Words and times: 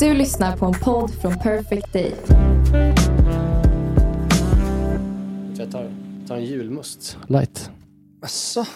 Du 0.00 0.14
lyssnar 0.14 0.56
på 0.56 0.66
en 0.66 0.72
podd 0.72 1.10
från 1.14 1.38
Perfect 1.38 1.92
Day. 1.92 2.14
Jag 5.58 5.70
tar, 5.72 5.90
tar 6.28 6.36
en 6.36 6.44
julmust. 6.44 7.18
Light. 7.28 7.70
Asså. 8.22 8.66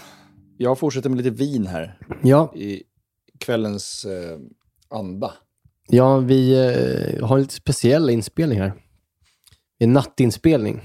Jag 0.56 0.78
fortsätter 0.78 1.10
med 1.10 1.16
lite 1.18 1.30
vin 1.30 1.66
här 1.66 1.98
Ja, 2.22 2.52
i 2.56 2.82
kvällens 3.38 4.04
eh, 4.04 4.38
anda. 4.98 5.32
ja 5.88 6.18
vi 6.18 6.52
eh, 6.52 7.26
har 7.26 7.36
en 7.36 7.42
lite 7.42 7.54
speciell 7.54 8.10
inspelning 8.10 8.58
här. 8.60 8.72
En 9.78 9.92
nattinspelning, 9.92 10.82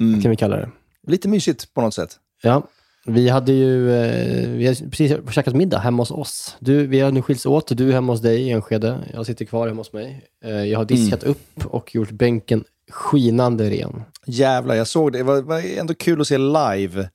Mm. 0.00 0.22
kan 0.22 0.30
vi 0.30 0.36
kalla 0.36 0.56
det. 0.56 0.70
Lite 1.06 1.28
mysigt 1.28 1.74
på 1.74 1.80
något 1.80 1.94
sätt. 1.94 2.16
Ja, 2.42 2.68
vi 3.08 3.28
hade 3.28 3.52
ju 3.52 3.92
eh, 3.92 4.48
vi 4.50 4.66
har 4.66 4.74
precis 4.90 5.12
käkat 5.34 5.54
middag 5.54 5.78
hemma 5.78 6.02
hos 6.02 6.10
oss. 6.10 6.56
Du, 6.60 6.86
vi 6.86 7.00
har 7.00 7.10
nu 7.10 7.22
skilts 7.22 7.46
åt. 7.46 7.76
Du 7.76 7.88
är 7.88 7.92
hemma 7.92 8.12
hos 8.12 8.20
dig 8.22 8.42
i 8.42 8.50
Enskede. 8.50 8.98
Jag 9.14 9.26
sitter 9.26 9.44
kvar 9.44 9.68
hemma 9.68 9.80
hos 9.80 9.92
mig. 9.92 10.26
Eh, 10.44 10.50
jag 10.64 10.78
har 10.78 10.84
diskat 10.84 11.22
upp 11.22 11.64
och 11.66 11.94
gjort 11.94 12.10
bänken 12.10 12.64
skinande 12.90 13.70
ren. 13.70 14.02
Jävlar, 14.26 14.74
jag 14.74 14.86
såg 14.86 15.12
det. 15.12 15.18
Det 15.18 15.24
var, 15.24 15.42
var 15.42 15.78
ändå 15.78 15.94
kul 15.94 16.20
att 16.20 16.26
se 16.28 16.38
live 16.38 17.08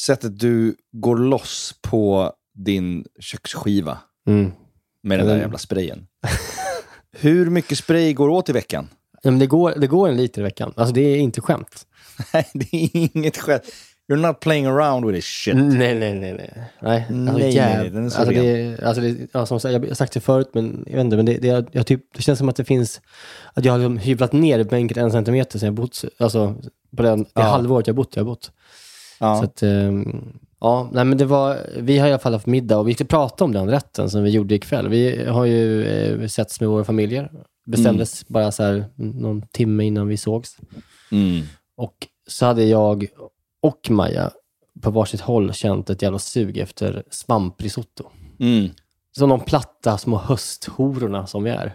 sättet 0.00 0.38
du 0.40 0.74
går 0.92 1.16
loss 1.16 1.74
på 1.82 2.32
din 2.54 3.04
köksskiva 3.20 3.98
Mm. 4.26 4.52
med 5.02 5.18
den 5.18 5.26
där 5.26 5.34
Mm. 5.34 5.42
jävla 5.42 5.58
sprayen. 5.58 6.06
Hur 7.16 7.50
mycket 7.50 7.78
spray 7.78 8.12
går 8.12 8.28
åt 8.28 8.48
i 8.48 8.52
veckan? 8.52 8.88
Ja, 9.22 9.30
men 9.30 9.38
det, 9.40 9.46
går, 9.46 9.74
det 9.76 9.86
går 9.86 10.08
en 10.08 10.16
liter 10.16 10.40
i 10.40 10.44
veckan. 10.44 10.72
Alltså 10.76 10.94
det 10.94 11.00
är 11.00 11.16
inte 11.16 11.40
skämt. 11.40 11.86
Nej, 12.34 12.48
det 12.54 12.76
är 12.76 12.90
inget 13.16 13.36
skämt. 13.38 13.62
You're 14.12 14.26
not 14.26 14.40
playing 14.40 14.66
around 14.66 15.04
with 15.06 15.16
this 15.16 15.24
shit. 15.24 15.56
Nej, 15.56 15.94
nej, 15.94 16.14
nej. 16.14 16.32
Nej, 16.32 16.50
nej. 16.82 16.98
Alltså, 17.00 17.12
Nej, 17.14 17.34
nej, 17.42 17.56
jäv- 17.56 17.78
nej, 17.78 17.90
den 17.90 18.04
är 18.04 18.10
så 18.10 18.18
alltså, 18.18 18.34
det, 18.34 18.82
alltså 18.82 19.02
det, 19.02 19.16
ja, 19.32 19.46
som 19.46 19.60
sagt, 19.60 19.72
jag 19.72 19.80
har 19.88 19.94
sagt 19.94 20.12
det 20.12 20.20
förut, 20.20 20.50
men 20.52 20.84
jag 20.86 20.94
vet 20.96 21.04
inte, 21.04 21.16
men 21.16 21.26
det, 21.26 21.38
det, 21.38 21.66
jag, 21.72 21.86
typ, 21.86 22.00
det 22.16 22.22
känns 22.22 22.38
som 22.38 22.48
att 22.48 22.56
det 22.56 22.64
finns, 22.64 23.00
att 23.54 23.64
jag 23.64 23.72
har 23.72 23.78
liksom 23.78 23.98
hyvlat 23.98 24.32
ner 24.32 24.64
bänken 24.64 25.04
en 25.04 25.10
centimeter 25.12 25.58
sen 25.58 25.66
jag 25.66 25.74
bott, 25.74 26.04
alltså 26.18 26.54
på 26.96 27.02
den, 27.02 27.22
det 27.22 27.28
Ja. 27.34 27.42
halvåret 27.42 27.86
jag 27.86 27.96
bott, 27.96 28.16
jag 28.16 28.22
har 28.24 28.30
bott. 28.30 28.52
Ja. 29.20 29.36
Så 29.38 29.44
att, 29.44 29.62
ehm, 29.62 30.24
ja, 30.60 30.88
nej 30.92 31.04
men 31.04 31.18
det 31.18 31.24
var, 31.24 31.58
vi 31.78 31.98
har 31.98 32.08
i 32.08 32.10
alla 32.10 32.18
fall 32.18 32.32
haft 32.32 32.46
middag 32.46 32.78
och 32.78 32.88
vi 32.88 32.94
ska 32.94 33.04
prata 33.04 33.44
om 33.44 33.52
den 33.52 33.70
rätten 33.70 34.10
som 34.10 34.22
vi 34.22 34.30
gjorde 34.30 34.54
ikväll. 34.54 34.88
Vi 34.88 35.24
har 35.26 35.44
ju 35.44 35.84
eh, 35.84 36.26
setts 36.28 36.60
med 36.60 36.68
våra 36.68 36.84
familjer, 36.84 37.30
bestämdes 37.66 38.28
bara 38.28 38.52
så 38.52 38.62
här 38.62 38.84
någon 38.96 39.42
timme 39.42 39.84
innan 39.84 40.08
vi 40.08 40.16
sågs. 40.16 40.56
Mm. 41.12 41.42
Och 41.76 41.94
så 42.28 42.46
hade 42.46 42.64
jag 42.64 43.06
och 43.64 43.90
Maja 43.90 44.30
på 44.80 44.90
varsitt 44.90 45.20
håll 45.20 45.52
känt 45.52 45.90
ett 45.90 46.02
jävla 46.02 46.18
sug 46.18 46.58
efter 46.58 47.02
svamprisotto. 47.10 48.10
Mm. 48.40 48.70
Som 49.12 49.28
de 49.28 49.40
platta 49.40 49.98
små 49.98 50.16
hösthororna 50.18 51.26
som 51.26 51.44
vi 51.44 51.50
är. 51.50 51.72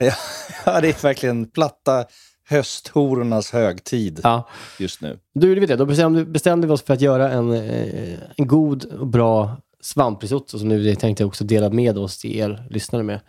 Ja, 0.65 0.81
det 0.81 0.87
är 0.89 1.03
verkligen 1.03 1.49
platta 1.49 2.05
hösthorornas 2.49 3.51
högtid 3.51 4.19
Ja. 4.23 4.47
just 4.79 5.01
nu. 5.01 5.19
Då 5.33 5.47
gjorde 5.47 5.59
vi 5.59 5.65
det. 5.65 5.75
Då 5.75 5.85
bestämde, 5.85 6.25
bestämde 6.25 6.67
vi 6.67 6.73
oss 6.73 6.81
för 6.81 6.93
att 6.93 7.01
göra 7.01 7.31
en, 7.31 7.53
eh, 7.53 8.19
en 8.37 8.47
god 8.47 8.85
och 8.85 9.07
bra 9.07 9.57
svamprisotto 9.81 10.59
som 10.59 10.67
nu 10.67 10.95
tänkte 10.95 11.23
jag 11.23 11.27
också 11.27 11.43
dela 11.43 11.69
med 11.69 11.97
oss 11.97 12.17
till 12.17 12.35
er 12.37 12.67
lyssnare 12.69 13.03
med. 13.03 13.19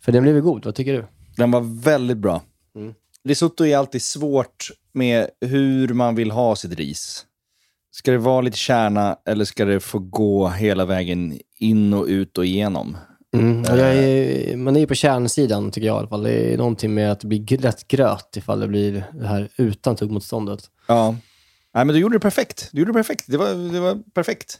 För 0.00 0.12
den 0.12 0.22
blev 0.22 0.40
god. 0.40 0.64
Vad 0.64 0.74
tycker 0.74 0.92
du? 0.92 1.04
Den 1.36 1.50
var 1.50 1.82
väldigt 1.82 2.18
bra. 2.18 2.42
Mm. 2.76 2.94
Risotto 3.28 3.66
är 3.66 3.76
alltid 3.76 4.02
svårt 4.02 4.70
med 4.92 5.30
hur 5.40 5.88
man 5.88 6.14
vill 6.14 6.30
ha 6.30 6.56
sitt 6.56 6.72
ris. 6.72 7.26
Ska 7.94 8.10
det 8.10 8.18
vara 8.18 8.40
lite 8.40 8.56
kärna 8.56 9.16
eller 9.26 9.44
ska 9.44 9.64
det 9.64 9.80
få 9.80 9.98
gå 9.98 10.48
hela 10.48 10.84
vägen 10.84 11.38
in 11.58 11.94
och 11.94 12.04
ut 12.06 12.38
och 12.38 12.46
igenom? 12.46 12.96
Mm. 13.36 13.60
Och 13.60 13.78
jag 13.78 13.94
är, 13.94 14.56
man 14.56 14.76
är 14.76 14.80
ju 14.80 14.86
på 14.86 14.94
kärnsidan 14.94 15.70
tycker 15.70 15.86
jag 15.86 15.96
i 15.96 15.98
alla 15.98 16.08
fall. 16.08 16.22
Det 16.22 16.52
är 16.52 16.58
någonting 16.58 16.94
med 16.94 17.12
att 17.12 17.20
det 17.20 17.26
blir 17.26 17.58
lätt 17.58 17.88
gröt 17.88 18.36
ifall 18.36 18.60
det 18.60 18.68
blir 18.68 19.04
det 19.12 19.26
här 19.26 19.48
utan 19.56 19.96
tuggmotståndet. 19.96 20.70
Ja. 20.86 21.16
Nej, 21.74 21.84
men 21.84 21.94
du 21.94 22.00
gjorde 22.00 22.14
det 22.16 22.20
perfekt. 22.20 22.68
Du 22.72 22.78
gjorde 22.78 22.90
det 22.92 22.96
perfekt. 22.96 23.24
Det 23.26 23.36
var, 23.36 23.72
det 23.72 23.80
var 23.80 23.98
perfekt. 24.14 24.58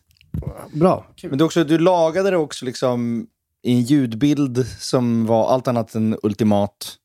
Bra. 0.72 1.06
Men 1.22 1.38
du, 1.38 1.44
också, 1.44 1.64
du 1.64 1.78
lagade 1.78 2.30
det 2.30 2.36
också 2.36 2.64
liksom 2.64 3.26
i 3.62 3.72
en 3.72 3.82
ljudbild 3.82 4.66
som 4.78 5.26
var 5.26 5.48
allt 5.48 5.68
annat 5.68 5.94
än 5.94 6.18
ultimat. 6.22 6.96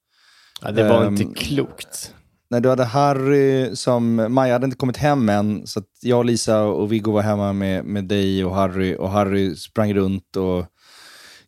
Ja, 0.61 0.71
det 0.71 0.89
var 0.89 1.05
Ehm, 1.05 1.15
inte 1.21 1.39
klokt. 1.39 2.13
När 2.49 2.59
du 2.59 2.69
hade 2.69 2.83
Harry 2.83 3.75
som... 3.75 4.33
Maja 4.33 4.53
hade 4.53 4.65
inte 4.65 4.77
kommit 4.77 4.97
hem 4.97 5.29
än, 5.29 5.67
så 5.67 5.79
att 5.79 5.87
jag, 6.01 6.25
Lisa 6.25 6.63
och 6.63 6.91
Viggo 6.91 7.11
var 7.11 7.21
hemma 7.21 7.53
med, 7.53 7.85
med 7.85 8.05
dig 8.05 8.45
och 8.45 8.55
Harry. 8.55 8.95
Och 8.95 9.09
Harry 9.09 9.55
sprang 9.55 9.93
runt 9.93 10.35
och 10.35 10.65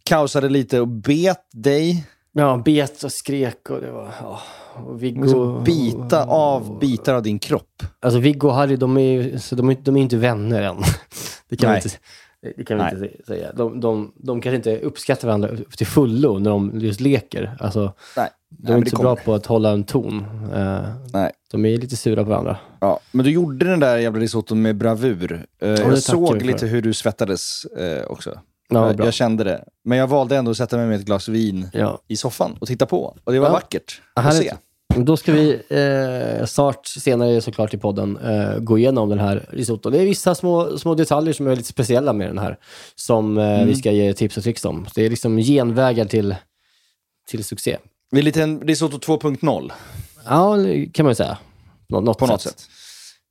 kaosade 0.04 0.50
lite 0.50 0.80
och 0.80 0.88
bet 0.88 1.48
dig. 1.52 2.08
Ja, 2.32 2.62
bet 2.66 3.04
och 3.04 3.12
skrek 3.12 3.70
och 3.70 3.82
det 3.82 3.92
var... 3.92 4.12
Ja. 4.22 4.42
Och 4.74 5.04
Viggo... 5.04 5.22
Liksom 5.24 5.64
bita 5.64 6.24
av 6.26 6.80
bitar 6.80 7.14
av 7.14 7.24
din 7.24 7.40
kropp. 7.40 7.84
Alltså 8.00 8.20
Viggo 8.20 8.48
och 8.48 8.56
Harry, 8.56 8.76
de 8.76 8.98
är 8.98 9.02
ju 9.02 9.40
så 9.40 9.56
de 9.56 9.70
är, 9.70 9.78
de 9.82 9.98
är 9.98 10.02
inte 10.02 10.18
vänner 10.18 10.62
än. 10.62 10.78
Det 11.50 11.58
kan 11.58 11.70
Nej. 11.72 11.82
vi 11.84 11.90
inte, 11.90 11.98
det 12.58 12.64
kan 12.64 12.78
vi 12.78 12.84
Nej. 12.84 12.94
inte 12.94 13.26
säga. 13.26 13.52
De, 13.54 13.80
de, 13.80 14.14
de 14.16 14.42
kanske 14.42 14.56
inte 14.56 14.78
uppskattar 14.78 15.28
varandra 15.28 15.50
till 15.78 15.88
fullo 15.88 16.40
när 16.40 16.50
de 16.50 16.80
just 16.80 17.00
leker. 17.00 17.58
Alltså, 17.60 17.94
Nej. 18.18 18.30
De 18.58 18.64
Nej, 18.64 18.72
är 18.72 18.78
men 18.78 18.80
inte 18.80 18.92
så 18.96 19.02
bra 19.02 19.16
på 19.16 19.34
att 19.34 19.46
hålla 19.46 19.72
en 19.72 19.84
ton. 19.84 20.26
Eh, 20.56 20.80
Nej. 21.14 21.32
de 21.52 21.66
är 21.66 21.78
lite 21.78 21.96
sura 21.96 22.24
på 22.24 22.30
varandra. 22.30 22.58
Ja, 22.80 23.00
men 23.12 23.26
du 23.26 23.32
gjorde 23.32 23.66
den 23.66 23.80
där 23.80 23.98
jävla 23.98 24.20
risotton 24.22 24.62
med 24.62 24.76
bravur. 24.78 25.46
Eh, 25.62 25.70
jag 25.70 25.98
såg 25.98 26.42
lite 26.42 26.66
hur 26.68 26.82
du 26.82 26.94
svettades 26.94 27.66
eh, 27.66 28.04
också. 28.12 28.40
Ja, 28.70 28.88
jag, 28.88 28.96
bra. 28.96 29.06
jag 29.06 29.14
kände 29.14 29.44
det. 29.44 29.64
Men 29.86 29.98
jag 29.98 30.08
valde 30.08 30.36
ändå 30.38 30.52
att 30.52 30.58
sätta 30.58 30.78
mig 30.78 30.86
med 30.88 31.00
ett 31.00 31.06
glas 31.06 31.28
vin 31.28 31.70
Ja. 31.74 32.00
i 32.08 32.16
soffan 32.18 32.58
och 32.62 32.68
titta 32.68 32.86
på. 32.86 33.18
Och 33.24 33.34
det 33.34 33.40
var 33.40 33.50
vackert 33.52 34.02
att 34.14 34.24
Härligt. 34.24 34.44
se. 34.50 34.56
Då 34.96 35.18
ska 35.18 35.32
vi 35.34 35.62
eh, 35.70 36.46
snart 36.46 36.88
senare 36.88 37.42
såklart 37.42 37.74
i 37.74 37.78
podden 37.78 38.18
eh, 38.18 38.58
gå 38.60 38.78
igenom 38.78 39.10
den 39.10 39.20
här 39.20 39.46
risotto. 39.50 39.90
Det 39.90 40.00
är 40.02 40.06
vissa 40.06 40.36
små, 40.36 40.78
små 40.78 40.96
detaljer 40.96 41.34
som 41.34 41.48
är 41.48 41.56
lite 41.56 41.68
speciella 41.68 42.14
med 42.14 42.28
den 42.30 42.38
här 42.38 42.58
som 42.96 43.38
eh, 43.38 43.44
Mm. 43.54 43.68
vi 43.68 43.76
ska 43.76 43.92
ge 43.92 44.14
tips 44.14 44.38
och 44.38 44.44
tricks 44.44 44.66
om. 44.66 44.86
Det 44.96 45.06
är 45.06 45.10
liksom 45.10 45.38
genvägar 45.38 46.06
till, 46.06 46.36
till 47.28 47.44
succé. 47.44 47.78
Det 48.12 48.18
är 48.20 48.24
lite 48.24 48.44
en 48.44 48.62
risotto 48.62 48.98
2.0 49.18 49.72
Ja, 50.26 50.56
kan 50.94 51.06
man 51.06 51.12
ju 51.12 51.16
säga. 51.16 51.38
På 51.90 52.02
något, 52.02 52.18
på 52.18 52.26
något 52.26 52.42
sätt. 52.42 52.64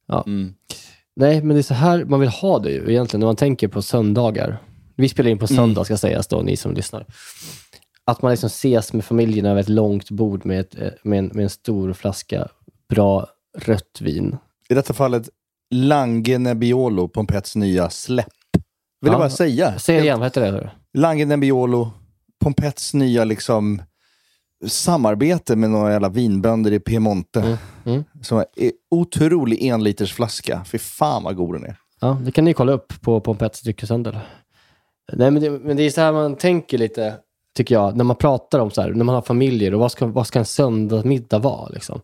Ja. 0.06 0.24
Mm. 0.26 0.54
Nej, 1.16 1.42
men 1.42 1.48
det 1.48 1.60
är 1.60 1.62
så 1.62 1.74
här 1.74 2.04
man 2.04 2.20
vill 2.20 2.28
ha 2.28 2.58
det 2.58 2.70
ju 2.70 2.90
egentligen 2.90 3.20
när 3.20 3.26
man 3.26 3.36
tänker 3.36 3.68
på 3.68 3.82
söndagar. 3.82 4.58
Vi 4.96 5.08
spelar 5.08 5.30
in 5.30 5.38
på 5.38 5.46
söndag 5.46 5.84
ska 5.84 5.96
sägas 5.96 6.26
då, 6.26 6.42
ni 6.42 6.56
som 6.56 6.74
lyssnar. 6.74 7.06
Att 8.04 8.22
man 8.22 8.30
liksom 8.30 8.46
ses 8.46 8.92
med 8.92 9.04
familjen 9.04 9.46
över 9.46 9.60
ett 9.60 9.68
långt 9.68 10.10
bord 10.10 10.46
med, 10.46 10.60
ett, 10.60 10.74
eh, 10.80 10.88
med, 11.02 11.18
en, 11.18 11.26
med 11.26 11.42
en 11.42 11.50
stor 11.50 11.92
flaska 11.92 12.48
bra 12.88 13.26
rött 13.58 14.00
vin. 14.00 14.36
I 14.68 14.74
detta 14.74 14.94
fallet 14.94 15.28
Lange 15.70 16.38
Nebbiolo, 16.38 17.08
Pompets 17.08 17.56
nya 17.56 17.90
släpp. 17.90 18.26
Vill 19.00 19.08
Ja. 19.08 19.12
jag 19.12 19.18
bara 19.20 19.30
säga. 19.30 19.78
Säg 19.78 19.96
det 19.96 20.02
igen, 20.02 20.18
vad 20.18 20.26
heter 20.26 20.52
det? 20.52 20.70
Lange 20.98 21.24
Nebbiolo, 21.24 21.90
Pompets 22.40 22.94
nya 22.94 23.24
liksom 23.24 23.82
samarbete 24.66 25.56
med 25.56 25.70
några 25.70 25.92
jävla 25.92 26.08
vinbönder 26.08 26.72
i 26.72 26.80
Piemonte. 26.80 27.40
Mm, 27.40 27.56
mm. 27.84 28.04
Som 28.22 28.38
är 28.38 28.46
otrolig 28.90 29.66
enliters 29.66 30.14
flaska. 30.14 30.64
Fy 30.66 30.78
fan 30.78 31.22
vad 31.22 31.36
god 31.36 31.54
den 31.54 31.64
är. 31.64 31.76
Ja, 32.00 32.18
det 32.24 32.32
kan 32.32 32.44
ni 32.44 32.54
kolla 32.54 32.72
upp 32.72 32.92
på 33.00 33.20
Pompets 33.20 33.60
dryckeshandel. 33.62 34.18
Nej, 35.12 35.30
men 35.30 35.42
det, 35.42 35.50
men 35.50 35.76
det 35.76 35.82
är 35.82 35.90
så 35.90 36.00
här 36.00 36.12
man 36.12 36.36
tänker 36.36 36.78
lite, 36.78 37.14
tycker 37.56 37.74
jag, 37.74 37.96
när 37.96 38.04
man 38.04 38.16
pratar 38.16 38.58
om 38.58 38.70
så 38.70 38.82
här, 38.82 38.90
när 38.90 39.04
man 39.04 39.14
har 39.14 39.22
familjer 39.22 39.74
och 39.74 39.80
vad 39.80 39.92
ska, 39.92 40.06
vad 40.06 40.26
ska 40.26 40.38
en 40.38 40.44
söndagsmiddag 40.44 41.38
vara? 41.38 41.68
Liksom? 41.68 42.00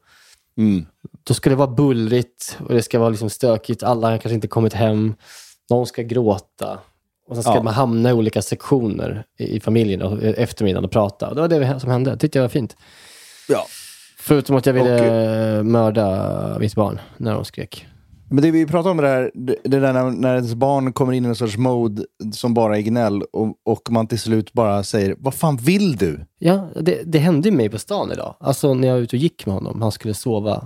Mm. 0.58 0.86
Då 1.24 1.34
ska 1.34 1.50
det 1.50 1.56
vara 1.56 1.70
bullrigt 1.70 2.58
och 2.60 2.74
det 2.74 2.82
ska 2.82 2.98
vara 2.98 3.10
liksom 3.10 3.30
stökigt. 3.30 3.82
Alla 3.82 4.10
har 4.10 4.18
kanske 4.18 4.34
inte 4.34 4.48
kommit 4.48 4.72
hem. 4.72 5.14
Någon 5.70 5.86
ska 5.86 6.02
gråta. 6.02 6.78
Och 7.28 7.36
sen 7.36 7.42
ska 7.42 7.54
Ja. 7.54 7.62
man 7.62 7.74
hamna 7.74 8.10
i 8.10 8.12
olika 8.12 8.42
sektioner 8.42 9.24
i, 9.38 9.56
i 9.56 9.60
familjen 9.60 10.02
och 10.02 10.22
i 10.22 10.26
eftermiddagen 10.26 10.84
och 10.84 10.90
prata. 10.90 11.34
Det 11.34 11.40
var 11.40 11.48
det 11.48 11.80
som 11.80 11.90
hände. 11.90 12.10
Det 12.10 12.16
tyckte 12.16 12.38
jag 12.38 12.44
var 12.44 12.48
fint. 12.48 12.76
Ja. 13.48 13.66
Förutom 14.18 14.56
att 14.56 14.66
jag 14.66 14.72
ville 14.72 15.58
Och- 15.58 15.66
mörda 15.66 16.58
mitt 16.60 16.74
barn 16.74 17.00
när 17.16 17.34
de 17.34 17.44
skrek. 17.44 17.86
Men 18.30 18.42
det 18.42 18.50
vi 18.50 18.66
pratar 18.66 18.90
om 18.90 18.96
det 18.96 19.02
där, 19.02 19.30
det 19.64 19.78
där 19.80 19.92
när, 19.92 20.10
när 20.10 20.34
ens 20.34 20.54
barn 20.54 20.92
kommer 20.92 21.12
in 21.12 21.24
i 21.24 21.28
en 21.28 21.34
sorts 21.34 21.56
mode 21.56 22.02
som 22.32 22.54
bara 22.54 22.76
är 22.76 22.80
gnäll 22.80 23.22
och, 23.32 23.54
och 23.64 23.90
man 23.90 24.06
till 24.06 24.18
slut 24.18 24.52
bara 24.52 24.82
säger 24.82 25.14
Vad 25.18 25.34
fan 25.34 25.56
vill 25.56 25.96
du? 25.96 26.20
Ja, 26.38 26.68
det, 26.80 27.02
det 27.04 27.18
hände 27.18 27.50
mig 27.50 27.68
på 27.68 27.78
stan 27.78 28.12
idag. 28.12 28.34
Alltså 28.40 28.74
när 28.74 28.88
jag 28.88 28.94
var 28.94 29.00
ute 29.02 29.16
och 29.16 29.20
gick 29.22 29.46
med 29.46 29.54
honom. 29.54 29.82
Han 29.82 29.92
skulle 29.92 30.14
sova. 30.14 30.64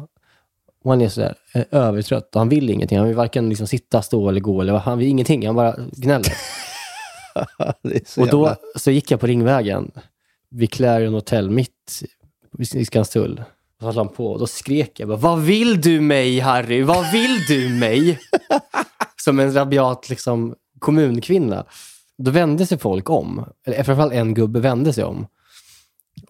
Och 0.85 0.91
han 0.91 1.01
är 1.01 1.09
sådär 1.09 1.35
eh, 1.55 1.65
övertrött 1.71 2.35
och 2.35 2.41
han 2.41 2.49
vill 2.49 2.71
ingenting. 2.71 2.99
Han 2.99 3.07
vill 3.07 3.17
varken 3.17 3.49
liksom 3.49 3.67
sitta, 3.67 4.03
stå 4.03 4.29
eller 4.29 4.41
gå. 4.41 4.61
Eller, 4.61 4.73
han 4.73 4.99
vill 4.99 5.09
ingenting. 5.09 5.47
Han 5.47 5.55
bara 5.57 5.77
gnäller. 5.93 6.33
och 8.21 8.27
då 8.29 8.43
jävla- 8.47 8.57
så 8.77 8.91
gick 8.91 9.11
jag 9.11 9.21
på 9.21 9.27
Ringvägen 9.27 9.91
vid 10.51 10.71
Clarion 10.73 11.15
Hotel 11.15 11.51
mitt 11.51 12.03
i 12.75 12.85
Skanstull. 12.85 13.43
Och 13.77 13.81
så 13.81 13.87
höll 13.87 13.97
han 13.97 14.09
på 14.09 14.27
och 14.33 14.39
då 14.39 14.47
skrek 14.47 15.01
jag 15.01 15.09
bara, 15.09 15.19
Vad 15.19 15.41
vill 15.41 15.81
du 15.81 16.01
mig 16.01 16.39
Harry? 16.41 16.83
Vad 16.83 17.13
vill 17.13 17.45
du 17.49 17.69
mig? 17.69 18.19
Som 19.25 19.39
en 19.41 19.55
rabiat 19.55 20.09
liksom, 20.09 20.55
kommunkvinna. 20.79 21.65
Då 22.19 22.31
vände 22.31 22.67
sig 22.67 22.79
folk 22.79 23.11
om. 23.11 23.45
Eller 23.67 23.83
framförallt 23.83 24.13
en 24.13 24.35
gubbe 24.35 24.61
vände 24.61 24.93
sig 24.93 25.05
om. 25.05 25.27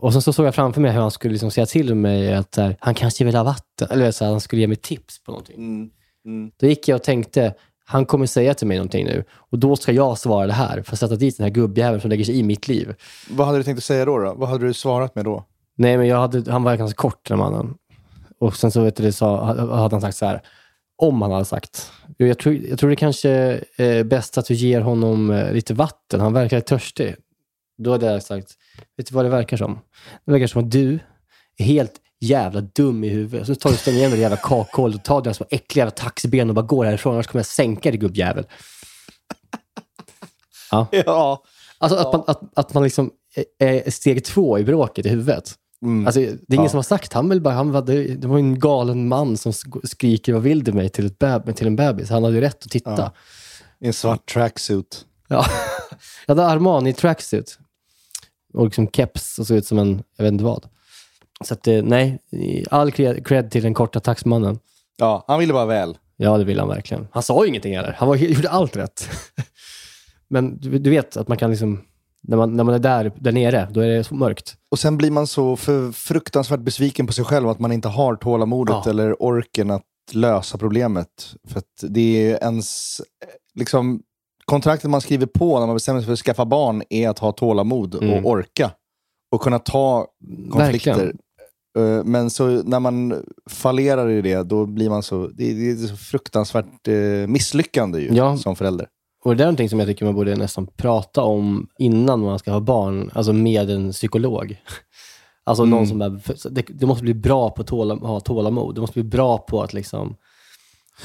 Och 0.00 0.12
sen 0.12 0.22
så 0.22 0.32
såg 0.32 0.46
jag 0.46 0.54
framför 0.54 0.80
mig 0.80 0.92
hur 0.92 1.00
han 1.00 1.10
skulle 1.10 1.32
liksom 1.32 1.50
säga 1.50 1.66
till 1.66 1.94
mig 1.94 2.34
att 2.34 2.56
här, 2.56 2.76
han 2.80 2.94
kanske 2.94 3.24
vill 3.24 3.34
ha 3.34 3.44
vatten. 3.44 3.88
Eller 3.90 4.10
så 4.10 4.24
här, 4.24 4.30
han 4.30 4.40
skulle 4.40 4.60
ge 4.60 4.68
mig 4.68 4.76
tips 4.76 5.22
på 5.24 5.30
någonting. 5.30 5.56
Mm, 5.56 5.90
mm. 6.24 6.50
Då 6.60 6.66
gick 6.66 6.88
jag 6.88 6.96
och 6.96 7.02
tänkte, 7.02 7.54
han 7.84 8.06
kommer 8.06 8.26
säga 8.26 8.54
till 8.54 8.66
mig 8.66 8.76
någonting 8.76 9.06
nu. 9.06 9.24
Och 9.30 9.58
då 9.58 9.76
ska 9.76 9.92
jag 9.92 10.18
svara 10.18 10.46
det 10.46 10.52
här 10.52 10.82
för 10.82 10.92
att 10.92 10.98
sätta 10.98 11.16
dit 11.16 11.36
den 11.36 11.44
här 11.44 11.50
gubbjäveln 11.50 12.00
som 12.00 12.10
lägger 12.10 12.24
sig 12.24 12.38
i 12.38 12.42
mitt 12.42 12.68
liv. 12.68 12.94
Vad 13.30 13.46
hade 13.46 13.58
du 13.58 13.62
tänkt 13.62 13.78
att 13.78 13.84
säga 13.84 14.04
då? 14.04 14.18
då? 14.18 14.34
Vad 14.34 14.48
hade 14.48 14.66
du 14.66 14.74
svarat 14.74 15.14
med 15.14 15.24
då? 15.24 15.44
Nej, 15.76 15.96
men 15.96 16.06
jag 16.06 16.16
hade, 16.16 16.52
han 16.52 16.62
var 16.62 16.76
ganska 16.76 16.96
kort 16.96 17.28
den 17.28 17.38
mannen. 17.38 17.74
Och 18.38 18.56
sen 18.56 18.70
så 18.70 18.82
vet 18.82 18.96
du, 18.96 19.12
sa, 19.12 19.44
hade 19.44 19.94
han 19.94 20.00
sagt 20.00 20.16
så 20.16 20.26
här, 20.26 20.42
om 20.96 21.22
han 21.22 21.32
hade 21.32 21.44
sagt. 21.44 21.92
Jag 22.16 22.38
tror, 22.38 22.54
jag 22.54 22.78
tror 22.78 22.90
det 22.90 22.96
kanske 22.96 23.30
är 23.76 24.04
bäst 24.04 24.38
att 24.38 24.46
du 24.46 24.54
ger 24.54 24.80
honom 24.80 25.30
eh, 25.30 25.52
lite 25.52 25.74
vatten. 25.74 26.20
Han 26.20 26.32
verkar 26.32 26.60
törstig. 26.60 27.16
Då 27.82 27.92
hade 27.92 28.06
jag 28.06 28.22
sagt, 28.22 28.52
vet 28.96 29.06
du 29.06 29.14
vad 29.14 29.24
det 29.24 29.28
verkar 29.28 29.56
som? 29.56 29.78
Det 30.26 30.32
verkar 30.32 30.46
som 30.46 30.64
att 30.64 30.70
du 30.70 30.98
är 31.58 31.64
helt 31.64 31.92
jävla 32.20 32.60
dum 32.60 33.04
i 33.04 33.08
huvudet. 33.08 33.46
Så 33.46 33.54
tar 33.54 33.70
du 33.70 33.76
stänger 33.76 33.98
igen 33.98 34.10
det 34.10 34.16
jävla 34.16 34.36
kakhålet 34.36 34.96
och 34.96 35.04
tar 35.04 35.20
dina 35.22 35.34
små 35.34 35.46
äckliga 35.50 35.80
jävla 35.82 35.90
taxiben 35.90 36.48
och 36.48 36.54
bara 36.54 36.66
går 36.66 36.84
härifrån. 36.84 37.14
Annars 37.14 37.26
kommer 37.26 37.40
jag 37.40 37.46
sänka 37.46 37.90
dig 37.90 37.98
gubbjävel. 37.98 38.46
Ja. 40.70 40.86
Ja. 40.90 41.42
Alltså 41.78 41.98
att 41.98 42.12
man, 42.12 42.24
att, 42.26 42.58
att 42.58 42.74
man 42.74 42.82
liksom 42.82 43.10
är 43.58 43.90
steg 43.90 44.24
två 44.24 44.58
i 44.58 44.64
bråket 44.64 45.06
i 45.06 45.08
huvudet. 45.08 45.54
Mm. 45.82 46.06
Alltså, 46.06 46.20
det 46.20 46.26
är 46.26 46.54
ingen 46.54 46.64
Ja. 46.64 46.68
som 46.68 46.76
har 46.78 46.82
sagt, 46.82 47.14
bara, 47.40 47.54
han 47.54 47.72
var, 47.72 47.82
det, 47.82 48.14
det 48.14 48.28
var 48.28 48.38
en 48.38 48.58
galen 48.58 49.08
man 49.08 49.36
som 49.36 49.52
sk- 49.52 49.86
skriker 49.86 50.32
vad 50.32 50.42
vill 50.42 50.64
du 50.64 50.72
mig 50.72 50.88
till, 50.88 51.06
ett 51.06 51.18
beb, 51.18 51.56
till 51.56 51.66
en 51.66 51.76
bebis. 51.76 52.10
Han 52.10 52.24
hade 52.24 52.34
ju 52.36 52.40
rätt 52.40 52.64
att 52.64 52.70
titta. 52.70 52.90
Ja. 52.96 53.12
I 53.80 53.86
en 53.86 53.92
svart 53.92 54.32
tracksuit. 54.32 55.04
Ja. 55.28 55.46
Jag 56.26 56.34
hade 56.36 56.46
Armani 56.48 56.92
tracksuit. 56.92 57.58
Och 58.54 58.64
liksom 58.64 58.88
keps 58.88 59.38
och 59.38 59.46
såg 59.46 59.56
ut 59.56 59.66
som 59.66 59.78
en, 59.78 60.02
jag 60.16 60.24
vet 60.24 60.32
inte 60.32 60.44
vad. 60.44 60.66
Så 61.44 61.54
att, 61.54 61.66
eh, 61.66 61.82
nej, 61.82 62.18
all 62.70 62.92
cred, 62.92 63.50
till 63.50 63.62
den 63.62 63.74
korta 63.74 64.00
taxmannen. 64.00 64.58
Ja, 64.96 65.24
han 65.28 65.40
ville 65.40 65.52
bara 65.52 65.66
väl. 65.66 65.98
Ja, 66.16 66.38
det 66.38 66.44
vill 66.44 66.58
han 66.58 66.68
verkligen. 66.68 67.08
Han 67.12 67.22
sa 67.22 67.42
ju 67.44 67.48
ingenting 67.48 67.76
heller. 67.76 67.94
Han 67.98 68.08
var, 68.08 68.16
gjorde 68.34 68.50
allt 68.50 68.76
rätt. 68.76 69.08
Men 70.28 70.58
du, 70.60 70.78
du 70.78 70.90
vet 70.90 71.16
att 71.16 71.28
man 71.28 71.36
kan 71.36 71.50
liksom, 71.50 71.80
när 72.22 72.36
man, 72.36 72.56
när 72.56 72.64
man 72.64 72.74
är 72.74 72.78
där, 72.78 73.12
där 73.16 73.32
nere, 73.32 73.68
då 73.70 73.80
är 73.80 73.88
det 73.88 74.04
så 74.04 74.14
mörkt. 74.14 74.56
Och 74.70 74.78
sen 74.78 74.96
blir 74.96 75.10
man 75.10 75.26
så 75.26 75.56
för 75.56 75.92
fruktansvärt 75.92 76.60
besviken 76.60 77.06
på 77.06 77.12
sig 77.12 77.24
själv 77.24 77.48
att 77.48 77.58
man 77.58 77.72
inte 77.72 77.88
har 77.88 78.16
tålamodet 78.16 78.76
Ja. 78.84 78.90
eller 78.90 79.22
orken 79.22 79.70
att 79.70 79.82
lösa 80.12 80.58
problemet. 80.58 81.34
För 81.48 81.58
att 81.58 81.84
det 81.88 82.30
är 82.32 82.38
ens... 82.44 83.00
Liksom, 83.54 84.02
kontraktet 84.50 84.90
man 84.90 85.00
skriver 85.00 85.26
på 85.26 85.58
när 85.60 85.66
man 85.66 85.76
bestämmer 85.76 86.00
sig 86.00 86.06
för 86.06 86.12
att 86.12 86.18
skaffa 86.18 86.44
barn 86.44 86.82
är 86.90 87.08
att 87.08 87.18
ha 87.18 87.32
tålamod 87.32 87.94
Mm. 87.94 88.24
och 88.24 88.30
orka. 88.30 88.70
Och 89.32 89.40
kunna 89.42 89.58
ta 89.58 90.06
konflikter. 90.50 90.94
Verkligen. 90.94 91.18
Eh, 91.98 92.04
Men 92.04 92.30
så 92.30 92.46
när 92.46 92.80
man 92.80 93.14
fallerar 93.50 94.08
i 94.10 94.22
det, 94.22 94.42
då 94.42 94.66
blir 94.66 94.90
man 94.90 95.02
så... 95.02 95.26
Det 95.26 95.50
är, 95.50 95.54
det 95.54 95.70
är 95.70 95.86
så 95.86 95.96
fruktansvärt 95.96 96.88
eh, 96.88 96.94
misslyckande 97.28 97.98
ju, 98.00 98.14
Ja. 98.14 98.36
som 98.36 98.56
förälder. 98.56 98.86
Och 99.24 99.36
det 99.36 99.42
är 99.42 99.46
någonting 99.46 99.68
som 99.68 99.78
jag 99.78 99.88
tycker 99.88 100.04
man 100.04 100.14
borde 100.14 100.36
nästan 100.36 100.66
prata 100.66 101.22
om 101.22 101.66
innan 101.78 102.20
man 102.20 102.38
ska 102.38 102.52
ha 102.52 102.60
barn, 102.60 103.10
alltså 103.14 103.32
med 103.32 103.70
en 103.70 103.92
psykolog. 103.92 104.56
Alltså 105.44 105.64
någon 105.64 105.86
som 105.86 106.02
är, 106.02 106.20
det, 106.50 106.62
du 106.68 106.86
måste 106.86 107.02
bli 107.02 107.14
bra 107.14 107.50
på 107.50 107.62
att 107.62 107.68
tåla, 107.68 107.94
ha 107.94 108.20
tålamod. 108.20 108.74
Du 108.74 108.80
måste 108.80 108.94
bli 108.94 109.10
bra 109.10 109.38
på 109.38 109.62
att 109.62 109.72
liksom 109.72 110.16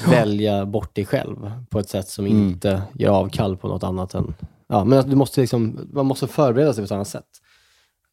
välja 0.08 0.66
bort 0.66 0.94
dig 0.94 1.06
själv 1.06 1.50
på 1.70 1.78
ett 1.78 1.88
sätt 1.88 2.08
som 2.08 2.26
inte 2.26 2.82
gör 2.94 3.10
avkall 3.10 3.56
på 3.56 3.68
något 3.68 3.82
annat 3.84 4.14
än... 4.14 4.34
Ja, 4.68 4.84
men 4.84 5.10
du 5.10 5.16
måste 5.16 5.40
liksom, 5.40 5.88
man 5.92 6.06
måste 6.06 6.26
förbereda 6.26 6.72
sig 6.72 6.82
på 6.82 6.84
ett 6.84 6.92
annat 6.92 7.08
sätt. 7.08 7.26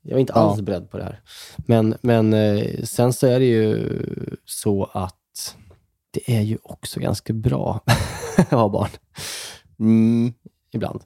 Jag 0.02 0.16
är 0.16 0.20
inte 0.20 0.34
Ja. 0.36 0.40
alls 0.40 0.62
beredd 0.62 0.90
på 0.90 0.98
det 0.98 1.04
här. 1.04 1.20
Men, 1.58 1.96
men 2.02 2.34
eh, 2.34 2.84
sen 2.84 3.14
så 3.14 3.28
är 3.28 3.40
det 3.40 3.46
ju 3.46 3.90
så 4.46 4.90
att 4.94 5.56
det 6.12 6.38
är 6.38 6.42
ju 6.42 6.58
också 6.64 7.00
ganska 7.00 7.34
bra 7.34 7.80
att 8.38 8.52
ha 8.52 8.70
barn 8.70 8.90
Mm. 9.80 10.34
ibland. 10.74 11.02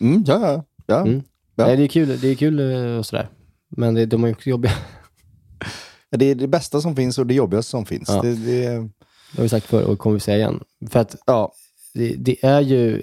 Mm, 0.00 0.24
ja, 0.26 0.40
ja. 0.52 0.64
ja. 0.86 1.00
Mm. 1.00 1.22
Ja. 1.54 1.66
Nej, 1.66 1.76
det 1.76 1.82
är 1.82 1.88
kul, 1.88 2.20
det 2.20 2.28
är 2.28 2.34
kul 2.34 2.60
eh, 2.60 2.98
och 2.98 3.06
sådär. 3.06 3.28
Men 3.68 3.94
det, 3.94 4.06
de 4.06 4.24
är 4.24 4.32
också 4.32 4.50
jobbiga. 4.50 4.72
Det 6.10 6.24
är 6.24 6.34
det 6.34 6.48
bästa 6.48 6.80
som 6.80 6.96
finns 6.96 7.18
och 7.18 7.26
det 7.26 7.34
jobbigaste 7.34 7.70
som 7.70 7.86
finns. 7.86 8.08
Ja. 8.08 8.22
Det, 8.22 8.34
det, 8.34 8.88
Det 9.32 9.38
har 9.38 9.42
vi 9.42 9.48
sagt 9.48 9.66
förr 9.66 9.82
och 9.84 9.98
kommer 9.98 10.14
vi 10.14 10.20
säga 10.20 10.36
igen. 10.38 10.60
För 10.90 11.00
att 11.00 11.16
ja. 11.26 11.52
det, 11.94 12.14
det 12.18 12.44
är 12.44 12.60
ju, 12.60 13.02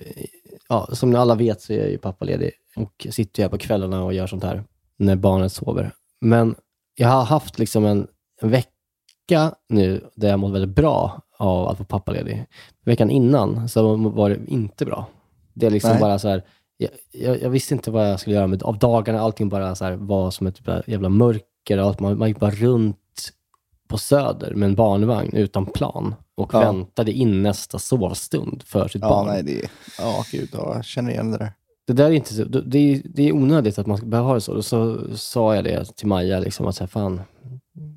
ja, 0.70 0.90
som 0.94 1.10
ni 1.12 1.18
alla 1.18 1.36
vet 1.36 1.62
så 1.62 1.74
är 1.74 1.78
jag 1.78 1.90
ju 1.90 1.98
pappaledig 1.98 2.52
och 2.76 3.08
sitter 3.10 3.44
här 3.44 3.50
på 3.50 3.58
kvällarna 3.58 4.04
och 4.04 4.14
gör 4.14 4.28
sånt 4.28 4.44
här 4.44 4.64
när 4.98 5.16
barnet 5.16 5.52
sover. 5.52 5.92
Men 6.22 6.56
jag 6.96 7.08
har 7.08 7.24
haft 7.24 7.60
liksom 7.60 7.86
en, 7.86 8.08
en 8.42 8.50
vecka 8.50 9.56
nu 9.70 10.10
där 10.16 10.30
jag 10.30 10.40
mått 10.40 10.54
väldigt 10.54 10.76
bra 10.76 11.22
av 11.38 11.68
att 11.68 11.80
vara 11.80 11.88
pappaledig. 11.88 12.46
Veckan 12.86 13.10
innan 13.10 13.70
så 13.70 13.96
var 13.96 14.30
det 14.30 14.40
inte 14.48 14.86
bra. 14.86 15.06
Det 15.54 15.66
är 15.66 15.70
liksom 15.72 15.92
Nej. 15.92 16.00
bara 16.00 16.20
så 16.20 16.28
här, 16.28 16.44
jag, 16.78 16.90
jag, 17.12 17.42
jag 17.42 17.50
visste 17.50 17.74
inte 17.74 17.92
vad 17.92 18.10
jag 18.12 18.20
skulle 18.20 18.36
göra 18.36 18.48
med 18.48 18.64
av 18.64 18.78
dagarna. 18.78 19.20
Allting 19.20 19.50
bara 19.50 19.76
så 19.76 19.86
här 19.86 19.92
var 19.96 20.32
som 20.32 20.48
ett 20.48 20.60
jävla- 20.60 20.84
jävla 20.88 21.10
mörker. 21.10 21.78
och 21.80 21.90
Att 21.90 22.00
man, 22.00 22.18
man 22.18 22.28
gick 22.28 22.40
bara 22.40 22.52
runt 22.52 22.98
på 23.88 23.98
Söder 23.98 24.54
med 24.56 24.70
en 24.70 24.76
barnvagn 24.76 25.36
utan 25.36 25.66
plan 25.66 26.16
och 26.38 26.50
Ja. 26.54 26.60
väntade 26.60 27.12
in 27.12 27.44
nästa 27.44 27.80
sovstund 27.80 28.64
för 28.66 28.88
sitt 28.88 29.02
Ja, 29.02 29.10
barn. 29.10 29.28
nej, 29.28 29.44
det, 29.44 29.70
ja, 30.00 30.24
gud, 30.32 30.50
ja, 30.54 30.76
jag 30.76 30.86
känner 30.86 31.12
igen 31.12 31.32
det 31.32 31.38
där. 31.38 31.52
Det 31.88 31.94
där 31.94 32.06
är 32.06 32.12
inte 32.12 32.34
så, 32.34 32.44
det 32.44 32.80
är, 32.80 33.02
det 33.06 33.28
är 33.30 33.32
onödigt 33.36 33.80
att 33.80 33.88
man 33.88 33.98
ska 33.98 34.06
behöva 34.06 34.28
ha 34.28 34.34
det 34.36 34.42
så. 34.42 34.54
Och 34.54 34.66
så 34.66 34.98
sa 35.16 35.56
jag 35.56 35.64
det 35.64 35.86
till 35.98 36.08
Maja, 36.08 36.40
liksom, 36.40 36.68
att 36.68 36.76
så 36.76 36.84
här, 36.84 36.88
fan, 36.88 37.22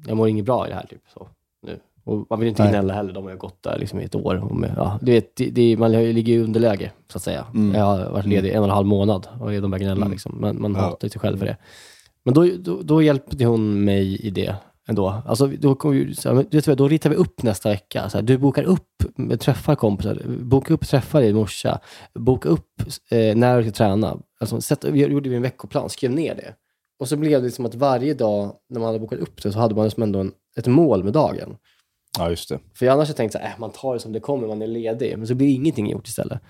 jag 0.06 0.16
mår 0.16 0.28
inget 0.28 0.44
bra 0.44 0.66
i 0.66 0.68
det 0.70 0.74
här. 0.76 0.86
Typ, 0.86 1.00
så, 1.14 1.28
nu. 1.66 1.78
Och 2.04 2.26
man 2.30 2.40
vill 2.40 2.48
inte 2.48 2.62
Nej. 2.62 2.72
gnälla 2.72 2.94
heller, 2.94 3.12
de 3.12 3.24
har 3.24 3.30
ju 3.30 3.36
gått 3.36 3.62
där 3.62 3.78
liksom, 3.78 4.00
i 4.00 4.04
ett 4.04 4.14
år. 4.14 4.44
Och 4.44 4.56
med, 4.56 4.72
ja, 4.76 4.98
du 5.02 5.12
vet, 5.12 5.36
det, 5.36 5.50
det, 5.50 5.76
man 5.76 5.92
ligger 5.92 6.32
i 6.34 6.38
underläge, 6.38 6.92
så 7.12 7.18
att 7.18 7.22
säga. 7.22 7.46
Mm. 7.54 7.74
Jag 7.74 7.84
har 7.84 8.10
varit 8.10 8.26
ledig 8.26 8.50
en 8.52 8.58
och 8.58 8.64
en 8.64 8.70
halv 8.70 8.86
månad 8.86 9.26
och 9.40 9.50
de 9.50 9.60
börjar 9.70 9.78
gnälla. 9.84 9.96
Mm. 9.96 10.10
Liksom. 10.10 10.40
Man, 10.40 10.60
man 10.60 10.74
Ja. 10.74 10.80
hatar 10.80 11.08
sig 11.08 11.20
själv 11.20 11.38
för 11.38 11.46
det. 11.46 11.56
Men 12.24 12.34
då, 12.34 12.48
då, 12.58 12.82
då 12.82 13.02
hjälpte 13.02 13.44
hon 13.44 13.84
mig 13.84 14.16
i 14.16 14.30
det 14.30 14.54
ändå. 14.88 15.22
Alltså, 15.26 15.46
då, 15.46 15.68
här, 15.68 16.74
då 16.74 16.88
ritar 16.88 17.10
vi 17.10 17.16
upp 17.16 17.42
nästa 17.42 17.68
vecka. 17.68 18.08
Så 18.08 18.18
här, 18.18 18.22
du 18.22 18.38
bokar 18.38 18.62
upp, 18.62 19.04
träffar 19.40 19.74
kompisar, 19.74 20.22
boka 20.42 20.74
upp 20.74 20.86
träffar 20.86 21.22
i 21.22 21.32
morsa, 21.32 21.80
boka 22.14 22.48
upp 22.48 22.82
eh, 23.10 23.36
när 23.36 23.56
du 23.56 23.62
ska 23.62 23.72
träna. 23.72 24.18
Alltså, 24.40 24.60
sätt, 24.60 24.84
vi 24.84 25.00
gjorde 25.00 25.30
vi 25.30 25.36
en 25.36 25.42
veckoplan, 25.42 25.90
skrev 25.90 26.10
ner 26.10 26.34
det. 26.34 26.54
Och 26.98 27.08
så 27.08 27.16
blev 27.16 27.40
det 27.40 27.46
liksom 27.46 27.66
att 27.66 27.74
varje 27.74 28.14
dag 28.14 28.52
när 28.68 28.80
man 28.80 28.86
hade 28.86 28.98
bokat 28.98 29.18
upp 29.18 29.42
det 29.42 29.52
så 29.52 29.58
hade 29.58 29.74
man 29.74 29.84
liksom 29.84 30.02
ändå 30.02 30.18
en, 30.18 30.32
ett 30.56 30.66
mål 30.66 31.04
med 31.04 31.12
dagen. 31.12 31.56
Ja, 32.18 32.30
just 32.30 32.48
det. 32.48 32.58
För 32.74 32.86
annars 32.86 33.08
har 33.08 33.10
jag 33.10 33.16
tänkt 33.16 33.34
att 33.34 33.42
äh, 33.42 33.58
man 33.58 33.70
tar 33.70 33.94
det 33.94 34.00
som 34.00 34.12
det 34.12 34.20
kommer, 34.20 34.48
man 34.48 34.62
är 34.62 34.66
ledig. 34.66 35.18
Men 35.18 35.26
så 35.26 35.34
blir 35.34 35.54
ingenting 35.54 35.90
gjort 35.90 36.08
istället. 36.08 36.40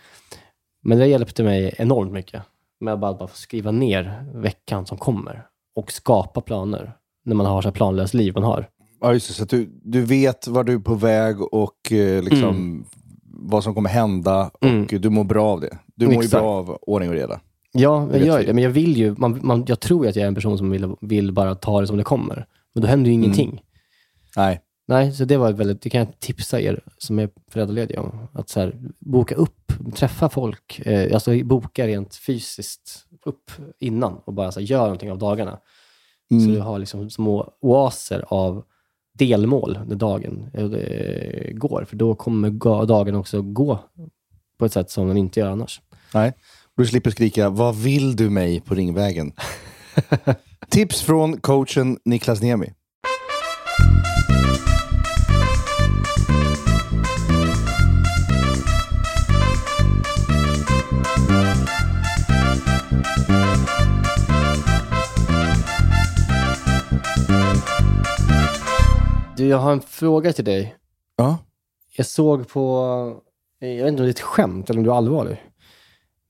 Men 0.83 0.99
det 0.99 1.07
hjälpte 1.07 1.43
mig 1.43 1.75
enormt 1.79 2.13
mycket. 2.13 2.43
Med 2.81 2.95
att 2.95 3.01
bara, 3.01 3.15
bara 3.15 3.29
skriva 3.29 3.71
ner 3.71 4.25
veckan 4.35 4.87
som 4.87 4.99
kommer. 4.99 5.47
Och 5.75 5.93
skapa 5.93 6.41
planer. 6.41 6.93
När 7.29 7.35
man 7.35 7.47
har 7.47 7.63
så 7.63 7.71
planlöst 7.73 8.15
liv 8.15 8.35
man 8.35 8.43
har. 8.43 8.69
Ja, 9.01 9.13
just 9.13 9.29
det. 9.29 9.35
Så 9.35 9.43
att 9.43 9.51
du, 9.51 9.81
du 9.85 10.03
vet 10.05 10.49
var 10.49 10.65
du 10.65 10.75
är 10.75 10.79
på 10.79 10.95
väg 10.95 11.43
och 11.43 11.93
eh, 11.93 12.23
liksom, 12.23 12.85
vad 13.25 13.65
som 13.65 13.75
kommer 13.75 13.91
hända 13.91 14.51
och 14.61 14.65
Mm. 14.65 14.87
du 14.91 15.11
mår 15.11 15.25
bra 15.25 15.47
av 15.47 15.61
det. 15.61 15.79
Du 15.97 16.05
mår 16.07 16.15
ju 16.15 16.19
Exakt. 16.21 16.43
bra 16.43 16.51
av 16.51 16.79
ordning 16.83 17.09
och 17.11 17.15
reda. 17.17 17.41
Ja, 17.73 18.09
jag 18.13 18.27
gör 18.27 18.43
det. 18.45 18.53
Men 18.55 18.63
jag 18.65 18.71
vill 18.71 18.97
ju, 18.97 19.15
man, 19.19 19.41
man, 19.43 19.65
jag 19.69 19.81
tror 19.81 20.05
ju 20.05 20.11
att 20.11 20.17
jag 20.17 20.23
är 20.23 20.29
en 20.29 20.35
person 20.35 20.59
som 20.59 20.71
vill, 20.71 20.95
vill 21.01 21.33
bara 21.33 21.55
ta 21.55 21.81
det 21.81 21.87
som 21.87 21.97
det 21.97 22.05
kommer. 22.05 22.47
Men 22.75 22.83
då 22.83 22.89
händer 22.89 23.09
ju 23.11 23.15
ingenting. 23.15 23.61
Nej. 24.37 24.61
Nej, 24.89 25.13
så 25.13 25.25
det 25.25 25.37
var 25.37 25.53
väldigt, 25.53 25.83
det 25.83 25.91
kan 25.91 25.99
jag 25.99 26.21
tipsa 26.21 26.61
er 26.61 26.81
som 26.99 27.19
är 27.19 27.29
föräldralediga 27.51 28.01
om. 28.01 28.29
Att 28.33 28.49
så 28.49 28.61
här, 28.61 28.75
boka 28.99 29.35
upp, 29.35 29.73
träffa 29.95 30.29
folk, 30.29 30.81
eh, 30.87 31.15
alltså 31.15 31.45
boka 31.45 31.87
rent 31.87 32.15
fysiskt 32.15 33.05
upp 33.27 33.51
innan 33.81 34.17
och 34.25 34.33
bara 34.35 34.53
så 34.53 34.61
här, 34.61 34.67
gör 34.67 34.83
någonting 34.83 35.11
av 35.11 35.19
dagarna. 35.19 35.59
Så 36.29 36.35
Mm. 36.35 36.53
du 36.53 36.61
har 36.61 36.79
liksom 36.79 37.11
små 37.11 37.53
oaser 37.61 38.25
av 38.29 38.65
delmål 39.19 39.79
när 39.87 39.97
dagen 39.97 40.51
eh, 40.55 41.53
går. 41.55 41.85
För 41.89 41.97
då 41.97 42.15
kommer 42.15 42.51
dagen 42.87 43.15
också 43.15 43.43
gå 43.43 43.79
på 44.59 44.65
ett 44.65 44.73
sätt 44.73 44.91
som 44.91 45.09
den 45.09 45.17
inte 45.17 45.41
gör 45.41 45.51
annars. 45.51 45.81
Nej. 46.15 46.33
Du 46.77 46.87
slipper 46.87 47.11
skrika 47.11 47.49
“Vad 47.51 47.77
vill 47.77 48.17
du 48.17 48.31
mig?” 48.31 48.61
på 48.61 48.75
Ringvägen. 48.75 49.33
Tips 50.71 51.03
från 51.03 51.41
coachen 51.41 51.99
Niklas 52.05 52.43
Niemi. 52.43 52.73
Du, 69.39 69.47
jag 69.47 69.59
har 69.59 69.73
en 69.73 69.81
fråga 69.81 70.33
till 70.33 70.45
dig. 70.45 70.77
Ja. 71.17 71.39
Jag 71.97 72.07
såg 72.07 72.49
på, 72.49 72.63
jag 73.59 73.69
vet 73.69 73.89
inte 73.89 74.03
om 74.03 74.07
det 74.07 74.09
är 74.09 74.11
ett 74.11 74.21
skämt 74.21 74.71
eller 74.71 74.81
om 74.81 74.85
du 74.85 74.91
är 74.91 74.95
allvarlig. 74.95 75.43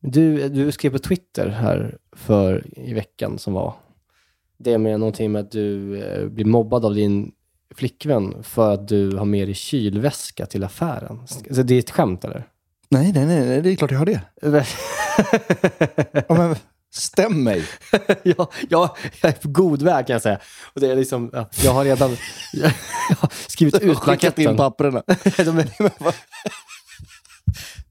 Du, 0.01 0.49
du 0.49 0.73
skrev 0.73 0.91
på 0.91 0.99
Twitter 0.99 1.49
här 1.49 1.99
för 2.13 2.67
i 2.77 2.95
veckan 2.95 3.39
som 3.39 3.53
var. 3.53 3.75
Det 4.59 4.79
med 4.79 5.01
någonting 5.01 5.33
med 5.33 5.41
att 5.41 5.51
du 5.51 5.99
eh, 6.03 6.27
blir 6.29 6.45
mobbad 6.45 6.85
av 6.85 6.95
din 6.95 7.33
flickvän 7.75 8.43
för 8.43 8.75
att 8.75 8.89
du 8.89 9.17
har 9.17 9.25
med 9.25 9.49
dig 9.49 9.55
kylväska 9.55 10.47
till 10.47 10.65
affären. 10.65 11.21
Så 11.27 11.63
det 11.63 11.75
är 11.75 11.79
ett 11.79 11.91
skämt 11.91 12.25
eller? 12.25 12.49
Nej, 12.89 13.13
nej, 13.13 13.27
nej, 13.27 13.47
nej, 13.47 13.63
det 13.63 13.71
är 13.71 13.77
klart 13.77 13.91
jag 13.91 13.99
har 13.99 14.07
det. 14.07 14.23
Ja, 16.29 16.35
men, 16.35 16.57
stäm 16.95 17.45
mig. 17.45 17.65
ja, 18.23 18.51
ja, 18.71 18.97
jag 19.21 19.29
är 19.29 19.33
på 19.33 19.49
god 19.49 19.83
väg 19.83 20.07
kan 20.07 20.15
jag 20.15 20.23
säga. 20.23 20.39
Och 20.75 20.81
det 20.81 20.93
är 20.93 20.97
liksom, 20.97 21.31
ja, 21.33 21.49
jag 21.65 21.73
har 21.73 21.85
redan 21.85 22.17
jag 22.53 22.71
har 23.19 23.33
skrivit 23.49 23.75
ut 23.75 23.99
Skickat 23.99 24.39
in 24.39 24.45
blanketten. 24.45 24.57
papperna. 24.57 25.03
De 25.37 25.59
är, 25.59 25.83
men, 25.83 25.91
vad, 25.99 26.15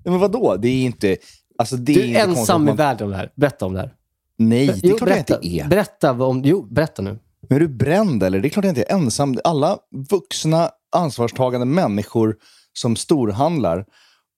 men 0.03 0.19
vadå? 0.19 0.55
Det 0.55 0.67
är 0.67 0.81
inte... 0.85 1.17
Alltså, 1.57 1.75
det 1.77 1.93
du 1.93 1.99
är 2.01 2.05
inte 2.05 2.19
ensam 2.19 2.61
att 2.61 2.65
i 2.65 2.65
man- 2.65 2.75
världen 2.75 3.05
om 3.05 3.11
det 3.11 3.17
här. 3.17 3.31
Berätta 3.35 3.65
om 3.65 3.73
det 3.73 3.79
här. 3.79 3.93
Nej, 4.37 4.67
det 4.67 4.73
är 4.73 4.79
Jo, 4.83 4.97
klart 4.97 5.09
berätta, 5.09 5.33
jag 5.33 5.43
inte 5.43 5.65
är. 5.65 5.67
Berätta 5.69 6.11
om, 6.11 6.41
jo, 6.45 6.61
berätta 6.71 7.01
nu. 7.01 7.19
Men 7.49 7.55
är 7.55 7.59
du 7.59 7.67
bränd 7.67 8.23
eller? 8.23 8.39
Det 8.39 8.47
är 8.47 8.49
klart 8.49 8.65
jag 8.65 8.71
inte 8.71 8.83
är 8.83 8.91
ensam. 8.93 9.37
Alla 9.43 9.77
vuxna, 10.09 10.71
ansvarstagande 10.95 11.65
människor 11.65 12.35
som 12.73 12.95
storhandlar 12.95 13.85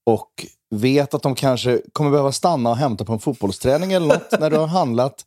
och 0.05 0.29
vet 0.69 1.13
att 1.13 1.23
de 1.23 1.35
kanske 1.35 1.81
kommer 1.93 2.11
behöva 2.11 2.31
stanna 2.31 2.69
och 2.69 2.77
hämta 2.77 3.05
på 3.05 3.13
en 3.13 3.19
fotbollsträning 3.19 3.93
eller 3.93 4.07
något 4.07 4.39
när 4.39 4.49
du 4.49 4.57
har 4.57 4.67
handlat 4.67 5.25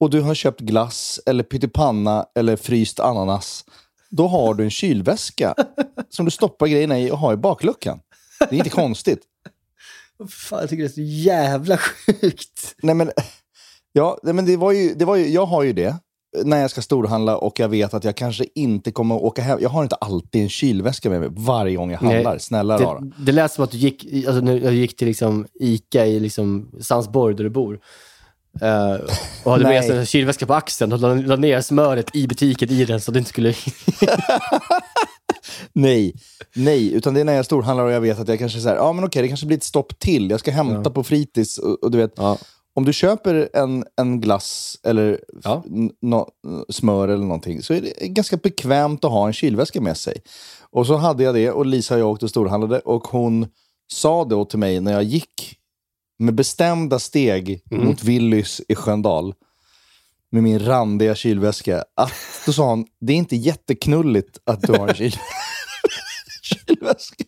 och 0.00 0.10
du 0.10 0.20
har 0.20 0.34
köpt 0.34 0.60
glass 0.60 1.20
eller 1.26 1.44
pyttipanna 1.44 2.26
eller 2.34 2.56
fryst 2.56 3.00
ananas. 3.00 3.64
Då 4.10 4.28
har 4.28 4.54
du 4.54 4.64
en 4.64 4.70
kylväska 4.70 5.54
som 6.08 6.24
du 6.24 6.30
stoppar 6.30 6.66
grejerna 6.66 7.00
i 7.00 7.10
och 7.10 7.18
har 7.18 7.32
i 7.32 7.36
bakluckan. 7.36 8.00
Det 8.38 8.54
är 8.54 8.58
inte 8.58 8.70
konstigt. 8.70 9.20
Fan, 10.28 10.60
jag 10.60 10.70
tycker 10.70 10.82
det 10.82 10.88
är 10.88 10.92
så 10.92 11.00
jävla 11.00 11.78
sjukt. 11.78 12.74
Nej, 12.82 12.94
men, 12.94 13.10
ja, 13.92 14.18
men 14.22 14.46
det 14.46 14.56
var 14.56 14.72
ju, 14.72 14.94
det 14.94 15.04
var 15.04 15.16
ju, 15.16 15.28
jag 15.28 15.46
har 15.46 15.62
ju 15.62 15.72
det 15.72 15.96
när 16.44 16.60
jag 16.60 16.70
ska 16.70 16.82
storhandla 16.82 17.36
och 17.36 17.60
jag 17.60 17.68
vet 17.68 17.94
att 17.94 18.04
jag 18.04 18.16
kanske 18.16 18.44
inte 18.54 18.90
kommer 18.90 19.16
att 19.16 19.22
åka 19.22 19.42
hem. 19.42 19.58
Jag 19.62 19.68
har 19.68 19.82
inte 19.82 19.96
alltid 19.96 20.42
en 20.42 20.48
kylväska 20.48 21.10
med 21.10 21.20
mig 21.20 21.28
varje 21.32 21.76
gång 21.76 21.90
jag 21.90 21.98
handlar. 21.98 22.30
Nej, 22.30 22.40
Snälla 22.40 22.78
rara. 22.78 23.00
Det, 23.18 23.32
lät 23.32 23.52
som 23.52 23.64
att 23.64 23.70
du 23.70 23.78
gick, 23.78 24.26
alltså, 24.26 24.40
nu, 24.40 24.64
jag 24.64 24.74
gick 24.74 24.96
till 24.96 25.08
liksom 25.08 25.46
Ica 25.60 26.06
i 26.06 26.20
liksom 26.20 26.70
Sandsborg 26.80 27.34
där 27.34 27.44
du 27.44 27.50
bor. 27.50 27.80
Eh, 28.60 28.94
och 29.44 29.52
hade 29.52 29.64
med 29.64 29.84
sig 29.84 29.98
en 29.98 30.06
kylväska 30.06 30.46
på 30.46 30.54
axeln 30.54 30.92
och 30.92 30.98
la, 30.98 31.14
la 31.14 31.36
ner 31.36 31.60
smöret 31.60 32.16
i 32.16 32.26
butiken 32.26 32.70
i 32.70 32.84
den 32.84 33.00
så 33.00 33.10
att 33.10 33.12
det 33.12 33.18
inte 33.18 33.30
skulle... 33.30 33.54
Nej, 35.72 36.14
nej, 36.54 36.94
utan 36.94 37.14
det 37.14 37.20
är 37.20 37.24
när 37.24 37.32
jag 37.32 37.44
storhandlar 37.44 37.84
och 37.84 37.92
jag 37.92 38.00
vet 38.00 38.18
att 38.18 38.28
jag 38.28 38.38
kanske 38.38 38.60
säger, 38.60 38.76
ja 38.76 38.92
men 38.92 39.04
okej, 39.04 39.22
det 39.22 39.28
kanske 39.28 39.46
blir 39.46 39.56
ett 39.56 39.64
stopp 39.64 39.98
till. 39.98 40.30
Jag 40.30 40.40
ska 40.40 40.50
hämta 40.50 40.90
på 40.90 41.04
fritids 41.04 41.58
och, 41.58 41.84
och 41.84 41.90
du 41.90 41.98
vet, 41.98 42.12
ja. 42.16 42.38
Om 42.76 42.84
du 42.84 42.92
köper 42.92 43.48
en, 43.52 43.84
en 43.96 44.20
glass 44.20 44.78
eller 44.82 45.20
Ja. 45.44 45.62
n- 45.66 45.90
nå- 46.02 46.30
smör 46.68 47.08
eller 47.08 47.24
någonting 47.24 47.62
så 47.62 47.74
är 47.74 47.80
det 47.80 48.08
ganska 48.08 48.36
bekvämt 48.36 49.04
att 49.04 49.10
ha 49.10 49.26
en 49.26 49.32
kylväska 49.32 49.80
med 49.80 49.96
sig. 49.96 50.22
Och 50.70 50.86
så 50.86 50.96
hade 50.96 51.24
jag 51.24 51.34
det 51.34 51.50
och 51.50 51.66
Lisa 51.66 51.94
och 51.94 52.00
jag 52.00 52.10
åkte 52.10 52.24
och 52.26 52.30
storhandlade 52.30 52.78
och 52.78 53.04
hon 53.06 53.46
sa 53.92 54.24
då 54.24 54.44
till 54.44 54.58
mig 54.58 54.80
när 54.80 54.92
jag 54.92 55.02
gick 55.02 55.58
med 56.18 56.34
bestämda 56.34 56.98
steg 56.98 57.62
mot 57.70 58.02
Willys 58.04 58.60
i 58.68 58.74
Sköndal 58.74 59.34
med 60.30 60.42
min 60.42 60.58
randiga 60.58 61.14
kylväska. 61.14 61.84
Att, 61.96 62.12
då 62.46 62.52
sa 62.52 62.68
hon, 62.70 62.86
det 63.00 63.12
är 63.12 63.16
inte 63.16 63.36
jätteknulligt 63.36 64.38
att 64.44 64.62
du 64.62 64.72
har 64.72 64.88
en 64.88 64.94
kyl 64.94 65.16
kylväska. 66.42 67.24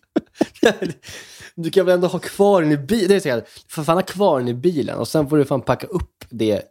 Du 1.56 1.70
kan 1.70 1.86
väl 1.86 1.94
ändå 1.94 2.06
ha 2.06 2.18
kvar 2.18 2.62
den 2.62 2.72
i 2.72 2.76
bilen? 2.76 3.08
Det 3.08 3.14
är 3.14 3.20
så 3.20 3.28
här, 3.28 3.44
fan 3.68 3.96
ha 3.96 4.02
kvar 4.02 4.38
den 4.38 4.48
i 4.48 4.54
bilen 4.54 4.98
och 4.98 5.08
sen 5.08 5.28
får 5.28 5.36
du 5.36 5.44
fan 5.44 5.60
packa 5.60 5.86
upp 5.86 6.24
det. 6.30 6.62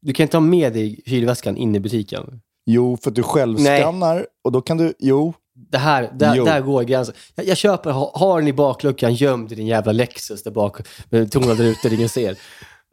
Du 0.00 0.12
kan 0.12 0.24
inte 0.24 0.36
ha 0.36 0.42
med 0.42 0.72
dig 0.72 1.00
kylväskan 1.06 1.56
in 1.56 1.74
i 1.74 1.80
butiken. 1.80 2.40
Jo, 2.66 2.98
för 3.02 3.10
att 3.10 3.14
du 3.16 3.22
själv 3.22 3.60
Nej. 3.60 3.82
skannar 3.82 4.26
och 4.44 4.52
då 4.52 4.60
kan 4.60 4.76
du, 4.76 4.94
jo, 4.98 5.34
Det 5.72 5.78
här, 5.78 6.10
där, 6.14 6.34
Jo. 6.34 6.44
där 6.44 6.60
går 6.60 6.82
gränsen. 6.82 7.14
Jag, 7.34 7.46
jag 7.46 7.56
köper, 7.56 7.90
ha, 7.90 8.12
har 8.14 8.40
den 8.40 8.48
i 8.48 8.52
bakluckan 8.52 9.14
gömd 9.14 9.52
i 9.52 9.54
din 9.54 9.66
jävla 9.66 9.92
Lexus 9.92 10.42
där 10.42 10.50
bak 10.50 10.76
med 11.10 11.32
tonade 11.32 11.62
rutor 11.62 11.92
ingen 11.92 12.08
ser. 12.08 12.36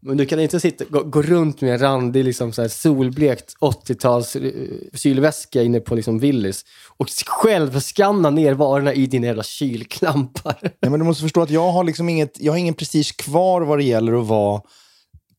Men 0.05 0.17
du 0.17 0.25
kan 0.25 0.39
inte 0.39 0.59
sitta, 0.59 0.85
gå, 0.85 1.03
gå 1.03 1.21
runt 1.21 1.61
med 1.61 1.73
en 1.73 1.79
randig, 1.79 2.23
liksom 2.23 2.53
så 2.53 2.61
här 2.61 2.69
solblekt 2.69 3.53
80-tals 3.61 4.35
eh, 4.35 4.51
kylväska 4.93 5.61
inne 5.61 5.79
på 5.79 5.95
liksom 5.95 6.19
Willys 6.19 6.65
och 6.97 7.07
själv 7.25 7.79
skanna 7.79 8.29
ner 8.29 8.53
varorna 8.53 8.93
i 8.93 9.07
dina 9.07 9.27
jävla 9.27 9.43
kylklampar. 9.43 10.57
Nej, 10.61 10.91
men 10.91 10.99
du 10.99 11.05
måste 11.05 11.23
förstå 11.23 11.41
att 11.41 11.49
jag 11.49 11.71
har 11.71 11.83
liksom 11.83 12.09
inget, 12.09 12.39
jag 12.39 12.53
har 12.53 12.57
ingen 12.57 12.73
prestige 12.73 13.17
kvar 13.17 13.61
vad 13.61 13.77
det 13.77 13.83
gäller 13.83 14.21
att 14.21 14.27
vara 14.27 14.61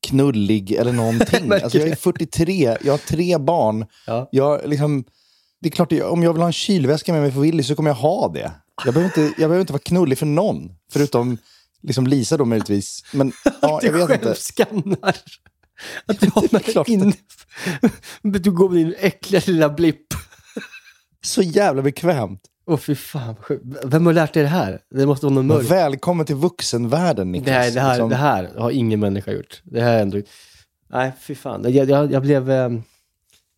knullig 0.06 0.72
eller 0.72 0.92
någonting. 1.02 1.52
Alltså 1.52 1.78
jag 1.78 1.86
är 1.86 1.90
det. 1.90 1.96
43, 1.96 2.76
jag 2.84 2.92
har 2.92 2.98
tre 2.98 3.38
barn. 3.38 3.86
Ja. 4.06 4.28
Jag, 4.32 4.60
liksom, 4.68 5.04
det 5.60 5.68
är 5.68 5.72
klart, 5.72 5.92
om 5.92 6.22
jag 6.22 6.32
vill 6.32 6.42
ha 6.42 6.46
en 6.46 6.52
kylväska 6.52 7.12
med 7.12 7.22
mig 7.22 7.32
för 7.32 7.40
Willys 7.40 7.66
så 7.66 7.74
kommer 7.74 7.90
jag 7.90 7.94
ha 7.94 8.28
det. 8.28 8.52
Jag 8.84 8.94
behöver 8.94 9.20
inte, 9.20 9.20
jag 9.20 9.48
behöver 9.48 9.60
inte 9.60 9.72
vara 9.72 9.82
knullig 9.82 10.18
för 10.18 10.26
någon, 10.26 10.70
förutom 10.92 11.38
liksom 11.86 12.06
Lisa 12.06 12.36
då 12.36 12.44
möjligtvis. 12.44 13.04
Men 13.12 13.32
ja, 13.62 13.78
du 13.80 13.86
jag 13.86 13.92
vet 13.92 14.06
själv 14.06 14.22
inte. 14.22 14.34
skannar. 14.34 15.16
Att 16.06 16.20
du 16.20 16.30
har 16.34 16.58
klart. 16.58 16.88
in... 16.88 17.12
Du 18.22 18.50
går 18.50 18.68
med 18.68 18.86
din 18.86 18.94
äckliga 18.98 19.42
lilla 19.46 19.68
blipp. 19.68 20.06
Så 21.24 21.42
jävla 21.42 21.82
bekvämt. 21.82 22.40
Åh 22.66 22.76
fy 22.76 22.94
fan. 22.94 23.36
Vem 23.84 24.06
har 24.06 24.12
lärt 24.12 24.34
dig 24.34 24.42
det 24.42 24.48
här? 24.48 24.80
Det 24.90 25.06
måste 25.06 25.26
vara 25.26 25.34
någon 25.34 25.46
mörk. 25.46 25.70
Välkommen 25.70 26.26
till 26.26 26.36
vuxenvärlden, 26.36 27.32
Niklas. 27.32 27.46
Nej, 27.46 27.70
det 27.70 27.80
här, 27.80 27.94
Liksom, 27.94 28.08
det 28.08 28.16
här 28.16 28.50
har 28.58 28.70
ingen 28.70 29.00
människa 29.00 29.32
gjort. 29.32 29.62
Det 29.64 29.80
här 29.80 29.94
är 29.98 30.02
ändå... 30.02 30.20
Nej, 30.90 31.12
fy 31.20 31.34
fan. 31.34 31.72
Jag, 31.72 31.90
jag, 31.90 32.12
jag 32.12 32.22
blev... 32.22 32.50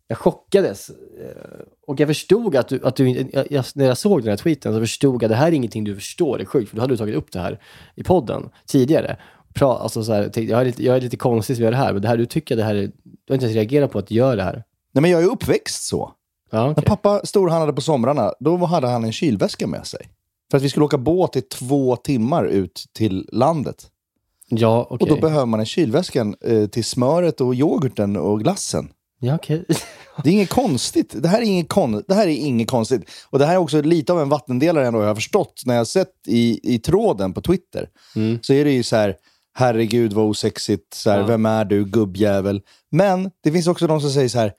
Jag 0.09 0.19
chockades. 0.19 0.91
Eh, 0.91 1.61
Och 1.87 2.01
jag 2.01 2.09
förstod 2.09 2.57
att 2.57 2.69
du... 2.69 2.81
Att 2.85 2.97
du 2.97 3.09
jag, 3.51 3.65
när 3.75 3.85
jag 3.87 3.99
såg 3.99 4.21
den 4.23 4.29
här 4.31 4.37
tweeten 4.37 4.73
så 4.75 4.81
förstod 4.81 5.15
jag 5.15 5.25
att 5.25 5.31
det 5.31 5.37
här 5.37 5.47
är 5.49 5.53
ingenting 5.53 5.85
du 5.85 5.95
förstår. 5.95 6.39
Det 6.39 6.45
är 6.45 6.47
sjukt, 6.47 6.69
för 6.71 6.77
då 6.77 6.83
hade 6.83 6.93
du 6.93 6.97
tagit 6.99 7.15
upp 7.15 7.33
det 7.33 7.41
här 7.41 7.61
i 7.95 8.03
podden 8.03 8.51
tidigare. 8.67 9.17
Pra, 9.55 9.79
alltså 9.79 10.05
så 10.05 10.13
här, 10.13 10.31
jag, 10.39 10.61
är 10.61 10.65
lite, 10.65 10.85
jag 10.85 10.97
är 10.97 11.01
lite 11.01 11.17
konstig 11.17 11.57
som 11.57 11.65
gör 11.65 11.71
det 11.71 11.77
här, 11.77 11.93
men 11.93 12.03
det 12.03 12.09
här, 12.09 12.17
du 12.17 12.27
tycker 12.27 12.57
det 12.57 12.63
här 12.65 12.75
är... 12.75 12.83
Du 13.03 13.33
har 13.33 13.35
inte 13.35 13.45
ens 13.47 13.55
reagerat 13.57 13.91
på 13.93 13.99
att 13.99 14.07
du 14.07 14.15
gör 14.15 14.37
det 14.37 14.43
här. 14.43 14.65
Nej, 14.93 15.03
men 15.03 15.11
jag 15.11 15.23
är 15.23 15.27
uppväxt 15.27 15.83
så. 15.83 16.13
Ja, 16.51 16.63
När 16.65 16.73
okej. 16.73 16.85
pappa 16.85 17.21
storhandlade 17.25 17.73
på 17.73 17.81
somrarna, 17.81 18.33
då 18.41 18.57
hade 18.57 18.87
han 18.87 19.05
en 19.05 19.13
kylväska 19.13 19.67
med 19.67 19.87
sig. 19.87 20.01
För 20.51 20.57
att 20.59 20.63
vi 20.65 20.69
skulle 20.71 20.85
åka 20.85 20.99
båt 20.99 21.37
i 21.37 21.41
två 21.43 21.97
timmar 21.97 22.45
ut 22.45 22.85
till 22.93 23.29
landet. 23.33 23.87
Ja, 24.49 24.83
Och 24.83 24.93
okej. 24.93 25.09
då 25.09 25.21
behöver 25.21 25.47
man 25.47 25.61
en 25.61 25.67
kylväska 25.67 26.27
eh, 26.45 26.67
till 26.67 26.85
smöret 26.85 27.41
och 27.41 27.55
yoghurten 27.55 28.17
och 28.17 28.41
glassen. 28.41 28.89
Ja, 29.19 29.35
okej. 29.35 29.65
Det 30.25 30.31
är 30.31 30.33
inget 30.33 30.51
konstigt. 30.51 31.15
Det 31.23 31.29
här 31.29 31.39
är 31.39 31.43
inget, 31.43 31.69
kon 31.69 32.03
det 32.09 32.15
här 32.15 32.27
är 32.27 32.37
inget 32.37 32.71
konstigt. 32.71 33.11
Och 33.31 33.39
det 33.39 33.47
här 33.47 33.53
är 33.55 33.59
också 33.59 33.83
lite 33.83 34.13
av 34.13 34.21
en 34.21 34.29
vattendelare 34.29 34.87
ändå, 34.87 35.01
jag 35.01 35.07
har 35.07 35.15
förstått 35.15 35.63
när 35.67 35.75
jag 35.75 35.87
sett 35.87 36.13
i, 36.27 36.75
i 36.75 36.79
tråden 36.79 37.35
på 37.35 37.41
Twitter. 37.43 37.89
Mm. 38.17 38.39
Så 38.43 38.53
är 38.53 38.65
det 38.65 38.71
ju 38.71 38.83
så 38.83 38.97
här, 38.97 39.17
herregud 39.55 40.13
vad 40.13 40.25
osexigt, 40.25 40.95
så 40.95 41.11
här, 41.11 41.19
Ja. 41.19 41.27
vem 41.27 41.47
är 41.47 41.65
du, 41.65 41.85
gubbjävel. 41.85 42.63
Men 42.91 43.31
det 43.43 43.53
finns 43.53 43.67
också 43.67 43.87
de 43.87 44.01
som 44.01 44.11
säger 44.11 44.29
så 44.29 44.39
här, 44.39 44.53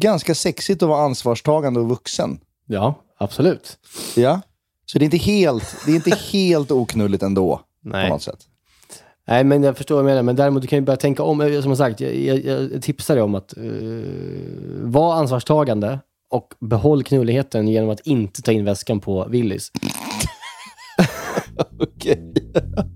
ganska 0.00 0.34
sexigt 0.34 0.82
att 0.82 0.88
vara 0.88 1.02
ansvarstagande 1.04 1.80
och 1.80 1.88
vuxen. 1.88 2.40
Ja, 2.66 2.94
absolut. 3.18 3.78
Ja. 4.16 4.40
Så 4.86 4.98
det 4.98 5.02
är 5.02 5.04
inte 5.04 5.16
helt, 5.16 5.76
det 5.86 5.92
är 5.92 5.96
inte 5.96 6.18
helt 6.32 6.70
oknulligt 6.70 7.22
ändå. 7.22 7.60
Nej. 7.84 8.08
På 8.08 8.14
något 8.14 8.22
sätt. 8.22 8.38
Nej, 9.30 9.44
men 9.44 9.62
jag 9.62 9.76
förstår 9.76 9.94
vad 9.94 10.04
du 10.04 10.06
menar. 10.06 10.22
Men 10.22 10.36
däremot, 10.36 10.62
du 10.62 10.68
kan 10.68 10.78
ju 10.78 10.84
börja 10.84 10.96
tänka 10.96 11.22
om. 11.22 11.40
Eh, 11.40 11.60
Som 11.60 11.76
sagt, 11.76 12.00
jag, 12.00 12.14
jag, 12.14 12.44
jag 12.44 12.82
tipsar 12.82 13.14
dig 13.14 13.22
om 13.22 13.34
att 13.34 13.54
uh, 13.58 14.02
vara 14.82 15.14
ansvarstagande 15.14 15.98
och 16.30 16.54
behåll 16.60 17.02
knulligheten 17.02 17.68
genom 17.68 17.90
att 17.90 18.00
inte 18.00 18.42
ta 18.42 18.52
in 18.52 18.64
väskan 18.64 19.00
på 19.00 19.26
Willys. 19.28 19.70
Okej. 21.80 22.32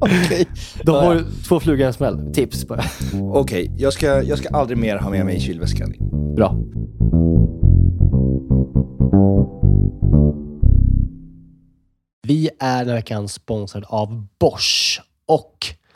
Okej. 0.01 0.49
Då 0.83 0.93
har 0.93 1.15
du 1.15 1.25
två 1.49 1.61
flugor 1.61 1.81
i 1.81 1.87
en 1.87 1.93
smäll. 1.93 2.33
Tips 2.35 2.69
bara. 2.69 2.85
Okej, 3.15 3.73
jag, 3.77 3.93
ska, 3.93 4.23
jag 4.23 4.39
ska 4.39 4.49
aldrig 4.49 4.79
mer 4.79 4.97
ha 4.97 5.11
med 5.11 5.27
mig 5.27 5.41
kylväskan. 5.41 5.95
Bra. 6.37 6.57
Vi 12.27 12.51
är 12.61 12.79
den 12.79 12.89
här 12.89 12.95
veckan 12.95 13.29
sponsrade 13.29 13.87
av 13.87 14.27
Bosch 14.39 15.03
och 15.27 15.75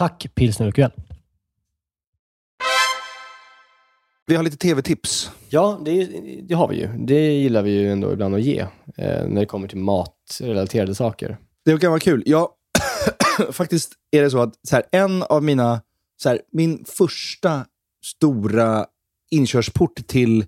Tack 0.00 0.26
pilsner 0.34 0.66
urquell. 0.66 0.90
Vi 4.26 4.36
har 4.36 4.42
lite 4.42 4.56
tv-tips. 4.56 5.30
Ja, 5.48 5.80
det, 5.84 6.04
det 6.42 6.54
har 6.54 6.68
vi 6.68 6.76
ju. 6.76 6.88
Det 7.06 7.32
gillar 7.32 7.62
vi 7.62 7.70
ju 7.70 7.92
ändå 7.92 8.12
ibland 8.12 8.34
att 8.34 8.42
ge 8.42 8.58
eh, 8.96 9.26
när 9.28 9.40
det 9.40 9.46
kommer 9.46 9.68
till 9.68 9.78
matrelaterade 9.78 10.94
saker. 10.94 11.38
Det 11.64 11.78
kan 11.78 11.90
vara 11.90 12.00
kul. 12.00 12.22
Jag, 12.26 12.48
faktiskt 13.52 13.92
är 14.10 14.22
det 14.22 14.30
så 14.30 14.38
att 14.38 14.54
så 14.68 14.76
här, 14.76 14.84
en 14.92 15.22
av 15.22 15.42
mina, 15.42 15.82
så 16.22 16.28
här, 16.28 16.40
min 16.52 16.84
första 16.84 17.66
stora 18.04 18.86
inkörsport 19.30 20.06
till 20.06 20.44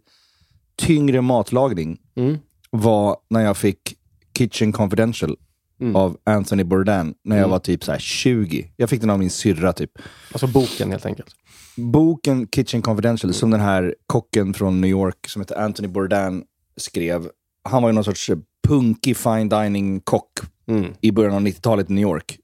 tyngre 0.76 1.20
matlagning 1.20 2.00
Mm. 2.16 2.38
var 2.70 3.16
när 3.30 3.40
jag 3.40 3.56
fick 3.56 3.96
Kitchen 4.38 4.72
Confidential 4.72 5.36
Mm. 5.82 5.96
av 5.96 6.16
Anthony 6.24 6.64
Bourdain 6.64 7.14
när 7.24 7.36
jag 7.36 7.42
Mm. 7.42 7.50
var 7.50 7.58
typ 7.58 7.84
så 7.84 7.92
här 7.92 7.98
20. 7.98 8.72
Jag 8.76 8.90
fick 8.90 9.00
den 9.00 9.10
av 9.10 9.18
min 9.18 9.30
syrra 9.30 9.72
typ. 9.72 9.90
Alltså 10.32 10.46
boken 10.46 10.90
helt 10.90 11.06
enkelt. 11.06 11.28
Boken 11.76 12.46
Kitchen 12.54 12.82
Confidential 12.82 13.34
som 13.34 13.50
den 13.50 13.60
här 13.60 13.94
kocken 14.06 14.54
från 14.54 14.80
New 14.80 14.90
York 14.90 15.28
som 15.28 15.42
heter 15.42 15.56
Anthony 15.60 15.88
Bourdain 15.88 16.44
skrev. 16.76 17.28
Han 17.68 17.82
var 17.82 17.88
ju 17.88 17.94
någon 17.94 18.04
sorts 18.04 18.30
punkig 18.68 19.16
fine 19.16 19.48
dining-kock 19.48 20.30
Mm. 20.68 20.92
i 21.00 21.12
början 21.12 21.34
av 21.34 21.40
90-talet 21.42 21.90
i 21.90 21.92
New 21.92 22.02
York. 22.02 22.38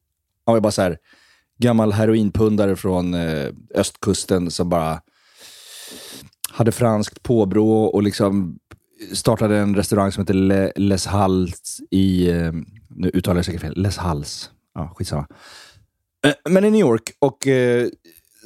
Han 0.47 0.53
var 0.55 0.61
bara 0.61 0.73
så 0.73 0.83
här 0.83 0.99
gammal 1.59 1.93
heroinpundare 1.93 2.77
från 2.77 3.15
eh, 3.15 3.49
östkusten 3.75 4.51
som 4.51 4.69
bara 4.69 5.01
hade 6.51 6.73
franskt 6.73 7.23
påbrå 7.23 7.85
och 7.85 8.03
liksom 8.03 8.59
startade 9.13 9.59
en 9.59 9.75
restaurang 9.77 10.13
som 10.13 10.23
heter 10.23 10.35
Le, 10.35 10.73
Les 10.77 11.07
Halles 11.07 11.79
i, 11.91 12.31
eh, 12.31 12.53
nu 12.89 13.11
uttalar 13.15 13.37
jag 13.37 13.45
säkert 13.45 13.61
fel, 13.61 13.73
Les 13.77 13.97
Halles. 13.97 14.51
Ja, 14.75 14.93
skitsamma. 14.97 15.27
Eh, 16.27 16.33
Men 16.51 16.65
i 16.65 16.71
New 16.71 16.81
York 16.81 17.03
och 17.19 17.47
eh, 17.47 17.89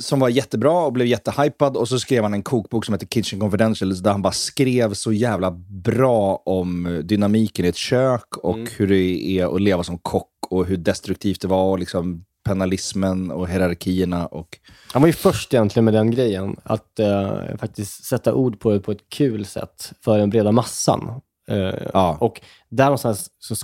som 0.00 0.20
var 0.20 0.28
jättebra 0.28 0.72
och 0.84 0.92
blev 0.92 1.06
jättehypad 1.06 1.76
och 1.76 1.88
så 1.88 1.98
skrev 1.98 2.22
han 2.22 2.34
en 2.34 2.42
kokbok 2.42 2.84
som 2.84 2.92
heter 2.94 3.06
Kitchen 3.06 3.40
Confidentials 3.40 4.00
där 4.00 4.10
han 4.10 4.22
bara 4.22 4.32
skrev 4.32 4.94
så 4.94 5.12
jävla 5.12 5.50
bra 5.68 6.42
om 6.46 6.86
eh, 6.86 6.92
dynamiken 6.98 7.64
i 7.64 7.68
ett 7.68 7.76
kök 7.76 8.36
och 8.36 8.58
hur 8.76 8.86
det 8.88 9.38
är 9.38 9.54
att 9.54 9.62
leva 9.62 9.82
som 9.84 9.98
kock 9.98 10.28
och 10.50 10.66
hur 10.66 10.76
destruktivt 10.76 11.40
det 11.40 11.48
var 11.48 11.64
och 11.70 11.78
liksom 11.78 12.24
penalismen 12.44 13.30
och 13.30 13.48
hierarkierna 13.48 14.26
och 14.26 14.58
Han 14.92 15.02
var 15.02 15.06
ju 15.06 15.12
först 15.12 15.54
egentligen 15.54 15.84
med 15.84 15.94
den 15.94 16.10
grejen, 16.10 16.56
att 16.62 16.98
eh, 16.98 17.56
faktiskt 17.58 18.04
sätta 18.04 18.34
ord 18.34 18.60
på 18.60 18.70
det 18.70 18.80
på 18.80 18.92
ett 18.92 19.08
kul 19.08 19.46
sätt 19.46 19.92
för 20.04 20.18
den 20.18 20.30
breda 20.30 20.52
massan. 20.52 21.20
Eh, 21.48 21.74
Ja. 21.92 22.16
Och 22.20 22.40
där 22.68 22.84
någonstans 22.84 23.30
så 23.38 23.56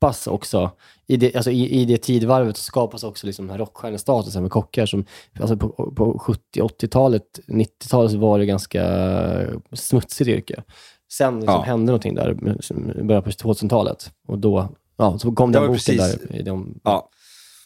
skapas 0.00 0.26
också, 0.26 0.70
i 1.06 1.16
det, 1.16 1.36
alltså 1.36 1.50
i, 1.50 1.80
i 1.80 1.84
det 1.84 1.98
tidvarvet 1.98 2.56
skapas 2.56 3.04
också 3.04 3.26
liksom 3.26 3.46
den 3.46 3.50
här 3.50 3.58
rockstjärnestatusen 3.58 4.42
med 4.42 4.50
kockar 4.50 4.86
som, 4.86 5.04
alltså 5.40 5.56
på, 5.56 5.92
på 5.96 6.18
70, 6.18 6.40
80-talet, 6.60 7.40
90-talet 7.46 8.12
så 8.12 8.18
var 8.18 8.38
det 8.38 8.46
ganska 8.46 8.82
smutsigt 9.72 10.28
yrke. 10.28 10.62
Sen 11.12 11.34
liksom 11.40 11.54
Ja. 11.54 11.62
hände 11.62 11.86
någonting 11.86 12.14
där, 12.14 12.30
i 13.00 13.02
början 13.02 13.22
på 13.22 13.30
2000-talet. 13.30 14.12
Och 14.28 14.38
då 14.38 14.68
ja, 14.96 15.18
så 15.18 15.32
kom 15.32 15.52
den 15.52 15.62
boken 15.62 15.74
precis. 15.74 15.98
där. 15.98 16.36
I 16.36 16.42
de, 16.42 16.80
Ja. 16.84 17.08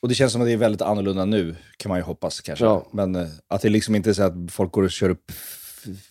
Och 0.03 0.09
det 0.09 0.15
känns 0.15 0.33
som 0.33 0.41
att 0.41 0.47
det 0.49 0.53
är 0.53 0.57
väldigt 0.57 0.83
annorlunda 0.83 1.25
nu, 1.25 1.57
kan 1.77 1.89
man 1.89 1.99
ju 1.99 2.03
hoppas 2.05 2.41
kanske. 2.41 2.65
Ja. 2.65 2.87
Men 2.93 3.17
eh, 3.17 3.27
att 3.49 3.63
det 3.63 3.69
liksom 3.69 3.95
inte 3.95 4.11
är 4.11 4.15
så 4.15 4.23
att 4.23 4.33
folk 4.49 4.73
går 4.73 4.83
och 4.83 4.91
kör 4.91 5.11
upp 5.11 5.33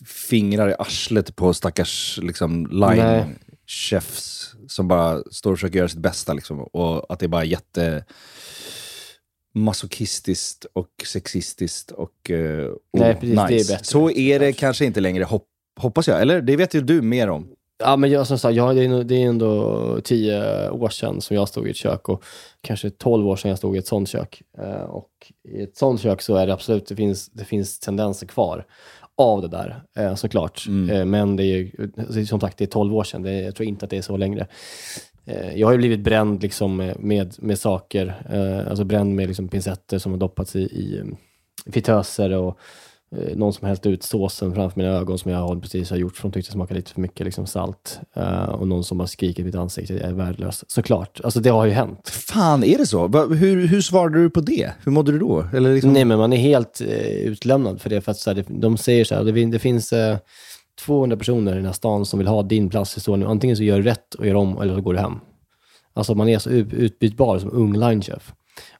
fingrar 0.06 0.68
i 0.70 0.74
arslet 0.78 1.36
på 1.36 1.54
stackars 1.54 2.18
liksom, 2.22 2.68
Nej. 2.72 3.24
Line-chefs 3.66 4.54
som 4.68 4.88
bara 4.88 5.22
står 5.30 5.52
och 5.52 5.58
försöker 5.58 5.78
göra 5.78 5.88
sitt 5.88 5.98
bästa. 5.98 6.32
Liksom. 6.32 6.60
Och 6.60 7.12
att 7.12 7.18
det 7.18 7.26
är 7.26 7.28
bara 7.28 7.44
jätte 7.44 8.04
masochistiskt 9.54 10.66
och 10.72 10.88
sexistiskt 11.06 11.90
och, 11.90 12.30
och 12.92 13.00
Nej, 13.00 13.14
precis, 13.14 13.36
det 13.36 13.42
är 13.42 13.48
nice. 13.50 13.72
bättre, 13.72 13.84
Så 13.84 14.10
är 14.10 14.38
det 14.38 14.52
kanske 14.52 14.84
inte 14.84 15.00
längre, 15.00 15.24
hopp, 15.24 15.46
hoppas 15.80 16.08
jag. 16.08 16.20
Eller 16.20 16.40
det 16.40 16.56
vet 16.56 16.74
ju 16.74 16.80
du 16.80 17.02
mer 17.02 17.28
om. 17.28 17.48
Ja, 17.78 17.96
men 17.96 18.10
jag, 18.10 18.26
som 18.26 18.38
sagt, 18.38 18.56
jag, 18.56 18.76
det, 18.76 18.84
är, 18.84 19.04
det 19.04 19.14
är 19.14 19.26
ändå 19.28 20.00
tio 20.04 20.70
år 20.70 20.88
sedan 20.88 21.20
som 21.20 21.36
jag 21.36 21.48
stod 21.48 21.66
i 21.66 21.70
ett 21.70 21.76
kök 21.76 22.08
och 22.08 22.24
kanske 22.60 22.90
tolv 22.90 23.28
år 23.28 23.36
sedan 23.36 23.48
jag 23.48 23.58
stod 23.58 23.76
i 23.76 23.78
ett 23.78 23.86
sånt 23.86 24.08
kök. 24.08 24.42
Eh, 24.58 24.82
och 24.82 25.10
i 25.48 25.62
ett 25.62 25.76
sånt 25.76 26.00
kök 26.00 26.22
så 26.22 26.36
är 26.36 26.46
det 26.46 26.52
absolut, 26.52 26.86
det 26.86 26.96
finns, 26.96 27.28
det 27.28 27.44
finns 27.44 27.78
tendenser 27.78 28.26
kvar 28.26 28.66
av 29.16 29.42
det 29.42 29.48
där 29.48 29.82
eh, 29.96 30.14
såklart. 30.14 30.66
Eh, 30.68 31.04
men 31.04 31.36
det 31.36 31.44
är 31.44 32.24
som 32.24 32.40
sagt, 32.40 32.58
det 32.58 32.64
är 32.64 32.66
tolv 32.66 32.94
år 32.94 33.04
sedan. 33.04 33.22
Det, 33.22 33.32
jag 33.32 33.54
tror 33.54 33.68
inte 33.68 33.84
att 33.84 33.90
det 33.90 33.98
är 33.98 34.02
så 34.02 34.16
längre. 34.16 34.46
Eh, 35.24 35.56
jag 35.56 35.66
har 35.66 35.72
ju 35.72 35.78
blivit 35.78 36.00
bränd 36.00 36.42
liksom 36.42 36.76
med, 36.98 37.34
med, 37.38 37.58
saker, 37.58 38.14
alltså 38.68 38.84
bränd 38.84 39.14
med 39.14 39.28
liksom 39.28 39.48
pincetter 39.48 39.98
som 39.98 40.12
har 40.12 40.18
doppats 40.18 40.56
i, 40.56 40.60
i 40.60 40.98
eh, 40.98 41.04
fritöser 41.72 42.32
och 42.32 42.58
någon 43.36 43.52
som 43.52 43.68
hällt 43.68 43.86
ut 43.86 44.02
såsen 44.02 44.54
framför 44.54 44.80
mina 44.80 44.92
ögon 44.92 45.18
som 45.18 45.30
jag 45.30 45.38
har 45.38 45.56
precis 45.56 45.90
har 45.90 45.96
gjort, 45.96 46.16
för 46.16 46.22
de 46.22 46.32
tyckte 46.32 46.50
det 46.50 46.52
smakade 46.52 46.80
lite 46.80 46.92
för 46.92 47.00
mycket 47.00 47.24
liksom, 47.26 47.46
salt. 47.46 48.00
Eh, 48.16 48.44
och 48.44 48.68
någon 48.68 48.84
som 48.84 49.00
har 49.00 49.06
skrikit 49.06 49.38
i 49.38 49.44
mitt 49.44 49.54
ansikte, 49.54 49.94
jag 49.94 50.02
är 50.02 50.12
värdelös. 50.12 50.64
Såklart, 50.70 51.20
alltså 51.24 51.40
det 51.40 51.50
har 51.50 51.64
ju 51.64 51.72
hänt. 51.72 52.08
Fan, 52.08 52.64
är 52.64 52.78
det 52.78 52.86
så? 52.86 53.08
Hur, 53.34 53.66
hur 53.66 53.80
svarade 53.80 54.22
du 54.22 54.30
på 54.30 54.40
det? 54.40 54.72
Hur 54.84 54.92
mådde 54.92 55.12
du 55.12 55.18
då? 55.18 55.46
Eller 55.54 55.74
liksom... 55.74 55.92
Nej, 55.92 56.04
men 56.04 56.18
man 56.18 56.32
är 56.32 56.36
helt 56.36 56.80
eh, 56.80 56.88
utlämnad 57.08 57.80
för 57.80 57.90
det. 57.90 58.00
För 58.00 58.10
att, 58.10 58.18
så 58.18 58.32
här, 58.32 58.44
de 58.48 58.76
säger 58.76 59.04
så 59.04 59.14
här, 59.14 59.24
det, 59.24 59.44
det 59.44 59.58
finns 59.58 59.92
eh, 59.92 60.16
200 60.80 61.16
personer 61.16 61.52
i 61.52 61.56
den 61.56 61.66
här 61.66 61.72
stan 61.72 62.06
som 62.06 62.18
vill 62.18 62.28
ha 62.28 62.42
din 62.42 62.68
plats 62.70 62.94
i 62.94 62.96
historien. 62.96 63.28
Antingen 63.28 63.56
så 63.56 63.62
gör 63.62 63.76
du 63.76 63.82
rätt 63.82 64.14
och 64.14 64.26
gör 64.26 64.34
om, 64.34 64.60
eller 64.60 64.74
så 64.74 64.80
går 64.80 64.92
du 64.94 65.00
hem. 65.00 65.18
Alltså 65.94 66.14
man 66.14 66.28
är 66.28 66.38
så 66.38 66.50
ut- 66.50 66.72
utbytbar 66.72 67.38
som 67.38 67.50
ung 67.52 67.72
linechef. 67.76 68.32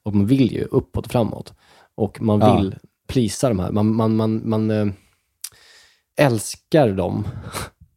Och 0.02 0.14
man 0.14 0.26
vill 0.26 0.52
ju 0.52 0.64
uppåt 0.64 1.06
och 1.06 1.12
framåt. 1.12 1.52
Och 1.96 2.22
man 2.22 2.40
Ja. 2.40 2.62
Plisa 3.06 3.48
de 3.48 3.58
här. 3.58 3.72
Man, 3.72 3.94
man, 3.94 4.16
man, 4.16 4.48
man 4.48 4.70
eh, 4.70 4.86
älskar 6.16 6.88
dem. 6.88 7.28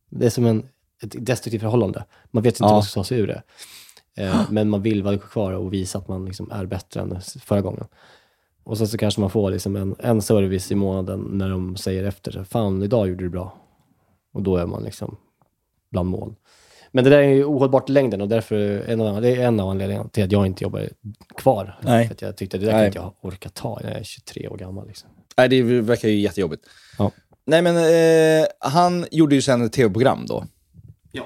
Det 0.09 0.25
är 0.25 0.29
som 0.29 0.45
en, 0.45 0.67
ett 1.03 1.25
destruktivt 1.25 1.61
förhållande. 1.61 2.05
Man 2.31 2.43
vet 2.43 2.53
inte 2.55 2.63
Ja. 2.63 2.67
hur 2.67 2.73
man 2.75 2.83
ska 2.83 2.99
ta 2.99 3.03
sig 3.03 3.19
ur 3.19 3.27
det. 3.27 3.43
Eh, 4.17 4.41
men 4.51 4.69
man 4.69 4.81
vill 4.81 5.03
vara 5.03 5.17
kvar 5.17 5.53
och 5.53 5.73
visa 5.73 5.97
att 5.97 6.07
man 6.07 6.25
liksom 6.25 6.51
är 6.51 6.65
bättre 6.65 7.01
än 7.01 7.21
förra 7.21 7.61
gången. 7.61 7.85
Och 8.63 8.77
sen 8.77 8.87
så 8.87 8.97
kanske 8.97 9.21
man 9.21 9.29
får 9.29 9.51
liksom 9.51 9.75
en, 9.75 9.95
en 9.99 10.21
service 10.21 10.71
i 10.71 10.75
månaden 10.75 11.19
när 11.31 11.49
de 11.49 11.75
säger 11.77 12.03
efter, 12.03 12.43
fan 12.43 12.83
idag 12.83 13.07
gjorde 13.07 13.23
du 13.23 13.29
bra. 13.29 13.55
Och 14.33 14.41
då 14.43 14.57
är 14.57 14.65
man 14.65 14.83
liksom 14.83 15.17
bland 15.91 16.09
mål. 16.09 16.35
Men 16.97 17.03
det 17.03 17.09
där 17.09 17.17
är 17.17 17.33
ju 17.33 17.45
ohållbart 17.45 17.89
i 17.89 17.93
längden 17.93 18.21
och 18.21 18.27
därför 18.27 18.55
en 18.87 19.01
av, 19.01 19.21
det 19.21 19.29
är 19.29 19.47
en 19.47 19.59
av 19.59 19.69
anledningarna 19.69 20.09
till 20.09 20.23
att 20.23 20.31
jag 20.31 20.45
inte 20.45 20.63
jobbar 20.63 20.89
kvar. 21.35 21.79
Nej. 21.81 22.07
För 22.07 22.13
att 22.13 22.21
jag 22.21 22.37
tyckte 22.37 22.57
det 22.57 22.65
där 22.65 22.71
kan 22.71 22.85
inte 22.85 22.97
jag 22.97 23.13
orka 23.21 23.49
ta. 23.49 23.79
Jag 23.83 23.91
är 23.91 24.03
23 24.03 24.47
år 24.47 24.57
gammal. 24.57 24.87
Liksom. 24.87 25.09
Nej, 25.37 25.49
det 25.49 25.61
verkar 25.61 26.07
ju 26.07 26.19
jättejobbigt. 26.19 26.63
Ja. 26.97 27.11
Nej, 27.45 27.61
men 27.61 27.75
eh, 27.75 28.47
han 28.59 29.05
gjorde 29.11 29.35
ju 29.35 29.41
sen 29.41 29.65
ett 29.65 29.73
tv-program 29.73 30.25
då. 30.25 30.45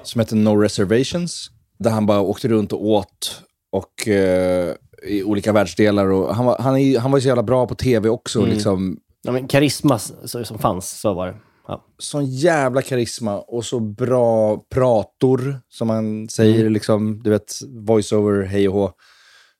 Som 0.02 0.18
hette 0.18 0.34
No 0.34 0.56
Reservations. 0.60 1.50
Där 1.78 1.90
han 1.90 2.06
bara 2.06 2.20
åkte 2.20 2.48
runt 2.48 2.72
och 2.72 2.86
åt 2.86 3.42
och, 3.70 4.08
eh, 4.08 4.74
i 5.02 5.22
olika 5.22 5.52
världsdelar. 5.52 6.06
Och 6.06 6.34
han, 6.34 6.46
var, 6.46 6.58
han, 6.58 6.78
är, 6.78 6.98
han 6.98 7.10
var 7.10 7.18
ju 7.18 7.22
så 7.22 7.28
jävla 7.28 7.42
bra 7.42 7.66
på 7.66 7.74
tv 7.74 8.08
också. 8.08 8.38
Mm. 8.38 8.50
Liksom, 8.50 8.98
Ja, 9.22 9.32
men 9.32 9.48
karisma 9.48 9.98
så, 9.98 10.44
som 10.44 10.58
fanns, 10.58 11.00
så 11.00 11.14
var 11.14 11.26
det. 11.26 11.34
Ja. 11.68 11.84
sån 11.98 12.26
jävla 12.26 12.82
karisma 12.82 13.38
och 13.40 13.64
så 13.64 13.80
bra 13.80 14.56
prator, 14.70 15.60
som 15.68 15.88
man 15.88 16.28
säger. 16.28 16.60
Mm. 16.60 16.72
Liksom, 16.72 17.22
du 17.22 17.30
vet, 17.30 17.54
voiceover, 17.68 18.42
hej 18.44 18.68
och 18.68 18.74
hå. 18.74 18.92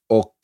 Och 0.09 0.35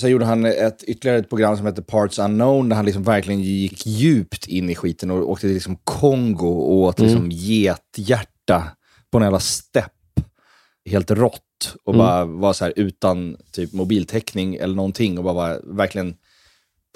sen 0.00 0.10
gjorde 0.10 0.24
han 0.24 0.44
ett, 0.44 0.82
ytterligare 0.82 1.18
ett 1.18 1.28
program 1.28 1.56
som 1.56 1.66
heter 1.66 1.82
Parts 1.82 2.18
Unknown, 2.18 2.68
där 2.68 2.76
han 2.76 2.84
liksom 2.86 3.02
verkligen 3.02 3.42
gick 3.42 3.86
djupt 3.86 4.46
in 4.46 4.70
i 4.70 4.74
skiten 4.74 5.10
och 5.10 5.30
åkte 5.30 5.46
till 5.46 5.54
liksom 5.54 5.76
Kongo 5.84 6.48
och 6.48 6.76
åt 6.76 6.98
Mm. 7.00 7.10
liksom 7.10 7.28
gethjärta 7.30 8.62
på 9.10 9.18
en 9.18 9.24
jävla 9.24 9.40
stepp. 9.40 9.92
Helt 10.90 11.10
rått. 11.10 11.42
Och 11.84 11.94
Mm. 11.94 12.06
bara 12.06 12.24
var 12.24 12.52
så 12.52 12.64
här 12.64 12.72
utan 12.76 13.36
typ 13.52 13.72
mobiltäckning 13.72 14.54
eller 14.56 14.74
någonting 14.74 15.18
och 15.18 15.24
bara 15.24 15.34
var, 15.34 15.60
verkligen 15.76 16.14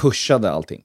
pushade 0.03 0.51
allting. 0.51 0.83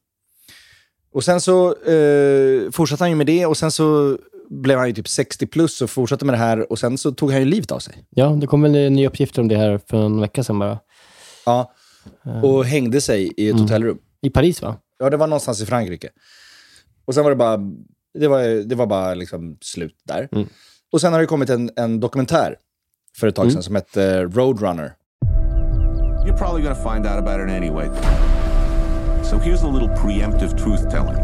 Och 1.15 1.23
sen 1.23 1.41
så 1.41 1.75
eh, 1.75 2.71
fortsatte 2.71 3.03
han 3.03 3.09
ju 3.09 3.15
med 3.15 3.27
det 3.27 3.45
och 3.45 3.57
sen 3.57 3.71
så 3.71 4.17
blev 4.49 4.77
han 4.77 4.87
ju 4.87 4.93
typ 4.93 5.07
60 5.07 5.47
plus 5.47 5.81
och 5.81 5.89
fortsatte 5.89 6.25
med 6.25 6.33
det 6.33 6.37
här 6.37 6.71
och 6.71 6.79
sen 6.79 6.97
så 6.97 7.11
tog 7.11 7.31
han 7.31 7.39
ju 7.39 7.45
livet 7.45 7.71
av 7.71 7.79
sig. 7.79 8.05
Ja, 8.09 8.27
det 8.27 8.47
kom 8.47 8.61
väl 8.61 8.71
nya 8.71 9.07
uppgifter 9.07 9.41
om 9.41 9.47
det 9.47 9.57
här 9.57 9.79
för 9.87 10.05
en 10.05 10.21
vecka 10.21 10.43
sedan 10.43 10.59
bara. 10.59 10.79
Ja. 11.45 11.71
Och 12.43 12.65
hängde 12.65 13.01
sig 13.01 13.33
i 13.37 13.49
ett 13.49 13.59
hotellrum. 13.59 13.97
I 14.21 14.29
Paris, 14.29 14.61
va? 14.61 14.75
Ja, 14.99 15.09
det 15.09 15.17
var 15.17 15.27
någonstans 15.27 15.61
i 15.61 15.65
Frankrike. 15.65 16.09
Och 17.05 17.13
sen 17.13 17.23
var 17.23 17.31
det 17.31 17.35
bara, 17.35 17.57
det 18.19 18.27
var, 18.27 18.63
det 18.63 18.75
var 18.75 18.87
bara 18.87 19.13
liksom 19.13 19.57
slut 19.61 19.97
där. 20.03 20.29
Mm. 20.31 20.47
Och 20.91 21.01
sen 21.01 21.13
har 21.13 21.19
det 21.19 21.25
kommit 21.25 21.49
en, 21.49 21.69
en 21.75 21.99
dokumentär 21.99 22.57
för 23.17 23.27
ett 23.27 23.35
tag 23.35 23.51
sedan 23.51 23.63
som 23.63 23.75
hette 23.75 24.23
Roadrunner. 24.23 24.93
You're 26.25 26.37
probably 26.37 26.63
to 26.63 26.75
find 26.75 27.05
out 27.05 27.17
about 27.17 27.39
it 27.39 27.55
anyway. 27.55 27.89
So 29.25 29.39
here's 29.39 29.63
a 29.63 29.67
little 29.67 29.89
preemptive 29.89 30.55
truth 30.55 30.87
telling. 30.87 31.17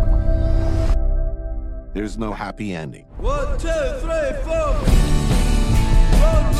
There's 1.93 2.17
no 2.17 2.33
happy 2.33 2.73
ending. 2.73 3.05
One 3.19 3.59
two 3.59 3.67
three 3.67 4.33
four. 4.41 4.73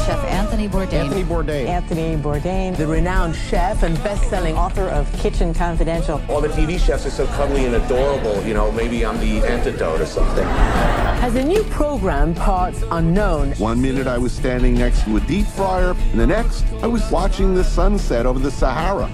Chef 0.06 0.24
Anthony 0.26 0.70
Bourdain. 0.70 0.94
Anthony 0.94 1.24
Bourdain. 1.24 1.66
Anthony 1.66 2.16
Bourdain, 2.16 2.78
the 2.78 2.86
renowned 2.86 3.36
chef 3.36 3.82
and 3.82 3.96
best-selling 4.04 4.56
author 4.56 4.88
of 4.90 5.12
Kitchen 5.14 5.52
Confidential. 5.52 6.22
All 6.30 6.42
the 6.42 6.48
TV 6.50 6.80
chefs 6.80 7.08
are 7.08 7.12
so 7.12 7.26
cuddly 7.26 7.66
and 7.66 7.74
adorable. 7.74 8.44
You 8.44 8.54
know, 8.54 8.72
maybe 8.72 9.04
I'm 9.04 9.20
the 9.20 9.44
antidote 9.44 10.00
or 10.00 10.06
something. 10.06 10.46
Has 10.46 11.36
a 11.36 11.44
new 11.44 11.64
program, 11.66 12.36
Parts 12.36 12.84
Unknown. 12.92 13.54
One 13.54 13.82
minute 13.82 14.06
I 14.06 14.20
was 14.20 14.32
standing 14.32 14.76
next 14.76 15.06
to 15.06 15.18
a 15.18 15.20
deep 15.22 15.48
fryer, 15.48 15.96
and 16.12 16.20
the 16.20 16.28
next 16.28 16.66
I 16.84 16.88
was 16.88 17.10
watching 17.10 17.56
the 17.56 17.64
sunset 17.64 18.28
over 18.28 18.38
the 18.38 18.52
Sahara. 18.52 19.08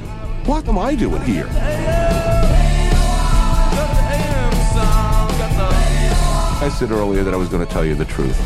What 0.46 0.68
am 0.68 0.78
I 0.78 0.96
doing 0.96 1.22
here? 1.24 1.48
I 6.68 6.70
said 6.70 6.92
earlier 6.92 7.24
that 7.24 7.34
I 7.34 7.38
was 7.38 7.50
going 7.50 7.66
to 7.66 7.74
tell 7.74 7.86
you 7.86 7.96
the 7.96 8.06
truth. 8.06 8.38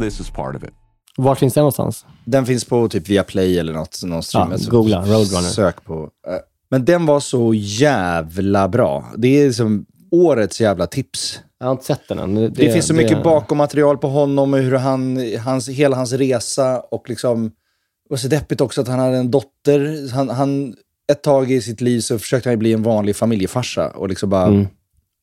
This 0.00 0.20
is 0.20 0.30
part 0.30 0.56
of 0.56 0.62
it. 0.64 0.70
Var 1.16 1.34
finns 1.34 1.54
den 1.54 1.60
någonstans? 1.60 2.06
Den 2.24 2.46
finns 2.46 2.64
på 2.64 2.88
typ 2.88 3.08
Viaplay 3.08 3.58
eller 3.58 3.72
något, 3.72 4.00
någon 4.04 4.22
stream. 4.22 4.52
Ja, 4.52 4.70
googla, 4.70 5.00
Roadrunner. 5.00 5.48
Sök 5.48 5.84
på. 5.84 6.02
Eh, 6.02 6.34
Men 6.70 6.84
den 6.84 7.06
var 7.06 7.20
så 7.20 7.54
jävla 7.54 8.68
bra. 8.68 9.12
Det 9.16 9.42
är 9.42 9.52
som 9.52 9.86
årets 10.10 10.60
jävla 10.60 10.86
tips. 10.86 11.40
Jag 11.58 11.66
har 11.66 11.72
inte 11.72 11.84
sett 11.84 12.08
den 12.08 12.18
än. 12.18 12.34
Det, 12.34 12.48
Det, 12.48 12.72
finns 12.72 12.86
så 12.86 12.94
mycket 12.94 13.22
bakom 13.22 13.58
material 13.58 13.98
på 13.98 14.08
honom 14.08 14.54
och 14.54 14.60
hur 14.60 14.74
han, 14.74 15.18
hans, 15.44 15.68
hela 15.68 15.96
hans 15.96 16.12
resa 16.12 16.80
och 16.80 17.08
liksom... 17.08 17.44
Det 17.48 18.10
var 18.10 18.16
så 18.16 18.28
deppigt 18.28 18.60
också 18.60 18.80
att 18.80 18.88
han 18.88 18.98
hade 18.98 19.16
en 19.16 19.30
dotter. 19.30 20.10
Han, 20.14 20.28
han, 20.28 20.74
ett 21.12 21.22
tag 21.22 21.50
i 21.50 21.60
sitt 21.60 21.80
liv 21.80 22.00
så 22.00 22.18
försökte 22.18 22.48
han 22.48 22.58
bli 22.58 22.72
en 22.72 22.82
vanlig 22.82 23.16
familjefarsa 23.16 23.90
och 23.90 24.08
liksom 24.08 24.30
bara 24.30 24.46
Mm. 24.46 24.66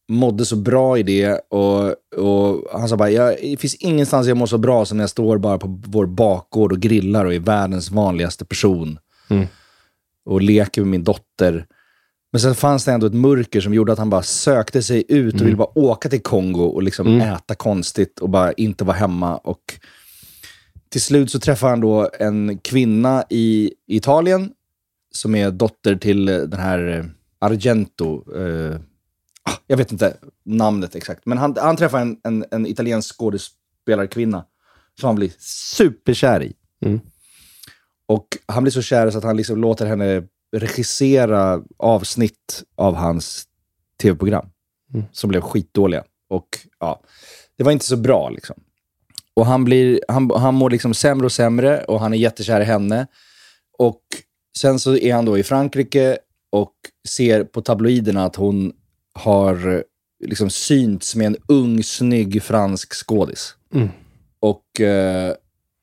Mådde 0.07 0.45
så 0.45 0.55
bra 0.55 0.97
i 0.97 1.03
det. 1.03 1.39
Och, 1.49 1.95
och 2.15 2.79
han 2.79 2.89
sa 2.89 2.97
bara, 2.97 3.09
jag, 3.09 3.35
det 3.41 3.57
finns 3.57 3.75
ingenstans 3.75 4.27
jag 4.27 4.37
mår 4.37 4.45
så 4.45 4.57
bra 4.57 4.85
som 4.85 4.97
när 4.97 5.03
jag 5.03 5.09
står 5.09 5.37
bara 5.37 5.57
på 5.57 5.81
vår 5.85 6.05
bakgård 6.05 6.71
och 6.71 6.79
grillar 6.79 7.25
och 7.25 7.33
är 7.33 7.39
världens 7.39 7.91
vanligaste 7.91 8.45
person. 8.45 8.99
Mm. 9.29 9.47
Och 10.25 10.41
leker 10.41 10.81
med 10.81 10.89
min 10.89 11.03
dotter. 11.03 11.65
Men 12.31 12.39
sen 12.39 12.55
fanns 12.55 12.85
det 12.85 12.91
ändå 12.91 13.07
ett 13.07 13.13
mörker 13.13 13.61
som 13.61 13.73
gjorde 13.73 13.91
att 13.91 13.99
han 13.99 14.09
bara 14.09 14.23
sökte 14.23 14.83
sig 14.83 15.03
ut 15.07 15.41
och 15.41 15.47
ville 15.47 15.55
bara 15.55 15.79
åka 15.79 16.09
till 16.09 16.21
Kongo 16.21 16.63
och 16.63 16.83
liksom 16.83 17.21
äta 17.21 17.55
konstigt 17.55 18.19
och 18.19 18.29
bara 18.29 18.53
inte 18.53 18.83
vara 18.83 18.97
hemma. 18.97 19.37
Och 19.37 19.79
till 20.89 21.01
slut 21.01 21.31
så 21.31 21.39
träffar 21.39 21.69
han 21.69 21.79
då 21.79 22.09
en 22.19 22.57
kvinna 22.57 23.23
i 23.29 23.73
Italien 23.87 24.51
som 25.13 25.35
är 25.35 25.51
dotter 25.51 25.95
till 25.95 26.25
den 26.25 26.59
här 26.59 26.97
eh, 26.97 27.05
Argento. 27.39 28.23
Eh, 28.35 28.79
jag 29.67 29.77
vet 29.77 29.91
inte 29.91 30.17
namnet 30.45 30.95
exakt, 30.95 31.25
men 31.25 31.38
han, 31.38 31.58
han 31.60 31.77
träffar 31.77 31.99
en, 31.99 32.17
en, 32.23 32.45
en 32.51 32.65
italiensk 32.65 33.15
skådespelarkvinna 33.15 34.45
som 34.99 35.08
han 35.08 35.15
blir 35.15 35.31
superkär 35.39 36.43
i. 36.43 36.53
Mm. 36.86 36.99
Och 38.08 38.27
han 38.45 38.63
blir 38.63 38.71
så 38.71 38.81
kär 38.81 39.12
så 39.12 39.17
att 39.17 39.23
han 39.23 39.38
liksom 39.38 39.62
låter 39.62 39.86
henne 39.86 40.23
regissera 40.55 41.63
avsnitt 41.77 42.63
av 42.75 42.95
hans 42.95 43.47
tv-program. 44.01 44.49
Mm. 44.93 45.05
Som 45.12 45.29
blev 45.29 45.41
skitdåliga. 45.41 46.03
Och 46.29 46.47
ja, 46.79 47.01
det 47.58 47.63
var 47.63 47.71
inte 47.71 47.86
så 47.86 47.97
bra 47.97 48.29
liksom. 48.29 48.55
Och 49.34 49.45
han, 49.45 49.63
blir, 49.63 49.99
han, 50.08 50.31
han 50.31 50.55
mår 50.55 50.69
liksom 50.69 50.93
sämre 50.93 51.25
och 51.25 51.31
sämre 51.31 51.84
och 51.84 51.99
han 51.99 52.13
är 52.13 52.17
jättekär 52.17 52.62
i 52.62 52.63
henne. 52.63 53.08
Och 53.77 54.01
sen 54.58 54.79
så 54.79 54.97
är 54.97 55.13
han 55.13 55.25
då 55.25 55.38
i 55.38 55.43
Frankrike 55.43 56.17
och 56.49 56.73
ser 57.08 57.43
på 57.43 57.62
tabloiderna 57.62 58.25
att 58.25 58.36
hon 58.36 58.73
har 59.15 59.73
eh, 59.73 59.82
liksom 60.28 60.49
synts 60.49 61.15
med 61.15 61.28
en 61.28 61.38
ung, 61.47 61.84
snygg 61.84 62.43
fransk 62.43 62.93
skådis. 62.93 63.56
Mm. 63.73 63.89
Och 64.39 64.82
eh, 64.82 65.34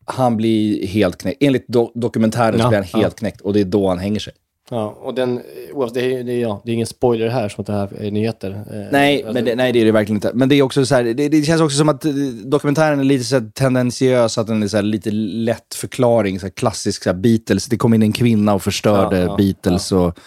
han 0.04 0.36
blir 0.36 0.86
helt 0.86 1.18
knäckt. 1.18 1.42
Enligt 1.42 1.66
do- 1.68 1.92
dokumentären 1.94 2.60
Ja, 2.60 2.68
blir 2.68 2.78
han 2.78 2.86
helt 2.86 3.02
ja. 3.02 3.10
knäckt 3.10 3.40
och 3.40 3.52
det 3.52 3.60
är 3.60 3.64
då 3.64 3.88
han 3.88 3.98
hänger 3.98 4.20
sig. 4.20 4.32
Ja, 4.70 4.98
och 5.02 5.14
den, 5.14 5.40
oavsett, 5.72 5.94
det, 5.94 6.14
är, 6.14 6.24
det, 6.24 6.32
är, 6.32 6.40
ja, 6.40 6.62
det 6.64 6.70
är 6.70 6.74
ingen 6.74 6.86
spoiler 6.86 7.28
här 7.28 7.48
som 7.48 7.60
att 7.62 7.66
det 7.66 7.72
här 7.72 8.02
är 8.02 8.10
nyheter. 8.10 8.50
Eh, 8.50 8.80
Nej, 8.92 9.16
alltså, 9.16 9.32
men 9.32 9.44
det, 9.44 9.54
nej, 9.54 9.72
det 9.72 9.80
är 9.80 9.84
det 9.84 9.92
verkligen 9.92 10.16
inte. 10.16 10.30
Men 10.34 10.48
det 10.48 10.54
är 10.54 10.62
också 10.62 10.86
så 10.86 10.94
här, 10.94 11.04
det, 11.04 11.28
det 11.28 11.42
känns 11.42 11.60
också 11.60 11.76
som 11.76 11.88
att 11.88 12.04
eh, 12.04 12.12
dokumentären 12.44 13.00
är 13.00 13.04
lite 13.04 13.24
så 13.24 13.34
här 13.38 13.50
tendentiös, 13.54 14.38
att 14.38 14.46
den 14.46 14.62
är 14.62 14.68
så 14.68 14.80
lite 14.80 15.10
lätt 15.10 15.74
förklaring, 15.74 16.40
så 16.40 16.50
klassisk 16.50 17.02
så 17.02 17.12
Beatles. 17.14 17.66
Det 17.66 17.76
kom 17.76 17.94
in 17.94 18.02
en 18.02 18.12
kvinna 18.12 18.54
och 18.54 18.62
förstörde 18.62 19.18
Ja, 19.18 19.24
ja, 19.24 19.36
Beatles 19.36 19.92
och 19.92 20.18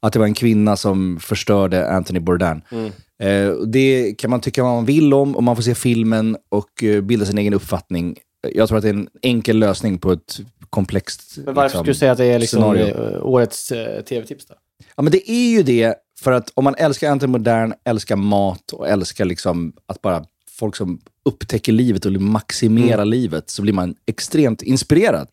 att 0.00 0.12
det 0.12 0.18
var 0.18 0.26
en 0.26 0.34
kvinna 0.34 0.76
som 0.76 1.18
förstörde 1.20 1.90
Anthony 1.90 2.20
Bourdain. 2.20 2.62
Mm. 2.70 2.92
Eh, 3.18 3.56
det 3.56 4.14
kan 4.18 4.30
man 4.30 4.40
tycka 4.40 4.62
vad 4.62 4.72
man 4.72 4.84
vill 4.84 5.14
om 5.14 5.36
och 5.36 5.42
man 5.42 5.56
får 5.56 5.62
se 5.62 5.74
filmen 5.74 6.36
och 6.48 6.84
eh, 6.84 7.00
bilda 7.00 7.26
sin 7.26 7.38
egen 7.38 7.54
uppfattning. 7.54 8.18
Jag 8.54 8.68
tror 8.68 8.78
att 8.78 8.82
det 8.82 8.88
är 8.90 8.94
en 8.94 9.08
enkel 9.22 9.58
lösning 9.58 9.98
på 9.98 10.12
ett 10.12 10.40
komplext 10.70 11.32
Men 11.36 11.54
varför 11.54 11.62
liksom, 11.62 11.78
skulle 11.78 11.92
du 11.92 11.98
säga 11.98 12.12
att 12.12 12.18
det 12.18 12.24
är 12.24 12.38
liksom 12.38 12.60
scenario. 12.60 13.14
eh, 13.14 13.26
årets 13.26 13.72
eh, 13.72 14.02
tv-tips 14.02 14.46
då? 14.46 14.54
Ja, 14.96 15.02
men 15.02 15.12
det 15.12 15.30
är 15.30 15.50
ju 15.50 15.62
det, 15.62 15.94
för 16.20 16.32
att 16.32 16.52
om 16.54 16.64
man 16.64 16.74
älskar 16.78 17.10
Anthony 17.10 17.30
Modern, 17.30 17.72
älskar 17.84 18.16
mat 18.16 18.72
och 18.72 18.88
älskar 18.88 19.24
liksom 19.24 19.72
att 19.86 20.02
bara 20.02 20.24
folk 20.50 20.76
som 20.76 21.00
upptäcker 21.24 21.72
livet 21.72 22.04
och 22.04 22.12
vill 22.12 22.20
maximera 22.20 23.04
livet, 23.04 23.50
så 23.50 23.62
blir 23.62 23.72
man 23.72 23.94
extremt 24.06 24.62
inspirerad. 24.62 25.28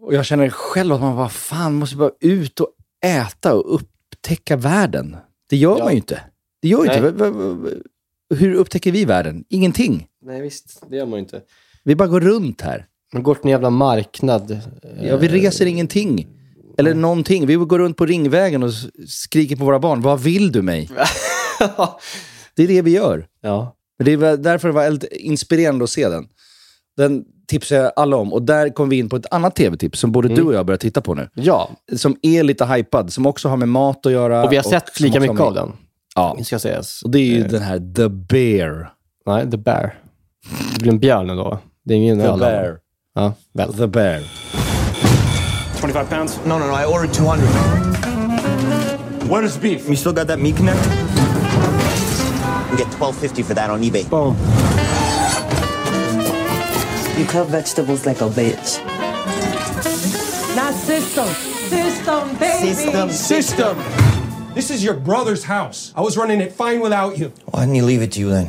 Och 0.00 0.14
jag 0.14 0.24
känner 0.24 0.48
själv 0.48 0.92
att 0.92 1.00
man 1.00 1.16
bara, 1.16 1.28
fan, 1.28 1.74
måste 1.74 1.96
bara 1.96 2.10
ut 2.20 2.60
och 2.60 2.68
äta 3.04 3.54
och 3.54 3.74
upptäcka 3.74 4.56
världen. 4.56 5.16
Det 5.50 5.56
gör 5.56 5.78
Ja. 5.78 5.84
man 5.84 5.92
ju 5.92 5.96
inte. 5.96 6.20
Det 6.62 6.68
gör 6.68 6.84
Nej. 6.84 6.96
inte. 6.96 7.80
Hur 8.34 8.54
upptäcker 8.54 8.92
vi 8.92 9.04
världen? 9.04 9.44
Ingenting. 9.48 10.06
Nej, 10.24 10.42
visst. 10.42 10.82
Det 10.90 10.96
gör 10.96 11.06
man 11.06 11.12
ju 11.12 11.18
inte. 11.20 11.40
Vi 11.84 11.94
bara 11.96 12.08
går 12.08 12.20
runt 12.20 12.60
här. 12.60 12.86
Man 13.12 13.22
går 13.22 13.34
till 13.34 13.44
en 13.44 13.50
jävla 13.50 13.70
marknad. 13.70 14.50
eh, 14.50 14.58
Ja, 15.02 15.16
vi 15.16 15.28
reser 15.28 15.66
ingenting. 15.66 16.26
Eller 16.78 16.94
någonting. 16.94 17.46
Vi 17.46 17.54
går 17.54 17.78
runt 17.78 17.96
på 17.96 18.06
Ringvägen 18.06 18.62
och 18.62 18.70
skriker 19.08 19.56
på 19.56 19.64
våra 19.64 19.78
barn. 19.78 20.00
Vad 20.00 20.20
vill 20.20 20.52
du 20.52 20.62
mig? 20.62 20.90
Det 22.56 22.62
är 22.62 22.68
det 22.68 22.82
vi 22.82 22.90
gör. 22.90 23.26
ja. 23.40 23.76
Men 23.98 24.04
det 24.04 24.16
var 24.16 24.36
därför 24.36 24.68
det 24.68 24.74
var 24.74 24.82
väldigt 24.82 25.12
inspirerande 25.12 25.84
att 25.84 25.90
se 25.90 26.08
den. 26.08 26.28
Den 26.96 27.24
tipsar 27.46 27.76
jag 27.76 27.92
alla 27.96 28.16
om. 28.16 28.32
Och 28.32 28.42
där 28.42 28.68
kom 28.68 28.88
vi 28.88 28.98
in 28.98 29.08
på 29.08 29.16
ett 29.16 29.26
annat 29.30 29.56
tv-tips 29.56 29.98
som 30.00 30.12
både 30.12 30.28
du 30.28 30.42
och 30.42 30.54
jag 30.54 30.66
börjar 30.66 30.78
titta 30.78 31.00
på 31.00 31.14
nu. 31.14 31.28
ja, 31.34 31.70
Som 31.96 32.16
är 32.22 32.42
lite 32.42 32.64
hypad, 32.66 33.12
som 33.12 33.26
också 33.26 33.48
har 33.48 33.56
med 33.56 33.68
mat 33.68 34.06
att 34.06 34.12
göra. 34.12 34.44
och 34.44 34.52
vi 34.52 34.56
har 34.56 34.62
sett 34.62 35.00
lika 35.00 35.20
mycket 35.20 35.38
har 35.38 35.46
av 35.46 35.52
med- 35.54 35.62
den. 35.62 35.72
Ja, 36.16 36.34
Det 36.38 36.44
ska 36.44 36.58
sägas. 36.58 37.02
och 37.02 37.10
det 37.10 37.18
är 37.18 37.22
ju 37.36 37.40
Eh, 37.44 37.48
den 37.50 37.62
här 37.62 37.78
The 37.96 38.08
Bear. 38.08 38.90
Nej, 39.26 39.50
The 39.50 39.56
Bear. 39.56 39.94
Det 40.74 40.80
blir 40.80 40.92
en 40.92 40.98
björn 40.98 41.30
ändå. 41.30 41.58
Det 41.84 41.94
är 41.94 41.98
ingen 41.98 42.20
The. 42.20 42.32
Bear. 42.38 42.76
Ja, 43.14 43.32
väl. 43.52 43.72
The 43.74 43.86
Bear. 43.86 44.22
25 45.80 46.06
pounds? 46.06 46.40
No, 46.44 46.52
no, 46.58 46.58
no. 46.58 46.80
I 46.80 46.84
ordered 46.94 47.12
200. 47.14 47.46
Where 49.30 49.46
is 49.46 49.60
beef? 49.60 49.86
You 49.86 49.96
still 49.96 50.12
got 50.12 50.28
that 50.28 50.38
meat 50.40 50.56
connect? 50.56 50.86
You 52.70 52.76
get 52.78 52.86
1250 52.98 53.42
for 53.42 53.54
that 53.54 53.70
on 53.70 53.84
eBay. 53.84 54.04
Boom. 54.10 54.34
You 57.18 57.26
cut 57.26 57.46
vegetables 57.46 58.06
like 58.06 58.20
a 58.20 58.28
bitch. 58.28 58.80
Not 60.56 60.74
system. 60.74 61.28
System, 61.68 62.36
baby. 62.40 62.74
System. 62.74 63.10
System! 63.10 63.76
This 64.54 64.70
is 64.70 64.84
your 64.84 64.96
brother's 64.96 65.44
house. 65.44 65.92
I 65.96 66.00
was 66.00 66.16
running 66.16 66.40
it 66.40 66.52
fine 66.56 66.80
without 66.80 67.18
you. 67.18 67.30
Why 67.44 67.60
didn't 67.60 67.74
he 67.74 67.82
leave 67.82 68.02
it 68.02 68.12
to 68.12 68.20
you 68.20 68.30
then? 68.30 68.46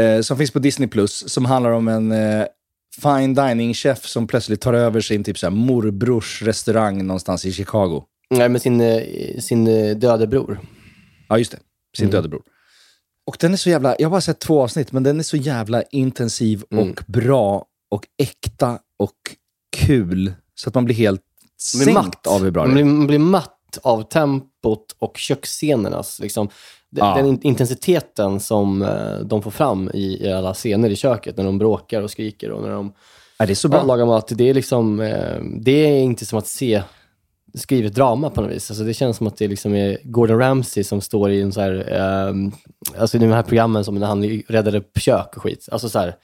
Eh, 0.00 0.22
som 0.22 0.36
finns 0.36 0.50
på 0.50 0.58
Disney+, 0.58 0.88
Plus 0.88 1.32
som 1.32 1.44
handlar 1.44 1.70
om 1.70 1.88
en 1.88 2.12
eh, 2.12 2.46
fine 3.02 3.34
dining-chef 3.34 4.06
som 4.06 4.26
plötsligt 4.26 4.60
tar 4.60 4.72
över 4.72 5.00
sin 5.00 5.24
typ 5.24 5.38
så 5.38 5.46
här, 5.46 5.50
morbrors 5.50 6.42
restaurang 6.42 7.06
någonstans 7.06 7.44
i 7.44 7.52
Chicago. 7.52 8.02
Nej, 8.30 8.48
med 8.48 8.62
sin, 8.62 8.80
eh, 8.80 9.02
sin 9.40 9.66
eh, 9.66 9.96
döde 9.96 10.26
bror. 10.26 10.60
Ja, 11.28 11.38
just 11.38 11.50
det. 11.50 11.58
Sin 11.96 12.10
döde 12.10 12.28
bror. 12.28 12.42
Och 13.26 13.36
den 13.40 13.52
är 13.52 13.56
så 13.56 13.70
jävla, 13.70 13.96
jag 13.98 14.06
har 14.06 14.10
bara 14.10 14.20
sett 14.20 14.38
två 14.38 14.62
avsnitt, 14.62 14.92
men 14.92 15.02
den 15.02 15.18
är 15.18 15.22
så 15.22 15.36
jävla 15.36 15.82
intensiv 15.82 16.62
och 16.62 17.02
bra 17.06 17.64
och 17.88 18.06
äkta 18.18 18.78
och 18.98 19.16
kul. 19.76 20.32
Så 20.54 20.68
att 20.68 20.74
man 20.74 20.84
blir 20.84 20.94
helt 20.96 21.20
sänkt 21.60 21.94
matt. 21.94 22.26
av 22.26 22.42
hur 22.44 22.50
bra 22.50 22.66
det 22.66 22.72
blir, 22.72 22.82
är. 22.82 22.86
man 22.86 23.06
blir 23.06 23.18
matt 23.18 23.78
av 23.82 24.02
tempot 24.02 24.96
och 24.98 25.16
köksscenernas. 25.16 26.20
Liksom. 26.20 26.48
Ja. 26.90 27.14
den 27.16 27.26
in- 27.26 27.40
intensiteten 27.42 28.40
som 28.40 28.82
eh, 28.82 29.18
de 29.24 29.42
får 29.42 29.50
fram 29.50 29.90
i, 29.94 30.24
i 30.26 30.32
alla 30.32 30.54
scener 30.54 30.90
i 30.90 30.96
köket, 30.96 31.36
när 31.36 31.44
de 31.44 31.58
bråkar 31.58 32.02
och 32.02 32.10
skriker 32.10 32.50
och 32.50 32.62
när 32.62 32.70
de 32.70 32.92
Ja, 33.38 33.46
det 33.46 33.52
är 33.52 33.54
så 33.54 33.68
bra. 33.68 33.82
lagar 33.82 34.06
mat. 34.06 34.28
Det 34.34 34.50
är 34.50 34.54
liksom, 34.54 35.00
eh, 35.00 35.36
det 35.60 35.70
är 35.86 35.98
inte 35.98 36.26
som 36.26 36.38
att 36.38 36.46
se 36.46 36.82
skrivet 37.54 37.94
drama 37.94 38.30
på 38.30 38.40
något 38.40 38.50
vis. 38.50 38.70
Alltså 38.70 38.84
det 38.84 38.94
känns 38.94 39.16
som 39.16 39.26
att 39.26 39.36
det 39.36 39.48
liksom 39.48 39.74
är 39.74 39.98
Gordon 40.04 40.38
Ramsay 40.38 40.84
som 40.84 41.00
står 41.00 41.30
i 41.30 41.40
en 41.42 41.52
så 41.52 41.60
här, 41.60 41.92
eh, 41.92 42.34
alltså 43.00 43.16
i 43.16 43.20
de 43.20 43.26
här 43.26 43.42
programmen 43.42 43.84
som 43.84 43.94
när 43.94 44.06
han 44.06 44.42
räddade 44.48 44.78
upp 44.78 44.98
kök 44.98 45.36
och 45.36 45.42
skit. 45.42 45.68
Alltså 45.72 45.88
så 45.88 45.98
här, 45.98 46.14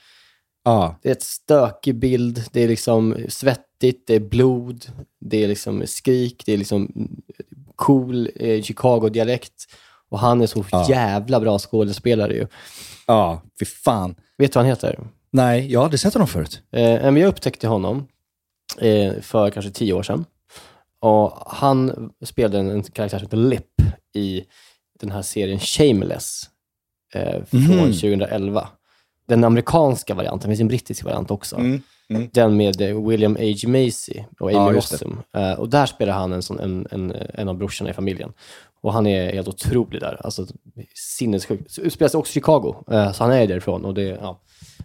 Ja. 0.65 0.99
det 1.03 1.09
är 1.09 1.13
ett 1.13 1.23
stökig 1.23 1.95
bild, 1.95 2.45
det 2.53 2.61
är 2.63 2.69
liksom 2.69 3.17
svettigt, 3.29 4.07
det 4.07 4.15
är 4.15 4.21
blod, 4.21 4.87
det 5.21 5.45
är 5.45 5.49
liksom 5.49 5.83
skrik, 5.87 6.43
det 6.47 6.53
är 6.53 6.59
liksom 6.59 7.09
cool 7.77 8.31
eh, 8.37 8.63
Chicago-dialekt. 8.63 9.53
Och 10.09 10.19
han 10.19 10.43
är 10.43 10.47
så 10.47 10.65
Ja. 10.73 10.87
jävla 10.89 11.41
bra 11.41 11.59
skådespelare 11.59 12.35
ju. 12.35 12.47
ja, 13.07 13.43
fy 13.59 13.65
fan. 13.67 14.15
Vet 14.39 14.53
du 14.53 14.57
vad 14.57 14.65
han 14.65 14.71
heter? 14.71 14.99
Nej, 15.31 15.73
jag 15.73 15.81
har 15.81 15.85
aldrig 15.85 16.01
sett 16.01 16.13
honom 16.15 16.29
förut. 16.29 16.63
Eh, 16.73 17.03
men 17.03 17.17
jag 17.17 17.29
upptäckte 17.29 17.69
honom 17.69 18.07
eh, 18.81 19.13
för 19.21 19.51
kanske 19.51 19.71
tio 19.71 19.93
år 19.93 20.03
sedan. 20.03 20.25
Och 21.01 21.33
han 21.47 22.11
spelade 22.25 22.59
en, 22.59 22.71
en 22.71 22.83
karaktär 22.83 23.19
som 23.19 23.27
heter 23.27 23.37
Lip 23.37 23.71
i 24.15 24.45
den 25.01 25.11
här 25.11 25.23
serien 25.23 25.59
Shameless 25.61 26.43
eh, 27.15 27.45
från 27.45 27.61
Mhm. 27.61 27.93
2011. 27.93 28.69
Den 29.29 29.45
amerikanska 29.45 30.15
varianten, 30.15 30.51
det 30.51 30.53
finns 30.53 30.61
en 30.61 30.69
brittisk 30.69 31.05
variant 31.05 31.31
också. 31.31 31.57
Mm, 31.57 31.83
mm. 32.09 32.29
Den 32.33 32.57
med 32.57 32.81
eh, 32.81 33.07
William 33.09 33.37
H. 33.37 33.69
Macy 33.69 34.25
och 34.41 34.51
Amy 34.51 34.59
Ja. 34.59 34.73
Rossum. 34.73 35.23
Eh, 35.37 35.53
och 35.53 35.69
där 35.69 35.87
spelar 35.87 36.13
han 36.13 36.33
en, 36.33 36.43
sån, 36.43 36.61
en, 36.61 36.87
en, 36.91 37.15
en 37.35 37.49
av 37.49 37.57
brorsorna 37.57 37.91
i 37.91 37.93
familjen. 37.93 38.33
Och 38.83 38.93
han 38.93 39.07
är 39.07 39.33
helt 39.33 39.49
otrolig 39.49 40.01
där. 40.01 40.21
Alltså 40.25 40.47
sinnessjukt. 40.95 41.71
Så 41.71 41.81
Utspelar 41.81 42.17
också 42.17 42.31
i 42.31 42.33
Chicago, 42.33 42.75
eh, 42.91 43.13
så 43.13 43.25
han 43.25 43.33
är 43.33 43.47
därifrån. 43.47 43.85
Och 43.85 43.95
det, 43.95 44.03
ja, 44.03 44.41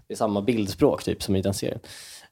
det 0.08 0.13
är 0.13 0.17
samma 0.17 0.41
bildspråk 0.41 1.04
typ 1.04 1.23
som 1.23 1.36
i 1.36 1.41
den 1.41 1.54
serien. 1.54 1.80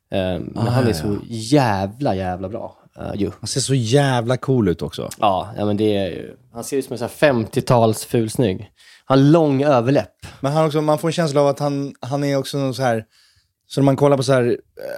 Men 0.10 0.54
Ah, 0.56 0.70
han 0.70 0.84
är 0.84 0.88
ja, 0.88 0.94
så 0.94 1.18
jävla, 1.28 2.16
jävla 2.16 2.50
bra. 2.50 2.78
Uh. 2.98 3.32
Han 3.40 3.48
ser 3.48 3.62
så 3.62 3.74
jävla 3.74 4.38
cool 4.38 4.68
ut 4.68 4.82
också. 4.82 5.10
Ja, 5.20 5.54
ja, 5.58 5.66
men 5.66 5.78
det 5.78 5.98
är. 5.98 6.36
Han 6.54 6.64
ser 6.64 6.78
ut 6.78 6.86
som 6.86 6.94
en 6.94 6.98
sån 6.98 7.10
här 7.20 7.34
50-tals 7.34 8.06
fulsnygg. 8.06 8.72
Han 9.10 9.20
har 9.20 9.26
lång 9.26 9.64
överläpp. 9.64 10.14
Men 10.40 10.52
han 10.54 10.66
också, 10.66 10.82
man 10.82 11.00
får 11.00 11.08
en 11.08 11.12
känsla 11.12 11.42
av 11.42 11.48
att 11.48 11.60
han, 11.60 11.94
han 12.00 12.24
är 12.24 12.36
också 12.38 12.58
någon 12.58 12.74
så 12.74 12.82
här... 12.82 13.06
Så 13.68 13.82
när 13.82 13.86
man 13.86 13.96
kollar 13.96 14.18
på 14.18 14.24
så 14.24 14.34
här 14.34 14.44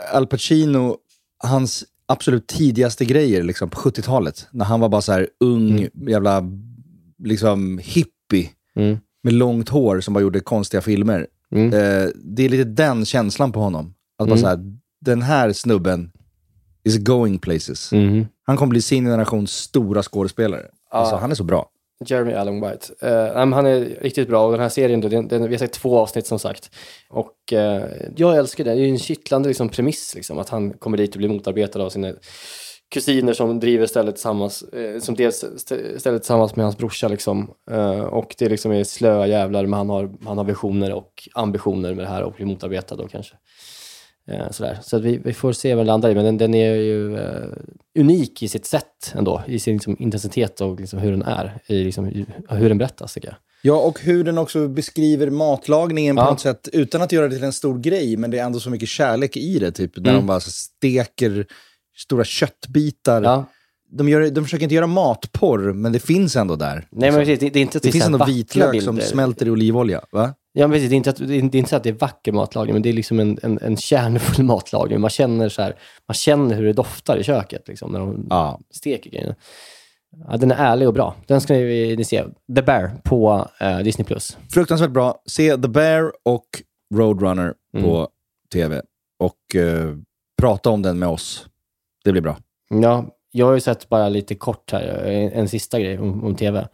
eh, 0.09 0.15
Al 0.15 0.27
Pacino, 0.27 0.97
hans 1.43 1.83
absolut 2.05 2.47
tidigaste 2.47 3.05
grejer 3.05 3.43
liksom, 3.43 3.69
på 3.69 3.77
70-talet. 3.79 4.47
När 4.51 4.65
han 4.65 4.79
var 4.79 4.89
bara 4.89 5.01
så 5.01 5.11
här 5.11 5.27
ung, 5.39 5.87
jävla 6.07 6.43
liksom 7.23 7.77
hippie 7.83 8.49
Mm. 8.75 8.97
med 9.23 9.33
långt 9.33 9.69
hår 9.69 9.99
som 10.01 10.13
bara 10.13 10.21
gjorde 10.21 10.39
konstiga 10.39 10.81
filmer. 10.81 11.27
Mm. 11.51 11.65
Eh, 11.73 12.09
det 12.23 12.43
är 12.45 12.49
lite 12.49 12.63
den 12.63 13.05
känslan 13.05 13.51
på 13.51 13.59
honom. 13.59 13.93
Att 14.17 14.27
bara 14.27 14.37
Mm. 14.37 14.41
så 14.41 14.47
här, 14.47 14.59
den 15.01 15.21
här 15.21 15.53
snubben 15.53 16.11
is 16.83 16.97
going 16.97 17.39
places. 17.39 17.91
Mhm. 17.91 18.25
Han 18.43 18.57
kommer 18.57 18.69
bli 18.69 18.81
sin 18.81 19.05
generations 19.05 19.51
stora 19.51 20.03
skådespelare. 20.03 20.65
Alltså, 20.91 21.15
han 21.15 21.31
är 21.31 21.35
så 21.35 21.43
bra. 21.43 21.69
Jeremy 22.05 22.33
Allen 22.33 22.61
White. 22.61 23.07
Uh, 23.07 23.53
han 23.53 23.65
är 23.65 23.79
riktigt 24.01 24.27
bra 24.27 24.45
och 24.45 24.51
den 24.51 24.61
här 24.61 24.69
serien, 24.69 25.01
då, 25.01 25.07
den, 25.07 25.27
den, 25.27 25.43
vi 25.43 25.53
har 25.55 25.59
sett 25.59 25.73
två 25.73 25.99
avsnitt 25.99 26.27
som 26.27 26.39
sagt. 26.39 26.71
Och 27.09 27.33
uh, 27.53 27.83
jag 28.15 28.37
älskar 28.37 28.63
det. 28.63 28.69
Det 28.69 28.81
är 28.81 28.85
ju 28.85 28.89
en 28.89 28.99
kittlande 28.99 29.49
liksom, 29.49 29.69
premiss, 29.69 30.15
liksom, 30.15 30.39
att 30.39 30.49
han 30.49 30.73
kommer 30.73 30.97
dit 30.97 31.11
och 31.11 31.17
blir 31.17 31.29
motarbetad 31.29 31.83
av 31.83 31.89
sina 31.89 32.13
kusiner 32.91 33.33
som 33.33 33.59
driver 33.59 33.85
stället 33.85 34.15
tillsammans, 34.15 34.63
uh, 34.75 34.99
som 34.99 35.15
dels 35.15 35.45
stället 35.97 36.21
tillsammans 36.21 36.55
med 36.55 36.65
hans 36.65 36.77
brorsa. 36.77 37.07
Liksom. 37.07 37.51
Och 38.09 38.35
det 38.37 38.49
liksom 38.49 38.71
är 38.71 38.83
slöa 38.83 39.27
jävlar, 39.27 39.65
men 39.65 39.77
han 39.77 39.89
har, 39.89 40.11
han 40.25 40.37
har 40.37 40.45
visioner 40.45 40.93
och 40.93 41.29
ambitioner 41.33 41.93
med 41.93 42.05
det 42.05 42.09
här 42.09 42.23
och 42.23 42.33
blir 42.33 42.45
motarbetad 42.45 42.95
då 42.95 43.07
kanske. 43.07 43.35
Eh, 44.31 44.51
sådär. 44.51 44.77
Så 44.83 44.99
vi, 44.99 45.17
vi 45.17 45.33
får 45.33 45.53
se 45.53 45.75
vad 45.75 45.79
den 45.79 45.87
landar 45.87 46.09
i, 46.09 46.15
men 46.15 46.25
den, 46.25 46.37
den 46.37 46.53
är 46.53 46.75
ju 46.75 47.17
eh, 47.17 47.47
unik 47.99 48.43
i 48.43 48.47
sitt 48.47 48.65
sätt 48.65 49.13
ändå, 49.15 49.41
i 49.47 49.59
sin 49.59 49.73
liksom, 49.73 49.95
intensitet 49.99 50.61
och 50.61 50.79
liksom, 50.79 50.99
hur 50.99 51.11
den 51.11 51.21
är, 51.21 51.59
i 51.67 51.83
liksom, 51.83 52.05
hur 52.49 52.69
den 52.69 52.77
berättas 52.77 53.13
tycker 53.13 53.27
jag. 53.27 53.37
Ja, 53.61 53.73
och 53.81 53.99
hur 54.01 54.23
den 54.23 54.37
också 54.37 54.67
beskriver 54.67 55.29
matlagningen 55.29 56.15
på 56.15 56.21
Ja. 56.21 56.29
något 56.29 56.39
sätt, 56.39 56.69
utan 56.73 57.01
att 57.01 57.11
göra 57.11 57.27
det 57.27 57.35
till 57.35 57.43
en 57.43 57.53
stor 57.53 57.79
grej, 57.79 58.17
men 58.17 58.31
det 58.31 58.39
är 58.39 58.43
ändå 58.43 58.59
så 58.59 58.69
mycket 58.69 58.89
kärlek 58.89 59.37
i 59.37 59.59
det. 59.59 59.71
Typ, 59.71 59.97
när 59.97 60.09
Mm. 60.09 60.15
de 60.21 60.27
bara 60.27 60.39
steker 60.39 61.45
stora 61.97 62.23
köttbitar. 62.23 63.23
Ja. 63.23 63.45
De, 63.91 64.09
gör, 64.09 64.29
de 64.29 64.43
försöker 64.43 64.63
inte 64.63 64.75
göra 64.75 64.87
matporr, 64.87 65.73
men 65.73 65.91
det 65.91 65.99
finns 65.99 66.35
ändå 66.35 66.55
där. 66.55 66.87
Nej, 66.91 67.11
men 67.11 67.19
precis, 67.19 67.39
det, 67.39 67.49
det 67.49 67.59
är 67.59 67.61
inte 67.61 67.79
det 67.79 67.87
är 67.87 67.91
finns 67.91 68.05
ändå 68.05 68.25
vitlök 68.25 68.83
som 68.83 68.95
bilder. 68.95 69.11
smälter 69.11 69.45
i 69.45 69.49
olivolja. 69.49 70.01
Va? 70.11 70.33
Ja, 70.53 70.67
precis. 70.67 70.89
Det 70.89 70.95
är, 70.95 70.97
inte 70.97 71.09
att, 71.09 71.17
det, 71.27 71.35
är, 71.35 71.55
inte 71.55 71.69
så 71.69 71.75
att 71.75 71.83
det 71.83 71.89
är 71.89 71.93
vacker 71.93 72.31
matlagning, 72.31 72.73
men 72.73 72.81
det 72.81 72.89
är 72.89 72.93
liksom 72.93 73.19
en, 73.19 73.39
en, 73.43 73.59
en 73.61 73.77
kärnfull 73.77 74.45
matlagning. 74.45 75.01
Man 75.01 75.09
känner, 75.09 75.49
så 75.49 75.61
här, 75.61 75.75
man 76.07 76.15
känner 76.15 76.55
hur 76.55 76.65
det 76.65 76.73
doftar 76.73 77.17
i 77.17 77.23
köket 77.23 77.67
liksom, 77.67 77.91
när 77.91 77.99
de 77.99 78.27
Ja. 78.29 78.59
steker 78.71 79.09
grejerna. 79.09 79.35
Ja, 80.29 80.37
den 80.37 80.51
är 80.51 80.55
ärlig 80.55 80.87
och 80.87 80.93
bra. 80.93 81.15
Den 81.27 81.41
ska 81.41 81.53
ni, 81.53 81.95
ni 81.95 82.03
se. 82.03 82.23
The 82.55 82.61
Bear 82.61 82.91
på 83.03 83.47
eh, 83.59 83.77
Disney+. 83.79 84.05
Plus. 84.05 84.37
Fruktansvärt 84.53 84.89
bra. 84.91 85.21
Se 85.25 85.57
The 85.57 85.67
Bear 85.67 86.11
och 86.23 86.45
Roadrunner 86.95 87.53
på 87.81 88.07
tv. 88.53 88.81
Och 89.19 89.55
eh, 89.55 89.95
prata 90.41 90.69
om 90.69 90.81
den 90.81 90.99
med 90.99 91.09
oss. 91.09 91.45
Det 92.03 92.11
blir 92.11 92.21
bra. 92.21 92.37
Ja, 92.69 93.05
jag 93.31 93.45
har 93.45 93.53
ju 93.53 93.59
sett 93.59 93.89
bara 93.89 94.09
lite 94.09 94.35
kort 94.35 94.71
här, 94.71 94.81
en, 95.05 95.31
en 95.31 95.47
sista 95.49 95.79
grej 95.79 95.99
om, 95.99 96.23
om 96.23 96.35
tv. 96.35 96.67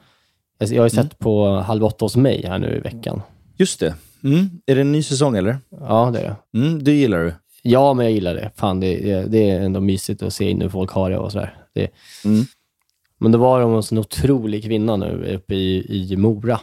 Jag, 0.57 0.69
jag 0.69 0.81
har 0.81 0.85
ju 0.85 0.89
sett 0.95 1.19
på 1.19 1.47
Halv 1.47 1.83
åtta 1.83 2.05
hos 2.05 2.15
mig 2.15 2.45
här 2.47 2.59
nu 2.59 2.75
i 2.77 2.79
veckan. 2.79 3.21
Just 3.57 3.79
det. 3.79 3.95
Mm. 4.23 4.49
Är 4.65 4.75
det 4.75 4.81
en 4.81 4.91
ny 4.91 5.03
säsong 5.03 5.37
eller? 5.37 5.57
Ja, 5.69 6.09
det 6.13 6.19
är 6.19 6.23
det. 6.23 6.59
Mm, 6.59 6.83
det 6.83 6.91
gillar 6.91 7.19
du? 7.19 7.33
Ja, 7.61 7.93
men 7.93 8.05
jag 8.05 8.13
gillar 8.13 8.35
det. 8.35 8.51
Fan, 8.55 8.79
det, 8.79 8.95
det, 8.95 9.25
det 9.25 9.49
är 9.49 9.61
ändå 9.61 9.81
mysigt 9.81 10.23
att 10.23 10.33
se 10.33 10.49
in 10.49 10.61
hur 10.61 10.69
folk 10.69 10.91
har 10.91 11.09
det 11.09 11.17
och 11.17 11.31
sådär. 11.31 11.57
Det, 11.73 11.89
Mm. 12.25 12.45
Men 13.17 13.31
då 13.31 13.37
var 13.37 13.61
de 13.61 13.71
hos 13.71 13.91
en 13.91 13.97
otrolig 13.97 14.63
kvinna 14.63 14.95
nu 14.95 15.35
uppe 15.35 15.55
i, 15.55 15.85
i 16.11 16.17
Mora, 16.17 16.59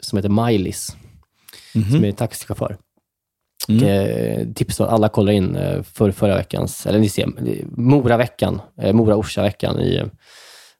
som 0.00 0.16
heter 0.16 0.28
Maj-Lis, 0.28 0.96
som 1.90 2.04
är 2.04 2.12
taxichaufför. 2.12 2.76
Mm. 3.68 3.84
Eh, 3.84 4.54
tips 4.54 4.76
då, 4.76 4.84
alla 4.84 5.08
kollar 5.08 5.32
in 5.32 5.56
eh, 5.56 5.82
för 5.82 6.10
förra 6.10 6.36
veckans, 6.36 6.86
eller 6.86 6.98
ni 6.98 7.08
ser, 7.08 7.26
Mora-veckan, 7.76 8.60
eh, 8.78 8.92
Mora-Orsa-veckan 8.92 9.80
i 9.80 9.96
eh, 9.96 10.06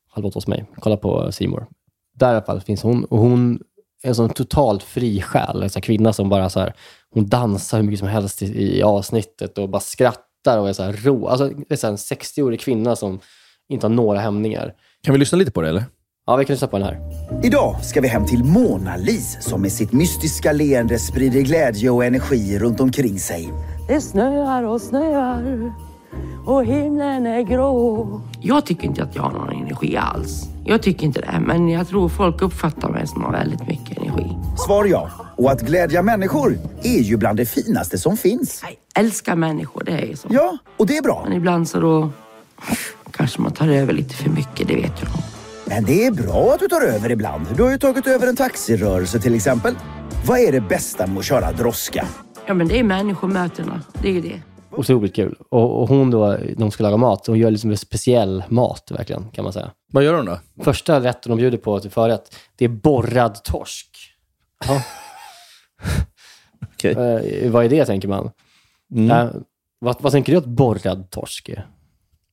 Halv 0.09 0.27
åtta 0.27 0.37
hos 0.37 0.47
mig. 0.47 0.65
Kolla 0.77 0.97
på 0.97 1.33
Simor. 1.33 1.67
Där 2.15 2.29
i 2.29 2.31
alla 2.31 2.45
fall 2.45 2.61
finns 2.61 2.83
hon, 2.83 3.05
och 3.05 3.19
hon 3.19 3.55
är 3.55 3.59
en 4.03 4.15
sån 4.15 4.29
totalt 4.31 4.83
fri 4.83 5.23
själ, 5.23 5.63
en 5.63 5.71
sån 5.71 5.81
här 5.81 5.83
kvinna 5.83 6.13
som 6.13 6.29
bara 6.29 6.51
så 6.51 6.61
här, 6.61 6.75
hon 7.11 7.29
dansar 7.29 7.79
hur 7.79 7.85
mycket 7.85 7.99
som 7.99 8.09
helst 8.09 8.43
i, 8.43 8.79
i 8.79 8.83
avsnittet 8.83 9.59
och 9.59 9.69
bara 9.69 9.81
skrattar 9.81 10.59
och 10.59 10.69
är 10.69 10.73
så 10.73 10.83
här 10.83 10.93
ro. 10.93 11.27
Alltså, 11.27 11.49
det 11.49 11.75
är 11.75 11.77
så 11.77 11.87
här 11.87 11.93
en 11.93 11.97
60-årig 11.97 12.61
kvinna 12.61 12.97
som 12.97 13.21
inte 13.69 13.87
har 13.87 13.95
några 13.95 14.21
hämningar. 14.21 14.75
Kan 15.03 15.13
vi 15.13 15.19
lyssna 15.19 15.39
lite 15.39 15.51
på 15.51 15.63
det 15.63 15.69
eller? 15.69 15.85
Ja, 16.27 16.37
vi 16.37 16.45
kan 16.45 16.55
lyssna 16.55 16.69
på 16.69 16.79
den 16.79 16.87
här. 16.87 17.01
Idag 17.45 17.85
ska 17.85 18.01
vi 18.01 18.09
hem 18.09 18.27
till 18.27 18.45
Mona 18.45 18.97
Lis 18.97 19.39
som 19.41 19.63
med 19.63 19.73
sitt 19.73 19.93
mystiska 19.93 20.53
leende 20.53 20.99
sprider 20.99 21.41
glädje 21.41 21.91
och 21.91 22.05
energi 22.05 22.59
runt 22.59 22.81
omkring 22.81 23.19
sig. 23.19 23.53
Det 23.89 24.01
snöar 24.01 24.63
och 24.63 24.81
snöar 24.81 25.73
och 26.47 26.65
himlen 26.65 27.27
är 27.27 27.43
grå. 27.43 28.21
Jag 28.41 28.67
tycker 28.67 28.85
inte 28.85 29.03
att 29.03 29.17
jag 29.17 29.23
har 29.23 29.33
någon 29.33 29.63
energi 29.63 29.97
alls. 29.97 30.52
Jag 30.65 30.83
tycker 30.83 31.07
inte 31.07 31.21
det, 31.21 31.41
men 31.41 31.69
jag 31.69 31.89
tror 31.89 32.09
folk 32.09 32.43
uppfattar 32.43 32.89
mig 32.89 33.07
som 33.07 33.23
har 33.25 33.33
väldigt 33.33 33.67
mycket 33.69 33.99
energi. 33.99 34.37
Svar 34.67 34.85
ja. 34.85 35.11
Och 35.37 35.51
att 35.51 35.61
glädja 35.61 36.03
människor 36.03 36.59
är 36.83 36.99
ju 36.99 37.17
bland 37.17 37.37
det 37.37 37.47
finaste 37.47 37.99
som 37.99 38.17
finns. 38.17 38.63
Jag 38.63 39.05
älskar 39.05 39.37
människor, 39.37 39.83
det 39.85 39.93
är 39.93 40.07
ju 40.07 40.17
så. 40.17 40.29
Ja, 40.31 40.59
och 40.77 40.87
det 40.87 40.97
är 40.97 41.03
bra. 41.03 41.23
Men 41.29 41.37
ibland 41.37 41.69
så 41.69 41.81
då 41.81 42.11
kanske 43.11 43.41
man 43.41 43.53
tar 43.53 43.69
över 43.69 43.93
lite 43.93 44.15
för 44.15 44.31
mycket, 44.31 44.69
det 44.69 44.75
vet 44.75 45.03
jag. 45.03 45.11
Men 45.65 45.85
det 45.85 46.07
är 46.07 46.11
bra 46.11 46.53
att 46.55 46.61
du 46.61 46.69
tar 46.69 46.81
över 46.81 47.11
ibland. 47.11 47.47
Du 47.57 47.63
har 47.63 47.71
ju 47.71 47.79
tagit 47.79 48.07
över 48.07 48.27
en 48.27 48.37
taxirörelse 48.37 49.21
till 49.21 49.35
exempel. 49.35 49.75
Vad 50.27 50.39
är 50.39 50.53
det 50.53 50.61
bästa 50.61 51.07
med 51.07 51.19
att 51.19 51.25
köra 51.25 51.53
droska? 51.53 52.07
Ja, 52.47 52.55
men 52.55 52.69
det 52.69 52.79
är 52.79 52.85
människomötena. 52.85 53.81
Det 54.03 54.09
är 54.09 54.13
ju 54.13 54.21
det. 54.21 54.43
Otroligt 54.73 55.15
kul. 55.15 55.37
Och, 55.51 55.83
och 55.83 55.89
hon 55.89 56.11
då, 56.11 56.37
de 56.57 56.71
ska 56.71 56.83
laga 56.83 56.97
mat, 56.97 57.27
hon 57.27 57.39
gör 57.39 57.51
liksom 57.51 57.71
en 57.71 57.77
speciell 57.77 58.45
mat 58.49 58.91
verkligen, 58.91 59.25
kan 59.33 59.45
man 59.45 59.53
säga. 59.53 59.71
Vad 59.93 60.05
gör 60.05 60.15
hon 60.15 60.27
då? 60.27 60.39
Första 60.63 61.01
rätten 61.01 61.31
de 61.31 61.39
bjuder 61.39 61.59
på 61.59 61.81
till 61.81 61.91
förrätt, 61.91 62.37
det 62.57 62.65
är 62.65 62.69
borrad 62.69 63.45
torsk. 63.45 63.97
Ja. 64.67 64.83
Eh, 66.85 67.51
vad 67.51 67.65
är 67.65 67.69
det, 67.69 67.85
tänker 67.85 68.09
man? 68.09 68.31
Eh, 69.11 69.27
vad, 69.79 69.97
vad 70.01 70.13
tänker 70.13 70.33
du 70.33 70.39
att 70.39 70.45
borrad 70.45 71.11
torsk 71.11 71.49
är? 71.49 71.67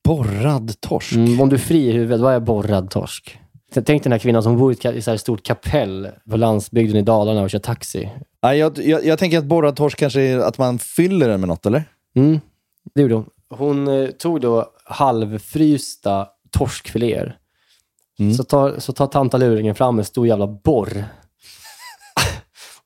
Borrad 0.04 0.80
torsk? 0.80 1.12
Mm, 1.12 1.40
om 1.40 1.48
du 1.48 1.56
är 1.56 1.60
fri 1.60 1.88
i 1.88 1.92
huvudet, 1.92 2.20
vad 2.20 2.34
är 2.34 2.40
borrad 2.40 2.90
torsk? 2.90 3.38
Tänk 3.84 4.02
den 4.02 4.12
här 4.12 4.18
kvinnan 4.18 4.42
som 4.42 4.58
bor 4.58 4.72
i 4.72 4.74
ett 4.74 4.96
i 4.96 5.02
så 5.02 5.10
här 5.10 5.18
stort 5.18 5.42
kapell 5.42 6.08
på 6.30 6.36
landsbygden 6.36 6.96
i 6.96 7.02
Dalarna 7.02 7.42
och 7.42 7.50
kör 7.50 7.58
taxi. 7.58 8.10
Jag, 8.40 8.78
jag, 8.78 9.04
jag 9.04 9.18
tänker 9.18 9.38
att 9.38 9.44
borrad 9.44 9.76
torsk 9.76 9.98
kanske 9.98 10.20
är 10.20 10.38
att 10.38 10.58
man 10.58 10.78
fyller 10.78 11.28
den 11.28 11.40
med 11.40 11.48
något, 11.48 11.66
eller? 11.66 11.84
Mm, 12.16 12.40
det 12.94 13.02
gjorde 13.02 13.14
hon. 13.14 13.30
Hon 13.50 13.88
eh, 13.88 14.10
tog 14.10 14.40
då 14.40 14.72
halvfrysta 14.84 16.28
torskfiléer. 16.50 17.36
Så, 18.36 18.44
tar, 18.44 18.78
så 18.78 18.92
tar 18.92 19.06
tantaluringen 19.06 19.74
fram 19.74 19.98
en 19.98 20.04
stor 20.04 20.26
jävla 20.26 20.46
borr 20.46 21.04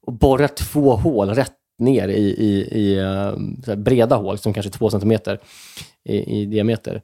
och 0.07 0.13
borrar 0.13 0.49
två 0.49 0.97
hål 0.97 1.29
rätt 1.29 1.53
ner 1.79 2.09
i, 2.09 2.23
i, 2.23 2.69
i 2.81 2.99
eh, 2.99 3.77
breda 3.77 4.17
hål, 4.17 4.39
som 4.39 4.53
kanske 4.53 4.69
är 4.69 4.79
två 4.79 4.91
centimeter 4.91 5.41
i, 6.05 6.41
i 6.41 6.47
diameter. 6.47 7.03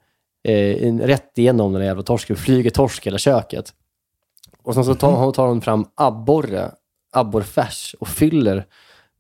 Eh, 0.49 0.97
rätt 0.97 1.39
igenom 1.39 1.73
den 1.73 1.81
där 1.81 1.87
jävla 1.87 2.03
torsken, 2.03 2.37
flyger 2.37 2.71
torsk 2.71 3.07
hela 3.07 3.19
köket. 3.19 3.73
Och 4.63 4.75
sen 4.75 4.85
så 4.85 4.95
tar, 4.95 5.33
tar 5.33 5.47
hon 5.47 5.61
fram 5.61 5.87
abborre, 5.95 6.71
abborrfärs 7.13 7.95
och 8.01 8.09
fyller 8.09 8.67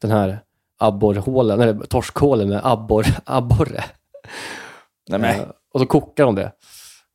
den 0.00 0.10
här 0.10 0.40
abborrhålen, 0.80 1.60
eller 1.60 1.74
torskhålen 1.86 2.48
med 2.48 2.60
abbor, 2.64 3.06
abborre. 3.24 3.84
Nej, 5.08 5.20
men. 5.20 5.40
Eh, 5.40 5.46
och 5.74 5.80
så 5.80 5.86
kokar 5.86 6.24
hon 6.24 6.34
det. 6.34 6.52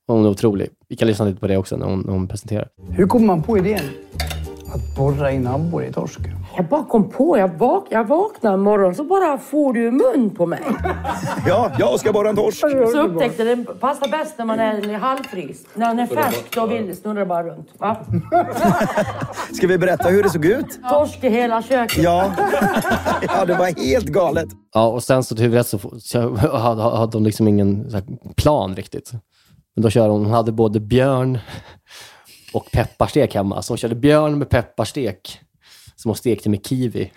Hon 0.07 0.25
är 0.25 0.29
otrolig. 0.29 0.69
Vi 0.87 0.95
kan 0.95 1.07
lyssna 1.07 1.25
lite 1.25 1.39
på 1.39 1.47
det 1.47 1.57
också 1.57 1.77
när 1.77 1.85
hon, 1.85 1.99
när 1.99 2.13
hon 2.13 2.27
presenterar. 2.27 2.67
Hur 2.89 3.07
kom 3.07 3.25
man 3.25 3.43
på 3.43 3.57
idén 3.57 3.89
att 4.73 4.95
borra 4.95 5.31
in 5.31 5.47
abborre 5.47 5.87
i 5.87 5.93
torsken? 5.93 6.44
Jag 6.55 6.65
bara 6.65 6.83
kom 6.83 7.09
på, 7.09 7.37
jag, 7.37 7.47
vak 7.47 7.87
jag 7.89 8.03
vaknade 8.07 8.53
en 8.53 8.61
morgon 8.61 8.95
så 8.95 9.03
bara 9.03 9.37
får 9.37 9.73
du 9.73 9.91
mun 9.91 10.35
på 10.35 10.45
mig. 10.45 10.63
Ja, 11.47 11.71
jag 11.79 11.99
ska 11.99 12.11
borra 12.11 12.29
en 12.29 12.35
torsk. 12.35 12.59
Så 12.91 13.01
upptäckte 13.01 13.43
det 13.43 13.79
passar 13.79 14.07
bäst 14.07 14.37
när 14.37 14.45
man 14.45 14.59
är 14.59 14.97
halvfryst. 14.97 15.67
När 15.73 15.87
den 15.87 15.99
är 15.99 16.07
färsk 16.07 16.55
då 16.55 16.65
vill 16.65 16.97
snurrar 16.97 17.19
det 17.19 17.25
bara 17.25 17.43
runt. 17.43 17.69
Va? 17.77 17.97
Ska 19.53 19.67
vi 19.67 19.77
berätta 19.77 20.09
hur 20.09 20.23
det 20.23 20.29
såg 20.29 20.45
ut? 20.45 20.79
Torsk 20.89 21.23
i 21.23 21.29
hela 21.29 21.61
köket. 21.61 22.03
Ja. 22.03 22.33
ja, 23.27 23.45
det 23.45 23.53
var 23.55 23.85
helt 23.85 24.05
galet. 24.05 24.47
Ja, 24.73 24.87
och 24.87 25.03
sen 25.03 25.23
så 25.23 25.35
till 25.35 25.43
huvudrätt 25.43 25.67
så, 25.67 25.79
så 25.99 26.35
hade, 26.35 26.81
hade 26.81 27.11
de 27.11 27.23
liksom 27.23 27.47
ingen 27.47 27.89
så 27.91 27.97
här 27.97 28.05
plan 28.35 28.75
riktigt. 28.75 29.11
Men 29.75 29.81
då 29.81 29.89
kör 29.89 30.09
hon, 30.09 30.25
hon 30.25 30.33
hade 30.33 30.51
både 30.51 30.79
björn 30.79 31.39
och 32.53 32.71
pepparstek 32.71 33.35
hemma. 33.35 33.61
Så 33.61 33.73
hon 33.73 33.77
körde 33.77 33.95
björn 33.95 34.37
med 34.37 34.49
pepparstek 34.49 35.39
som 35.95 36.09
hon 36.09 36.15
stekte 36.15 36.49
med 36.49 36.65
kiwi. 36.65 37.11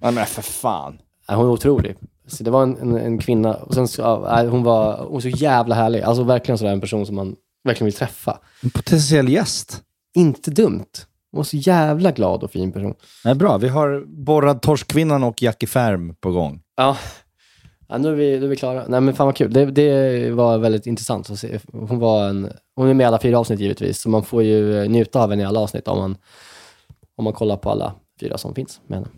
Ja, 0.00 0.10
men 0.10 0.26
för 0.26 0.42
fan. 0.42 0.98
Ja, 1.28 1.34
hon 1.34 1.46
är 1.46 1.50
otrolig. 1.50 1.96
Så 2.26 2.44
det 2.44 2.50
var 2.50 2.62
en, 2.62 2.76
en, 2.76 2.96
en 2.96 3.18
kvinna, 3.18 3.54
och 3.54 3.74
sen 3.74 3.88
så, 3.88 4.02
ja, 4.02 4.28
nej, 4.34 4.46
hon, 4.46 4.62
var, 4.62 4.98
hon 4.98 5.12
var 5.12 5.20
så 5.20 5.28
jävla 5.28 5.74
härlig. 5.74 6.02
Alltså 6.02 6.22
verkligen 6.22 6.58
sådär 6.58 6.72
en 6.72 6.80
person 6.80 7.06
som 7.06 7.16
man 7.16 7.36
verkligen 7.64 7.84
vill 7.84 7.94
träffa. 7.94 8.38
En 8.62 8.70
potentiell 8.70 9.28
gäst. 9.28 9.82
Inte 10.14 10.50
dumt. 10.50 10.86
Hon 11.30 11.38
var 11.38 11.44
så 11.44 11.56
jävla 11.56 12.10
glad 12.10 12.42
och 12.42 12.50
fin 12.50 12.72
person. 12.72 12.94
Nej, 13.24 13.34
bra. 13.34 13.58
Vi 13.58 13.68
har 13.68 14.04
borrad 14.06 14.62
torskkvinnan 14.62 15.24
och 15.24 15.42
Jackie 15.42 15.68
Färm 15.68 16.14
på 16.14 16.30
gång. 16.30 16.60
Ja. 16.76 16.96
ja 17.88 17.98
nu, 17.98 18.08
är 18.08 18.14
vi, 18.14 18.38
nu 18.38 18.44
är 18.44 18.48
vi 18.48 18.56
klara. 18.56 18.84
Nej 18.88 19.00
men 19.00 19.14
fan 19.14 19.26
vad 19.26 19.36
kul. 19.36 19.52
Det, 19.52 19.66
det 19.66 20.30
var 20.30 20.58
väldigt 20.58 20.86
intressant 20.86 21.30
att 21.30 21.38
se. 21.38 21.58
Hon, 21.72 21.98
var 21.98 22.28
en, 22.28 22.52
hon 22.76 22.88
är 22.88 22.94
med 22.94 23.04
i 23.04 23.06
alla 23.06 23.20
fyra 23.20 23.38
avsnitt 23.38 23.60
givetvis, 23.60 24.00
så 24.00 24.08
man 24.08 24.24
får 24.24 24.42
ju 24.42 24.88
njuta 24.88 25.22
av 25.22 25.30
henne 25.30 25.42
i 25.42 25.46
alla 25.46 25.60
avsnitt 25.60 25.88
om 25.88 25.98
man, 25.98 26.16
om 27.18 27.24
man 27.24 27.32
kollar 27.32 27.56
på 27.56 27.70
alla 27.70 27.94
fyra 28.20 28.38
som 28.38 28.54
finns 28.54 28.80
med 28.86 28.98
henne. 28.98 29.08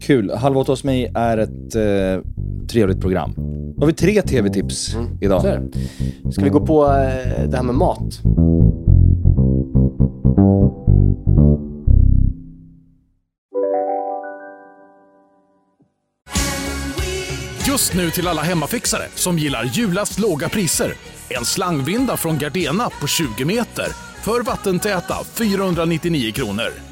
Kul. 0.00 0.30
Halv 0.30 0.58
åtta 0.58 0.72
hos 0.72 0.84
mig 0.84 1.12
är 1.14 1.38
ett 1.38 1.74
eh, 1.74 2.30
trevligt 2.68 3.00
program. 3.00 3.34
Då 3.76 3.80
har 3.80 3.86
vi 3.86 3.92
tre 3.92 4.22
tv-tips 4.22 4.96
idag. 5.20 5.44
Är 5.44 5.60
det. 5.60 6.32
Ska 6.32 6.44
vi 6.44 6.50
gå 6.50 6.66
på 6.66 6.84
eh, 6.84 7.48
det 7.48 7.56
här 7.56 7.62
med 7.62 7.74
mat? 7.74 8.20
Just 17.66 17.94
nu 17.94 18.10
till 18.10 18.28
alla 18.28 18.42
hemmafixare 18.42 19.02
som 19.14 19.38
gillar 19.38 19.64
julast 19.64 20.18
låga 20.18 20.48
priser. 20.48 20.94
En 21.28 21.44
slangvinda 21.44 22.16
från 22.16 22.38
Gardena 22.38 22.88
på 23.00 23.06
20 23.06 23.44
meter 23.44 23.86
för 24.22 24.42
vattentäta 24.42 25.14
499 25.24 26.32
kronor. 26.32 26.91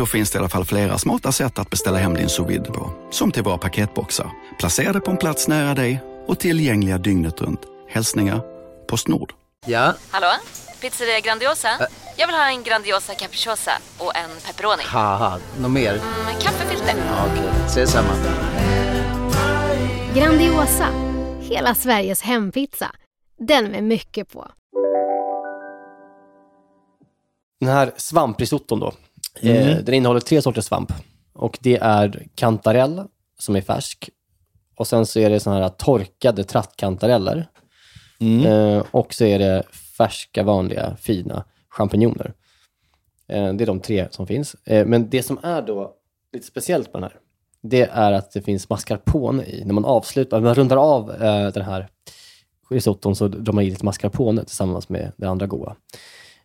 Då 0.00 0.06
finns 0.06 0.30
det 0.30 0.36
i 0.36 0.38
alla 0.38 0.48
fall 0.48 0.64
flera 0.64 0.98
smarta 0.98 1.32
sätt 1.32 1.58
att 1.58 1.70
beställa 1.70 1.98
hem 1.98 2.14
din 2.14 2.28
sous 2.28 2.66
på. 2.68 2.92
Som 3.10 3.32
till 3.32 3.42
våra 3.42 3.58
paketboxar, 3.58 4.30
placerade 4.58 5.00
på 5.00 5.10
en 5.10 5.16
plats 5.16 5.48
nära 5.48 5.74
dig 5.74 6.00
och 6.26 6.38
tillgängliga 6.38 6.98
dygnet 6.98 7.40
runt. 7.40 7.60
Hälsningar 7.88 8.42
Postnord. 8.88 9.32
Ja, 9.66 9.94
Hallå? 10.10 10.26
Pizzeria 10.80 11.20
Grandiosa? 11.20 11.68
Jag 12.16 12.26
vill 12.26 12.36
ha 12.36 12.50
en 12.50 12.62
Grandiosa 12.62 13.14
capriciosa 13.14 13.70
och 13.98 14.16
en 14.16 14.30
pepperoni. 14.46 14.82
haha, 14.86 15.38
något 15.60 15.70
mer? 15.70 15.92
Med 16.24 16.42
kaffefilter. 16.42 16.94
Ja, 17.06 17.26
Okej, 17.32 17.50
ses 17.66 17.90
samma. 17.90 18.12
Grandiosa, 20.14 20.86
hela 21.40 21.74
Sveriges 21.74 22.22
hempizza. 22.22 22.90
Den 23.38 23.64
med 23.64 23.84
mycket 23.84 24.32
på. 24.32 24.50
Den 27.60 27.68
här 27.68 27.92
svamprisotton 27.96 28.80
då, 28.80 28.92
Mm. 29.40 29.56
eh, 29.56 29.78
den 29.78 29.94
innehåller 29.94 30.20
tre 30.20 30.42
sorters 30.42 30.64
svamp. 30.64 30.92
Och 31.32 31.58
det 31.60 31.76
är 31.76 32.26
kantarell, 32.34 33.02
som 33.38 33.56
är 33.56 33.60
färsk. 33.60 34.10
Och 34.76 34.86
sen 34.86 35.06
så 35.06 35.20
är 35.20 35.30
det 35.30 35.40
såna 35.40 35.56
här 35.56 35.68
torkade 35.68 36.44
trattkantareller. 36.44 37.48
Eh, 38.44 38.84
och 38.90 39.14
så 39.14 39.24
är 39.24 39.38
det 39.38 39.62
färska, 39.98 40.42
vanliga, 40.42 40.96
fina 41.00 41.44
champinjoner. 41.68 42.32
Eh, 43.28 43.52
det 43.52 43.64
är 43.64 43.66
de 43.66 43.80
tre 43.80 44.08
som 44.10 44.26
finns. 44.26 44.56
Men 44.64 45.10
det 45.10 45.22
som 45.22 45.38
är 45.42 45.62
då 45.62 45.94
lite 46.32 46.46
speciellt 46.46 46.92
med 46.92 47.02
den 47.02 47.10
här, 47.10 47.18
det 47.62 47.88
är 47.92 48.12
att 48.12 48.32
det 48.32 48.42
finns 48.42 48.68
mascarpone 48.68 49.44
i. 49.44 49.64
När 49.64 49.74
man 49.74 49.84
avslutar, 49.84 50.40
när 50.40 50.44
man 50.44 50.54
rundar 50.54 50.76
av 50.76 51.06
den 51.54 51.62
här 51.62 51.88
risotton 52.70 53.16
så 53.16 53.28
drar 53.28 53.52
man 53.52 53.64
i 53.64 53.70
lite 53.70 53.84
mascarpone 53.84 54.44
tillsammans 54.44 54.88
med 54.88 55.12
det 55.16 55.26
andra 55.28 55.46
goda. 55.46 55.76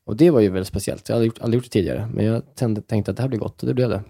Och 0.06 0.16
det 0.16 0.32
var 0.32 0.40
ju 0.40 0.50
väldigt 0.50 0.68
speciellt. 0.68 1.10
Jag 1.10 1.16
hade 1.16 1.26
gjort, 1.26 1.40
aldrig 1.42 1.58
gjort 1.58 1.64
det 1.64 1.70
tidigare, 1.70 2.10
men 2.14 2.26
jag 2.26 2.56
tänkte, 2.56 2.82
tänkte 2.82 3.12
att 3.12 3.18
det 3.18 3.24
här 3.24 3.30
blir 3.30 3.40
gott 3.40 3.62
och 3.62 3.68
det 3.68 3.74
blev 3.74 3.90
det. 3.90 4.04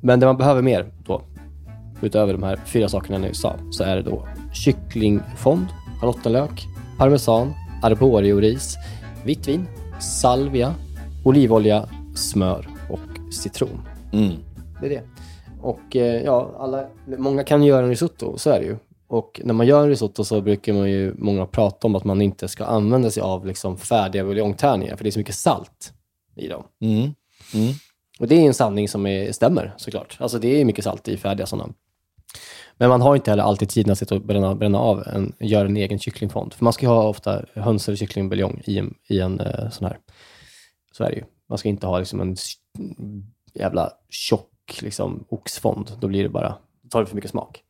Men 0.00 0.20
det 0.20 0.26
man 0.26 0.36
behöver 0.36 0.62
mer 0.62 0.92
då, 1.04 1.22
utöver 2.02 2.32
de 2.32 2.42
här 2.42 2.60
fyra 2.66 2.88
sakerna 2.88 3.14
jag 3.14 3.22
nyss 3.22 3.40
sa, 3.40 3.56
så 3.70 3.84
är 3.84 3.96
det 3.96 4.02
då 4.02 4.28
kycklingfond, 4.52 5.66
schalottenlök, 6.00 6.66
parmesan, 6.98 7.52
arboreoris, 7.82 8.76
vitt 9.24 9.48
vin, 9.48 9.66
salvia, 10.00 10.74
olivolja, 11.24 11.88
smör 12.14 12.68
och 12.88 13.32
citron. 13.32 13.80
Det 14.80 14.86
är 14.86 14.90
det. 14.90 15.02
Och 15.60 15.96
eh, 15.96 16.22
ja, 16.22 16.54
alla, 16.58 16.86
många 17.18 17.44
kan 17.44 17.62
göra 17.62 17.82
en 17.82 17.90
risotto, 17.90 18.38
så 18.38 18.50
är 18.50 18.60
det 18.60 18.66
ju. 18.66 18.76
Och 19.10 19.40
när 19.44 19.54
man 19.54 19.66
gör 19.66 19.82
en 19.82 19.88
risotto 19.88 20.24
så 20.24 20.40
brukar 20.40 20.72
man 20.72 20.90
ju 20.90 21.14
många 21.18 21.46
prata 21.46 21.86
om 21.86 21.94
att 21.94 22.04
man 22.04 22.22
inte 22.22 22.48
ska 22.48 22.64
använda 22.64 23.10
sig 23.10 23.22
av 23.22 23.46
liksom 23.46 23.78
färdiga 23.78 24.24
buljongtärningar, 24.24 24.96
för 24.96 25.04
det 25.04 25.10
är 25.10 25.12
så 25.12 25.18
mycket 25.18 25.34
salt 25.34 25.92
i 26.36 26.48
dem. 26.48 26.64
Mm. 26.80 26.98
Mm. 27.54 27.74
Och 28.18 28.28
det 28.28 28.34
är 28.34 28.46
en 28.46 28.54
sanning 28.54 28.88
som 28.88 29.06
är, 29.06 29.32
stämmer 29.32 29.74
såklart. 29.76 30.16
Alltså 30.20 30.38
det 30.38 30.60
är 30.60 30.64
mycket 30.64 30.84
salt 30.84 31.08
i 31.08 31.16
färdiga 31.16 31.46
sådana. 31.46 31.72
Men 32.76 32.88
man 32.88 33.00
har 33.00 33.16
inte 33.16 33.30
heller 33.30 33.42
alltid 33.42 33.68
tiden 33.68 33.92
att 33.92 33.98
sitta 33.98 34.14
och 34.14 34.22
bränna, 34.22 34.54
bränna 34.54 34.78
av, 34.78 35.06
en, 35.06 35.32
göra 35.38 35.68
en 35.68 35.76
egen 35.76 35.98
kycklingfond. 35.98 36.54
För 36.54 36.64
man 36.64 36.72
ska 36.72 36.86
ju 36.86 36.90
ha 36.90 37.08
ofta 37.08 37.44
höns 37.54 37.88
eller 37.88 37.96
kycklingbuljong 37.96 38.62
i 38.64 38.78
en, 38.78 38.94
i 39.08 39.20
en 39.20 39.40
eh, 39.40 39.70
sån 39.70 39.86
här. 39.86 39.98
Så 40.92 41.04
är 41.04 41.10
det 41.10 41.16
ju. 41.16 41.24
Man 41.48 41.58
ska 41.58 41.68
inte 41.68 41.86
ha 41.86 41.98
liksom 41.98 42.20
en 42.20 42.36
jävla 43.54 43.92
tjock 44.08 44.78
liksom, 44.82 45.24
oxfond. 45.28 45.92
Då 46.00 46.08
blir 46.08 46.22
det 46.22 46.28
bara, 46.28 46.56
då 46.82 46.88
tar 46.88 47.00
det 47.00 47.06
för 47.06 47.14
mycket 47.14 47.30
smak. 47.30 47.62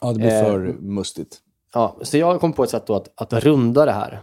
Ja, 0.00 0.12
det 0.12 0.18
blir 0.18 0.30
Eh, 0.30 0.44
för 0.44 0.58
mustigt. 0.80 1.38
Ja, 1.74 1.96
så 2.02 2.16
jag 2.16 2.40
kom 2.40 2.52
på 2.52 2.64
ett 2.64 2.70
sätt 2.70 2.86
då 2.86 2.94
att, 2.94 3.08
att 3.14 3.32
runda 3.32 3.84
det 3.84 3.92
här. 3.92 4.22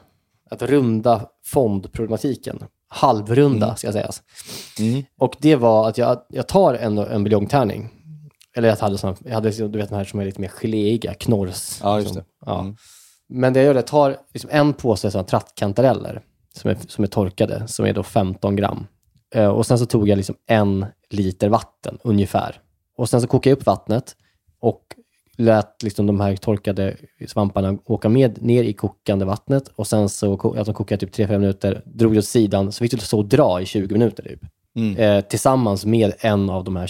Att 0.50 0.62
runda 0.62 1.30
fondproblematiken. 1.46 2.64
Halvrunda, 2.88 3.76
ska 3.76 3.92
sägas. 3.92 4.22
Och 5.18 5.36
det 5.40 5.56
var 5.56 5.90
att 5.90 5.98
jag, 5.98 6.22
jag 6.30 6.48
tar 6.48 6.74
en, 6.74 6.98
en 6.98 7.24
buljongtärning. 7.24 7.90
Eller 8.56 8.70
jag 8.70 8.76
hade, 8.76 8.98
sån, 8.98 9.16
jag 9.26 9.34
hade 9.34 9.50
liksom, 9.50 9.72
du 9.72 9.80
vet 9.80 9.90
den 9.90 9.98
här 9.98 10.06
som 10.06 10.20
är 10.20 10.26
lite 10.26 10.42
mer 10.42 10.48
geléiga, 10.48 11.14
knorrs. 11.14 11.80
Ja, 11.84 11.96
just 12.00 12.08
liksom. 12.08 12.24
det. 12.40 12.46
Ja. 12.46 12.74
Men 13.30 13.54
det 13.54 13.60
jag 13.60 13.66
gör 13.66 13.76
är 13.76 13.80
att 13.80 13.84
jag 13.84 13.88
tar 13.88 14.18
liksom 14.34 14.50
en 14.54 14.74
påse 14.74 15.12
såna 15.12 15.24
trattkantareller 15.24 16.22
som 16.56 16.70
är, 16.72 16.78
som 16.88 17.04
är 17.04 17.08
torkade, 17.08 17.68
som 17.68 17.86
är 17.86 17.94
då 17.94 18.04
15 18.04 18.56
gram. 18.56 18.88
Eh, 19.36 19.48
och 19.48 19.66
sen 19.66 19.80
så 19.80 19.86
tog 19.86 20.10
jag 20.10 20.18
liksom 20.18 20.36
en 20.48 20.86
liter 21.10 21.50
vatten 21.50 21.98
ungefär. 22.04 22.62
Och 22.98 23.10
sen 23.10 23.22
så 23.22 23.28
kokade 23.28 23.50
jag 23.50 23.58
upp 23.58 23.66
vattnet 23.66 24.16
och 24.60 24.82
lät 25.38 25.84
liksom 25.84 26.08
de 26.08 26.20
här 26.20 26.36
torkade 26.36 26.98
svamparna 27.28 27.78
åka 27.86 28.10
med 28.10 28.42
ner 28.42 28.64
i 28.64 28.74
kokande 28.74 29.26
vattnet 29.26 29.68
och 29.76 29.88
sen 29.88 30.10
så 30.10 30.34
att 30.34 30.66
de 30.66 30.74
kokade 30.74 31.06
typ 31.06 31.16
3-5 31.16 31.38
minuter, 31.38 31.82
drog 31.86 32.14
det 32.14 32.20
åt 32.20 32.26
sidan, 32.26 32.72
så 32.72 32.84
fick 32.84 32.92
det 32.92 33.14
och 33.14 33.26
dra 33.26 33.62
i 33.62 33.66
20 33.66 33.94
minuter 33.94 34.24
typ. 34.24 34.40
Mm. 34.76 34.98
Eh, 34.98 35.22
tillsammans 35.22 35.86
med 35.86 36.14
en 36.20 36.50
av 36.50 36.64
de 36.64 36.76
här 36.76 36.90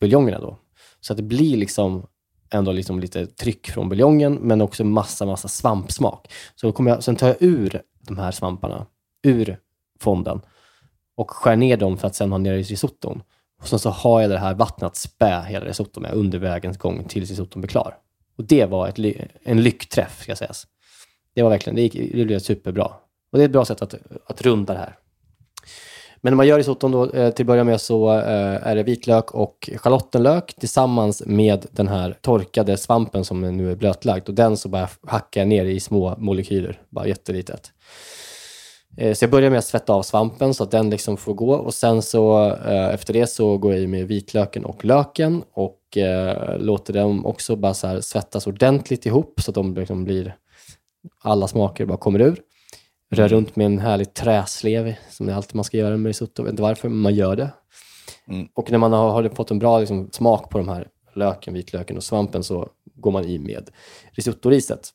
buljongerna 0.00 0.40
då. 0.40 0.58
Så 1.00 1.12
att 1.12 1.16
det 1.16 1.22
blir 1.22 1.56
liksom 1.56 2.06
ändå 2.50 2.72
liksom 2.72 3.00
lite 3.00 3.26
tryck 3.26 3.70
från 3.70 3.88
buljongen, 3.88 4.34
men 4.34 4.60
också 4.60 4.84
massa, 4.84 5.26
massa 5.26 5.48
svampsmak. 5.48 6.32
Så 6.54 6.66
då 6.66 6.72
kommer 6.72 6.90
jag, 6.90 7.02
sen 7.02 7.16
tar 7.16 7.28
jag 7.28 7.36
ur 7.40 7.82
de 8.00 8.18
här 8.18 8.30
svamparna 8.30 8.86
ur 9.22 9.58
fonden 10.00 10.40
och 11.16 11.30
skär 11.30 11.56
ner 11.56 11.76
dem 11.76 11.98
för 11.98 12.06
att 12.06 12.14
sen 12.14 12.30
ha 12.30 12.38
ner 12.38 12.52
i 12.52 12.62
risotton. 12.62 13.22
Och 13.64 13.68
sen 13.68 13.78
så 13.78 13.90
har 13.90 14.20
jag 14.20 14.30
det 14.30 14.38
här 14.38 14.54
vattnet 14.54 14.86
att 14.86 14.96
spä 14.96 15.40
hela 15.48 15.66
risotton 15.66 16.02
med 16.02 16.12
under 16.12 16.38
vägens 16.38 16.78
gång 16.78 17.04
tills 17.04 17.30
risotton 17.30 17.62
blir 17.62 17.68
klar. 17.68 17.96
Och 18.38 18.44
det 18.44 18.66
var 18.66 18.88
ett, 18.88 18.98
en 19.42 19.62
lyckträff, 19.62 20.22
ska 20.22 20.36
sägas. 20.36 20.66
Det 21.34 21.42
var 21.42 21.50
verkligen, 21.50 21.76
det, 21.76 21.82
gick, 21.82 22.14
det 22.14 22.24
blev 22.24 22.38
superbra. 22.38 22.84
Och 23.32 23.38
det 23.38 23.42
är 23.42 23.44
ett 23.44 23.52
bra 23.52 23.64
sätt 23.64 23.82
att, 23.82 23.94
att 24.26 24.42
runda 24.42 24.72
det 24.72 24.78
här. 24.78 24.96
Men 26.16 26.30
när 26.30 26.36
man 26.36 26.46
gör 26.46 26.58
risotton 26.58 26.92
då, 26.92 27.10
eh, 27.10 27.30
till 27.30 27.42
att 27.42 27.46
börja 27.46 27.64
med 27.64 27.80
så 27.80 28.12
eh, 28.12 28.66
är 28.66 28.76
det 28.76 28.82
vitlök 28.82 29.30
och 29.30 29.70
schalottenlök 29.76 30.54
tillsammans 30.54 31.22
med 31.26 31.66
den 31.70 31.88
här 31.88 32.18
torkade 32.20 32.76
svampen 32.76 33.24
som 33.24 33.40
nu 33.40 33.70
är 33.70 33.76
blötlagd. 33.76 34.28
Och 34.28 34.34
den 34.34 34.56
så 34.56 34.68
bara 34.68 34.88
hackar 35.06 35.40
jag 35.40 35.48
ner 35.48 35.64
i 35.64 35.80
små 35.80 36.14
molekyler, 36.18 36.80
bara 36.90 37.06
jättelitet. 37.06 37.72
Eh, 38.96 39.14
Så 39.14 39.24
jag 39.24 39.30
börjar 39.30 39.50
med 39.50 39.58
att 39.58 39.64
svetta 39.64 39.92
av 39.92 40.02
svampen 40.02 40.54
så 40.54 40.64
att 40.64 40.70
den 40.70 40.90
liksom 40.90 41.16
får 41.16 41.34
gå 41.34 41.54
och 41.54 41.74
sen 41.74 42.02
så 42.02 42.46
eh, 42.50 42.94
efter 42.94 43.12
det 43.12 43.26
så 43.26 43.58
går 43.58 43.72
jag 43.72 43.82
i 43.82 43.86
med 43.86 44.08
vitlöken 44.08 44.64
och 44.64 44.84
löken 44.84 45.44
och 45.52 45.96
eh, 45.96 46.58
låter 46.58 46.92
dem 46.92 47.26
också 47.26 47.56
bara 47.56 47.74
så 47.74 48.02
svettas 48.02 48.46
ordentligt 48.46 49.06
ihop 49.06 49.40
så 49.40 49.50
att 49.50 49.54
de 49.54 49.74
liksom 49.74 50.04
blir, 50.04 50.36
alla 51.22 51.48
smaker 51.48 51.86
bara 51.86 51.98
kommer 51.98 52.20
ur. 52.20 52.40
Rör 53.10 53.28
runt 53.28 53.56
med 53.56 53.66
en 53.66 53.78
härlig 53.78 54.14
träslev 54.14 54.94
som 55.10 55.26
det 55.26 55.32
är 55.32 55.36
alltid 55.36 55.54
man 55.54 55.64
ska 55.64 55.76
göra 55.76 55.96
med 55.96 56.10
risotto. 56.10 56.32
Jag 56.36 56.44
vet 56.44 56.50
inte 56.50 56.62
varför, 56.62 56.88
men 56.88 56.98
man 56.98 57.14
gör 57.14 57.36
det. 57.36 57.50
Och 58.54 58.70
när 58.70 58.78
man 58.78 58.92
har, 58.92 59.10
har 59.10 59.28
fått 59.28 59.50
en 59.50 59.58
bra 59.58 59.78
liksom, 59.78 60.08
smak 60.12 60.50
på 60.50 60.58
de 60.58 60.68
här 60.68 60.88
löken, 61.14 61.54
vitlöken 61.54 61.96
och 61.96 62.04
svampen 62.04 62.44
så 62.44 62.68
går 62.94 63.10
man 63.10 63.24
i 63.24 63.38
med 63.38 63.70
risottoriset. 64.12 64.90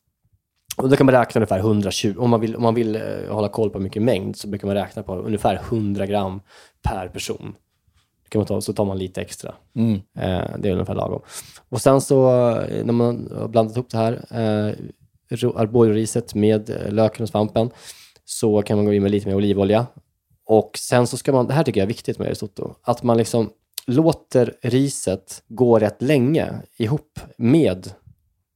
Och 0.81 0.89
då 0.89 0.95
kan 0.95 1.05
man 1.05 1.15
räkna 1.15 1.39
ungefär 1.39 1.59
120, 1.59 2.15
om 2.17 2.29
man 2.29 2.41
vill, 2.41 2.55
om 2.55 2.63
man 2.63 2.75
vill 2.75 2.95
eh, 2.95 3.01
hålla 3.29 3.49
koll 3.49 3.69
på 3.69 3.79
mycket 3.79 4.01
mängd 4.01 4.35
så 4.35 4.47
brukar 4.47 4.67
man 4.67 4.75
räkna 4.75 5.03
på 5.03 5.15
ungefär 5.15 5.55
100 5.55 6.05
gram 6.05 6.41
per 6.81 7.07
person. 7.07 7.55
Kan 8.29 8.39
man 8.39 8.45
ta, 8.45 8.61
så 8.61 8.73
tar 8.73 8.85
man 8.85 8.97
lite 8.97 9.21
extra. 9.21 9.55
Mm. 9.75 9.93
Eh, 9.95 10.57
det 10.59 10.69
är 10.69 10.73
ungefär 10.73 10.95
lagom. 10.95 11.21
Och 11.69 11.81
sen 11.81 12.01
så 12.01 12.29
eh, 12.61 12.85
när 12.85 12.93
man 12.93 13.31
har 13.35 13.47
blandat 13.47 13.75
ihop 13.77 13.89
det 13.89 13.97
här, 13.97 14.13
eh, 14.31 14.75
arborio-riset 15.55 16.35
med 16.35 16.69
eh, 16.69 16.91
löken 16.91 17.23
och 17.23 17.29
svampen, 17.29 17.69
så 18.25 18.61
kan 18.61 18.77
man 18.77 18.85
gå 18.85 18.93
in 18.93 19.03
med 19.03 19.11
lite 19.11 19.27
mer 19.27 19.35
olivolja. 19.35 19.85
Och 20.45 20.71
sen 20.77 21.07
så 21.07 21.17
ska 21.17 21.31
man, 21.31 21.47
det 21.47 21.53
här 21.53 21.63
tycker 21.63 21.79
jag 21.79 21.85
är 21.85 21.93
viktigt 21.93 22.19
med 22.19 22.27
risotto, 22.27 22.75
att 22.81 23.03
man 23.03 23.17
liksom 23.17 23.49
låter 23.87 24.55
riset 24.61 25.43
gå 25.47 25.79
rätt 25.79 26.01
länge 26.01 26.61
ihop 26.77 27.19
med 27.37 27.93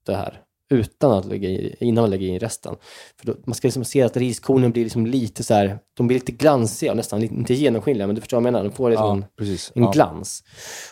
det 0.06 0.16
här 0.16 0.43
utan 0.74 1.12
att 1.12 1.26
lägga 1.26 1.50
i, 1.50 1.76
innan 1.80 2.02
man 2.02 2.10
lägger 2.10 2.28
in 2.28 2.40
resten. 2.40 2.76
För 3.20 3.26
då, 3.26 3.36
man 3.46 3.56
ska 3.56 3.68
liksom 3.68 3.86
se 3.86 4.02
att 4.02 4.18
riskornen 4.18 4.72
blir 4.72 4.84
liksom 4.84 5.06
lite 5.06 5.44
så 5.44 5.54
här, 5.54 5.80
de 5.94 6.08
blir 6.08 6.18
lite 6.18 6.32
glansiga 6.32 6.94
nästan 6.94 7.22
lite, 7.22 7.34
inte 7.36 7.54
genomskinliga, 7.54 8.08
men 8.08 8.16
du 8.16 8.22
förstår 8.22 8.38
vad 8.38 8.46
jag 8.48 8.54
menar, 8.54 8.64
de 8.64 8.76
får 8.76 8.90
liksom 8.90 9.26
Ja, 9.36 9.52
en, 9.76 9.84
en 9.84 9.92
glans. 9.92 10.44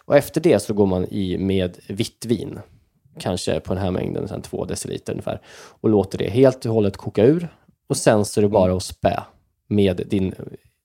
Och 0.05 0.15
efter 0.17 0.41
det 0.41 0.59
så 0.59 0.73
går 0.73 0.85
man 0.85 1.05
i 1.05 1.37
med 1.37 1.77
vitt 1.87 2.25
vin, 2.25 2.59
kanske 3.19 3.59
på 3.59 3.73
den 3.73 3.83
här 3.83 3.91
mängden, 3.91 4.27
sen 4.27 4.41
två 4.41 4.65
deciliter 4.65 5.13
ungefär, 5.13 5.41
och 5.81 5.89
låter 5.89 6.17
det 6.17 6.29
helt 6.29 6.65
och 6.65 6.73
hållet 6.73 6.97
koka 6.97 7.25
ur. 7.25 7.55
Och 7.89 7.97
sen 7.97 8.25
så 8.25 8.39
är 8.39 8.41
det 8.41 8.49
bara 8.49 8.73
att 8.73 8.83
spä 8.83 9.23
med 9.67 10.01
din 10.09 10.33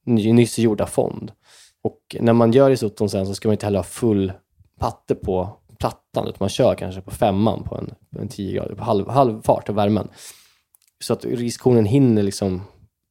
ny- 0.07 0.33
nyss 0.33 0.59
gjorda 0.59 0.87
fond. 0.87 1.33
Och 1.83 2.17
när 2.21 2.33
man 2.33 2.53
gör 2.53 2.71
risotton 2.71 3.11
sen 3.11 3.27
så 3.27 3.35
ska 3.35 3.49
man 3.49 3.53
inte 3.53 3.67
heller 3.67 3.79
ha 3.79 3.85
full 3.85 4.33
patte 4.81 5.15
på 5.15 5.51
plattan, 5.79 6.27
utan 6.29 6.37
man 6.41 6.49
kör 6.49 6.75
kanske 6.75 7.01
på 7.01 7.11
femman 7.11 7.63
på 7.65 7.77
en, 7.77 7.95
på 8.17 8.21
en 8.21 8.29
10 8.29 8.53
grader, 8.53 8.75
på 8.75 8.85
halv, 8.85 9.09
halv 9.09 9.43
fart 9.43 9.69
av 9.69 9.75
värmen. 9.75 10.09
Så 11.05 11.13
att 11.13 11.25
riskornen 11.25 11.85
hinner 11.85 12.23
liksom 12.23 12.63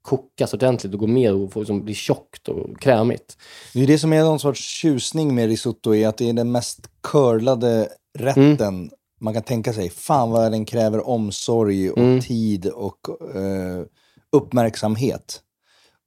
kokas 0.01 0.53
ordentligt 0.53 0.93
och 0.93 0.99
gå 0.99 1.07
med 1.07 1.34
och 1.34 1.53
få, 1.53 1.59
liksom, 1.59 1.86
bli 1.86 1.93
tjockt 1.93 2.47
och 2.47 2.80
krämigt. 2.80 3.38
Det 3.74 3.84
är 3.84 3.88
det 3.88 3.99
som 3.99 4.13
är 4.13 4.24
någon 4.24 4.39
sorts 4.39 4.61
tjusning 4.61 5.36
med 5.36 5.47
risotto, 5.47 5.95
är 5.95 6.07
att 6.07 6.18
det 6.18 6.30
är 6.30 6.34
den 6.34 6.51
mest 6.51 6.89
curlade 7.03 7.89
rätten 8.18 8.91
man 9.22 9.34
kan 9.34 9.43
tänka 9.43 9.74
sig. 9.74 9.89
Fan 9.89 10.32
vad 10.32 10.51
den 10.51 10.66
kräver 10.66 11.07
omsorg 11.07 11.91
och 11.91 11.97
Mm. 11.97 12.22
tid 12.22 12.66
och 12.66 12.99
eh, 13.36 13.86
uppmärksamhet. 14.32 15.41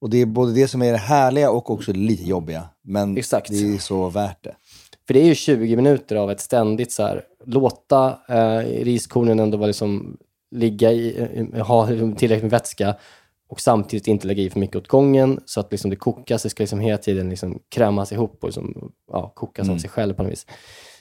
Och 0.00 0.10
det 0.10 0.18
är 0.18 0.26
både 0.26 0.52
det 0.52 0.68
som 0.68 0.82
är 0.82 0.92
det 0.92 0.98
härliga 0.98 1.50
och 1.50 1.70
också 1.70 1.92
lite 1.92 2.24
jobbiga. 2.24 2.68
Men 2.84 3.16
Exakt. 3.16 3.48
det 3.50 3.74
är 3.74 3.78
så 3.78 4.08
värt 4.08 4.44
det. 4.44 4.54
För 5.08 5.14
det 5.14 5.20
är 5.20 5.24
ju 5.26 5.34
20 5.34 5.76
minuter 5.76 6.16
av 6.16 6.30
ett 6.30 6.40
ständigt 6.40 6.92
så 6.92 7.02
här, 7.02 7.22
låta 7.44 8.18
eh, 8.28 8.58
riskornen 8.84 9.40
ändå 9.40 9.56
vara 9.58 9.66
liksom, 9.66 10.16
ligga 10.50 10.92
i, 10.92 11.28
eh, 11.54 11.66
ha 11.66 11.86
tillräckligt 11.86 12.42
med 12.42 12.50
vätska 12.50 12.94
och 13.48 13.60
samtidigt 13.60 14.06
inte 14.06 14.26
lägga 14.26 14.42
i 14.42 14.50
för 14.50 14.60
mycket 14.60 14.76
åt 14.76 14.88
gången 14.88 15.40
så 15.44 15.60
att 15.60 15.72
liksom 15.72 15.90
det 15.90 15.96
kokas. 15.96 16.42
Det 16.42 16.50
ska 16.50 16.62
liksom 16.62 16.80
hela 16.80 16.98
tiden 16.98 17.30
liksom 17.30 17.62
krämas 17.68 18.12
ihop 18.12 18.38
och 18.40 18.48
liksom, 18.48 18.92
ja, 19.12 19.32
kokas 19.34 19.64
Mm. 19.64 19.74
av 19.74 19.78
sig 19.78 19.90
själv 19.90 20.14
på 20.14 20.22
något 20.22 20.32
vis. 20.32 20.46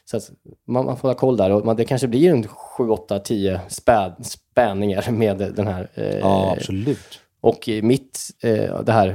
Så 0.05 0.17
att 0.17 0.31
man, 0.67 0.85
man 0.85 0.97
får 0.97 1.07
ha 1.07 1.15
koll 1.15 1.37
där 1.37 1.49
och 1.51 1.65
man, 1.65 1.75
det 1.75 1.85
kanske 1.85 2.07
blir 2.07 2.29
en 2.31 2.47
7, 2.47 2.89
8, 2.89 3.19
10 3.19 3.61
späd, 3.67 4.15
spänningar 4.21 5.11
med 5.11 5.37
den 5.37 5.67
här. 5.67 5.89
Eh, 5.93 6.17
Ja, 6.19 6.53
absolut. 6.57 7.19
Och 7.41 7.69
mitt, 7.83 8.19
eh, 8.43 8.81
det 8.83 8.91
här, 8.91 9.07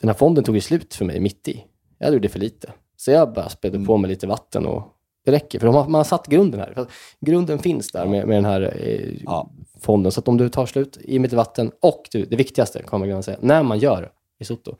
den 0.00 0.08
här 0.08 0.14
fonden 0.14 0.44
tog 0.44 0.54
ju 0.54 0.60
slut 0.60 0.94
för 0.94 1.04
mig 1.04 1.20
mitt 1.20 1.48
i. 1.48 1.64
Jag 1.98 2.12
gjorde 2.12 2.28
för 2.28 2.38
lite. 2.38 2.72
Så 2.96 3.10
jag 3.10 3.32
bara 3.32 3.48
spädde 3.48 3.84
på 3.84 3.96
med 3.96 4.10
lite 4.10 4.26
vatten 4.26 4.66
och 4.66 4.82
det 5.24 5.32
räcker. 5.32 5.58
För 5.58 5.66
de 5.66 5.74
har, 5.74 5.88
man 5.88 5.98
har 5.98 6.04
satt 6.04 6.26
grunden 6.26 6.60
här. 6.60 6.72
För 6.74 6.86
grunden 7.20 7.58
finns 7.58 7.92
där 7.92 8.06
med, 8.06 8.26
med 8.26 8.36
den 8.36 8.44
här 8.44 8.76
eh, 8.80 9.44
fonden. 9.80 10.12
Så 10.12 10.20
att 10.20 10.28
om 10.28 10.36
du 10.36 10.48
tar 10.48 10.66
slut, 10.66 10.98
i 11.00 11.18
med 11.18 11.28
lite 11.28 11.36
vatten 11.36 11.70
och 11.80 12.08
du, 12.12 12.24
det 12.24 12.36
viktigaste, 12.36 12.82
kommer 12.82 13.06
jag 13.06 13.24
säga, 13.24 13.38
när 13.40 13.62
man 13.62 13.78
gör 13.78 14.10
risotto, 14.38 14.76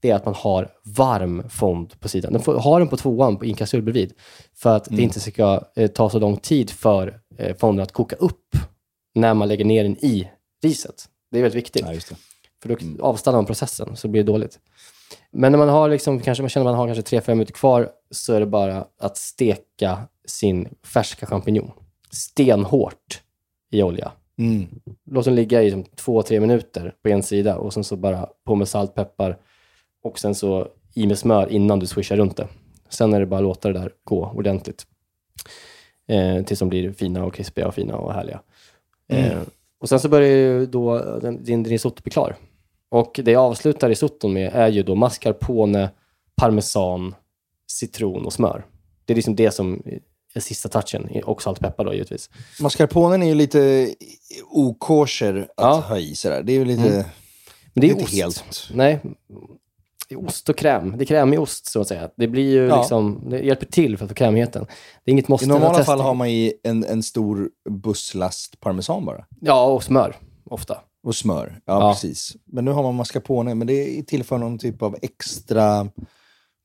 det 0.00 0.10
är 0.10 0.14
att 0.14 0.24
man 0.24 0.34
har 0.34 0.68
varm 0.84 1.48
fond 1.48 2.00
på 2.00 2.08
sidan. 2.08 2.32
Den 2.32 2.42
får, 2.42 2.54
har 2.54 2.78
den 2.78 2.88
på 2.88 2.96
tvåan 2.96 3.36
på 3.36 3.44
inkastur 3.44 3.80
bredvid. 3.80 4.12
För 4.54 4.76
att 4.76 4.84
det 4.84 5.02
inte 5.02 5.20
ska 5.20 5.60
eh, 5.76 5.90
ta 5.90 6.10
så 6.10 6.18
lång 6.18 6.36
tid 6.36 6.70
för 6.70 7.20
eh, 7.38 7.56
fonden 7.56 7.82
att 7.82 7.92
koka 7.92 8.16
upp 8.16 8.56
när 9.14 9.34
man 9.34 9.48
lägger 9.48 9.64
ner 9.64 9.82
den 9.82 10.04
i 10.04 10.30
riset. 10.62 11.04
Det 11.30 11.38
är 11.38 11.42
väldigt 11.42 11.58
viktigt. 11.58 11.86
För 12.62 12.68
då 12.68 13.04
avstannar 13.04 13.38
man 13.38 13.46
processen, 13.46 13.96
så 13.96 14.08
blir 14.08 14.22
det 14.22 14.32
dåligt. 14.32 14.58
Men 15.30 15.52
när 15.52 15.58
man 15.58 15.68
har 15.68 15.88
liksom, 15.88 16.20
kanske 16.20 16.42
man 16.42 16.48
känner 16.48 16.66
att 16.66 16.76
man 16.76 16.88
har 16.88 16.94
kanske 16.94 17.18
3-5 17.18 17.30
minuter 17.30 17.52
kvar, 17.52 17.88
så 18.10 18.34
är 18.34 18.40
det 18.40 18.46
bara 18.46 18.84
att 18.98 19.16
steka 19.16 19.98
sin 20.24 20.68
färska 20.82 21.26
champinjon. 21.26 21.70
Stenhårt 22.10 23.22
i 23.70 23.82
olja. 23.82 24.12
Mm. 24.38 24.66
Låt 25.10 25.24
den 25.24 25.34
ligga 25.34 25.62
i 25.62 25.70
2-3 25.72 26.40
minuter 26.40 26.94
på 27.02 27.08
en 27.08 27.22
sida 27.22 27.56
och 27.56 27.74
sen 27.74 27.84
så 27.84 27.96
bara 27.96 28.28
på 28.44 28.54
med 28.54 28.68
salt, 28.68 28.94
peppar 28.94 29.38
och 30.02 30.18
sen 30.18 30.34
så 30.34 30.68
i 30.94 31.06
med 31.06 31.18
smör 31.18 31.52
innan 31.52 31.78
du 31.78 31.86
swishar 31.86 32.16
runt 32.16 32.36
det. 32.36 32.48
Sen 32.88 33.14
är 33.14 33.20
det 33.20 33.26
bara 33.26 33.38
att 33.38 33.42
låta 33.42 33.72
det 33.72 33.78
där 33.78 33.92
gå 34.04 34.32
ordentligt. 34.34 34.86
Eh, 36.08 36.44
tills 36.44 36.60
de 36.60 36.68
blir 36.68 36.92
fina 36.92 37.24
och 37.24 37.34
krispiga 37.34 37.68
och 37.68 37.74
fina 37.74 37.96
och 37.96 38.12
härliga. 38.12 38.40
Mm. 39.08 39.24
Eh, 39.24 39.38
och 39.78 39.88
sen 39.88 40.00
så 40.00 40.08
börjar 40.08 40.28
ju 40.28 40.66
då 40.66 40.98
den, 41.20 41.44
din 41.44 41.64
risotto 41.64 42.02
bli 42.02 42.10
klar. 42.10 42.36
Och 42.90 43.20
det 43.24 43.30
jag 43.30 43.42
avslutar 43.42 43.88
risotton 43.88 44.32
med 44.32 44.52
är 44.54 44.68
ju 44.68 44.82
då 44.82 44.94
mascarpone, 44.94 45.90
parmesan, 46.36 47.14
citron 47.70 48.26
och 48.26 48.32
smör. 48.32 48.66
Det 49.04 49.12
är 49.12 49.14
liksom 49.14 49.36
det 49.36 49.50
som 49.50 49.82
är 50.34 50.40
sista 50.40 50.68
touchen. 50.68 51.22
Och 51.24 51.42
salt 51.42 51.58
och 51.58 51.64
peppar 51.64 51.84
då 51.84 51.92
givetvis. 51.92 52.30
Mascarponen 52.60 53.22
är 53.22 53.26
ju 53.26 53.34
lite 53.34 53.90
okosher 54.50 55.48
att 55.56 55.84
ha 55.84 55.98
i 55.98 56.14
sådär. 56.14 56.42
Det 56.42 56.52
är 56.52 56.58
ju 56.58 56.64
lite... 56.64 56.88
Mm. 56.88 57.04
Men 57.74 57.80
det 57.80 57.86
är 57.86 57.90
inte 57.90 58.04
ost. 58.04 58.14
helt... 58.14 58.68
Nej, 58.74 59.00
det 60.08 60.14
är 60.14 60.24
ost 60.26 60.48
och 60.48 60.56
kräm. 60.56 60.94
Det 60.98 61.04
är 61.04 61.06
krämig 61.06 61.40
ost 61.40 61.66
så 61.66 61.80
att 61.80 61.88
säga. 61.88 62.10
Det 62.16 62.28
blir 62.28 62.50
ju 62.50 62.66
Ja. 62.66 62.78
liksom, 62.78 63.24
det 63.30 63.38
hjälper 63.38 63.66
till 63.66 63.96
för 63.98 64.04
att 64.04 64.10
få 64.10 64.14
krämigheten. 64.14 64.66
Det 65.04 65.10
är 65.10 65.12
inget 65.12 65.28
måste. 65.28 65.44
I 65.44 65.48
normala 65.48 65.84
fall 65.84 66.00
har 66.00 66.14
man 66.14 66.28
i 66.28 66.54
en, 66.62 66.84
en 66.84 67.02
stor 67.02 67.50
busslast 67.70 68.60
parmesan 68.60 69.04
bara. 69.04 69.26
Ja, 69.40 69.64
och 69.64 69.84
smör 69.84 70.16
ofta. 70.44 70.78
Och 71.02 71.14
smör, 71.16 71.60
ja, 71.64 71.80
Ja. 71.80 71.92
precis. 71.92 72.36
Men 72.44 72.64
nu 72.64 72.70
har 72.70 72.82
man 72.82 72.94
mascarpone, 72.94 73.54
men 73.54 73.66
det 73.66 74.02
tillför 74.02 74.38
någon 74.38 74.58
typ 74.58 74.82
av 74.82 74.96
extra 75.02 75.88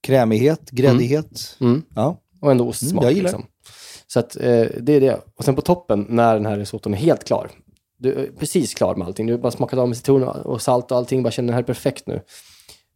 krämighet, 0.04 0.70
gräddighet. 0.72 1.58
Mm. 1.62 1.84
Ja. 1.96 2.22
Och 2.42 2.52
ändå 2.52 2.68
ostsmak. 2.68 2.92
Mm, 2.92 3.04
jag 3.04 3.12
gillar 3.14 3.30
liksom. 3.30 3.46
Så 4.08 4.20
att, 4.20 4.36
eh, 4.36 4.66
det 4.82 4.94
är 4.94 5.02
det. 5.02 5.22
Och 5.36 5.46
sen 5.46 5.56
på 5.56 5.62
toppen, 5.62 6.06
när 6.10 6.34
den 6.34 6.46
här 6.46 6.58
risotton 6.58 6.94
är 6.94 6.98
helt 6.98 7.24
klar. 7.24 7.50
Du 7.98 8.14
är 8.14 8.32
precis 8.40 8.74
klar 8.74 8.96
med 8.96 9.08
allting. 9.08 9.28
Du 9.28 9.34
har 9.34 9.40
bara 9.40 9.52
smakat 9.52 9.80
av 9.80 9.88
med 9.88 9.98
citron 9.98 10.24
och 10.24 10.62
salt 10.62 10.92
och 10.92 10.98
allting. 10.98 11.24
Bara 11.24 11.32
känner 11.32 11.48
den 11.48 11.54
här 11.54 11.62
är 11.62 11.66
perfekt 11.68 12.08
nu. 12.08 12.22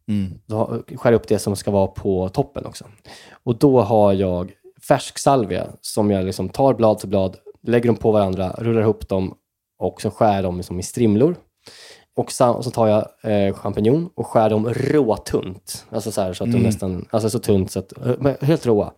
Mm. 0.08 0.32
Då 0.46 0.82
skär 0.96 1.12
upp 1.12 1.28
det 1.28 1.38
som 1.38 1.56
ska 1.56 1.70
vara 1.70 1.86
på 1.86 2.28
toppen 2.28 2.66
också. 2.66 2.84
Och 3.44 3.58
då 3.58 3.80
har 3.80 4.12
jag 4.12 4.52
färsk 4.88 5.18
salvia 5.18 5.66
som 5.80 6.10
jag 6.10 6.24
liksom 6.24 6.48
tar 6.48 6.74
blad 6.74 7.00
för 7.00 7.08
blad, 7.08 7.36
lägger 7.62 7.86
dem 7.86 7.96
på 7.96 8.10
varandra, 8.12 8.54
rullar 8.58 8.82
ihop 8.82 9.08
dem 9.08 9.34
och 9.80 10.00
så 10.02 10.10
skär 10.10 10.42
dem 10.42 10.56
liksom 10.56 10.78
i 10.78 10.82
strimlor. 10.82 11.36
Och, 12.16 12.32
så 12.32 12.62
tar 12.62 12.88
jag 12.88 13.06
eh, 13.32 13.54
champinjon 13.54 14.10
och 14.14 14.26
skär 14.26 14.50
dem 14.50 14.74
råtunt. 14.74 15.86
Alltså 15.90 16.12
så 16.12 16.20
här 16.20 16.32
så 16.32 16.44
att 16.44 16.48
Mm. 16.48 16.60
de 16.62 16.66
nästan, 16.66 17.08
alltså 17.10 17.30
så 17.30 17.38
tunt 17.38 17.70
så 17.70 17.78
att, 17.78 17.92
eh, 18.06 18.34
helt 18.40 18.66
råa. 18.66 18.92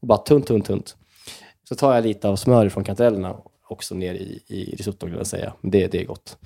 Och 0.00 0.08
bara 0.08 0.18
tunt, 0.18 0.46
tunt, 0.46 0.66
tunt. 0.66 0.96
Så 1.68 1.74
tar 1.74 1.94
jag 1.94 2.04
lite 2.04 2.28
av 2.28 2.36
smör 2.36 2.68
från 2.68 2.84
kantarellerna 2.84 3.36
också 3.68 3.94
ner 3.94 4.14
i, 4.14 4.40
i 4.46 4.74
risotto 4.76 5.06
vill 5.06 5.14
jag 5.14 5.26
säga. 5.26 5.52
Det, 5.62 5.86
det 5.86 6.00
är 6.00 6.04
gott. 6.04 6.38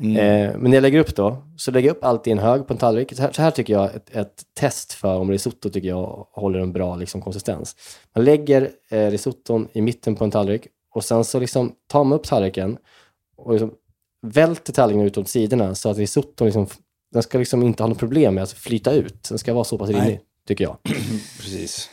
Mm. 0.00 0.16
Eh, 0.16 0.56
men 0.58 0.70
när 0.70 0.76
jag 0.76 0.82
lägger 0.82 0.98
upp 0.98 1.16
då, 1.16 1.36
så 1.56 1.70
lägger 1.70 1.88
jag 1.88 1.96
upp 1.96 2.04
allt 2.04 2.26
i 2.26 2.30
en 2.30 2.38
hög 2.38 2.66
på 2.66 2.72
en 2.72 2.78
tallrik. 2.78 3.16
Så 3.16 3.22
här, 3.22 3.32
så 3.32 3.42
här 3.42 3.50
tycker 3.50 3.72
jag 3.72 3.94
ett, 3.94 4.16
ett 4.16 4.42
test 4.60 4.92
för 4.92 5.16
om 5.16 5.30
risotto 5.30 5.70
tycker 5.70 5.88
jag 5.88 6.26
håller 6.32 6.58
en 6.58 6.72
bra 6.72 6.96
liksom, 6.96 7.22
konsistens. 7.22 7.76
Man 8.14 8.24
lägger 8.24 8.70
eh, 8.90 9.06
risotton 9.10 9.68
i 9.72 9.80
mitten 9.80 10.16
på 10.16 10.24
en 10.24 10.30
tallrik 10.30 10.66
och 10.94 11.04
sen 11.04 11.24
så 11.24 11.40
liksom 11.40 11.72
tar 11.86 12.04
man 12.04 12.18
upp 12.18 12.24
tallriken 12.24 12.76
och 13.40 13.52
liksom 13.52 13.74
välter 14.26 14.72
tallriken 14.72 15.06
ut 15.06 15.18
åt 15.18 15.28
sidorna 15.28 15.74
så 15.74 15.90
att 15.90 15.98
risotton 15.98 16.46
liksom, 16.46 16.66
den 17.12 17.22
ska 17.22 17.38
liksom 17.38 17.62
inte 17.62 17.82
ha 17.82 17.88
något 17.88 17.98
problem 17.98 18.34
med 18.34 18.42
att 18.42 18.52
flyta 18.52 18.92
ut. 18.92 19.28
Den 19.28 19.38
ska 19.38 19.54
vara 19.54 19.64
så 19.64 19.78
pass 19.78 19.90
rinnig, 19.90 20.20
tycker 20.46 20.64
jag. 20.64 20.76
Precis. 21.40 21.90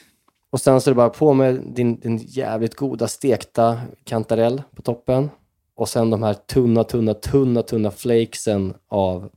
Och 0.50 0.62
sen 0.62 0.82
så 0.82 0.90
är 0.90 0.92
det 0.92 0.96
bara 0.96 1.10
på 1.10 1.34
med 1.34 1.62
din, 1.76 2.00
din 2.00 2.18
jävligt 2.18 2.76
goda 2.76 3.08
stekta 3.08 3.82
kantarell 4.04 4.62
på 4.76 4.82
toppen. 4.82 5.30
Och 5.76 5.90
sen 5.90 6.10
de 6.10 6.24
här 6.24 6.34
tunna, 6.34 6.84
tunna, 6.84 7.14
tunna, 7.14 7.62
tunna 7.62 7.92
flakesen 7.92 8.74
av 8.88 9.30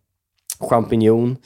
champinjon. 0.60 1.36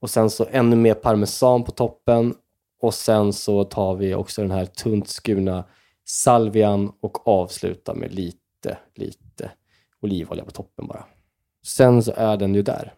Och 0.00 0.10
sen 0.10 0.30
så 0.30 0.46
ännu 0.50 0.76
mer 0.76 0.94
parmesan 0.94 1.64
på 1.64 1.72
toppen. 1.72 2.34
Och 2.82 2.94
sen 2.94 3.32
så 3.32 3.64
tar 3.64 3.94
vi 3.94 4.14
också 4.14 4.42
den 4.42 4.50
här 4.50 4.66
tunt 4.66 5.08
skurna 5.08 5.64
salvian 6.04 6.92
och 7.00 7.28
avslutar 7.28 7.94
med 7.94 8.14
lite, 8.14 8.78
lite 8.94 9.25
olivolja 10.02 10.44
på 10.44 10.50
toppen 10.50 10.86
bara. 10.86 11.04
Sen 11.66 12.02
så 12.02 12.12
är 12.16 12.36
den 12.36 12.54
ju 12.54 12.62
där. 12.62 12.94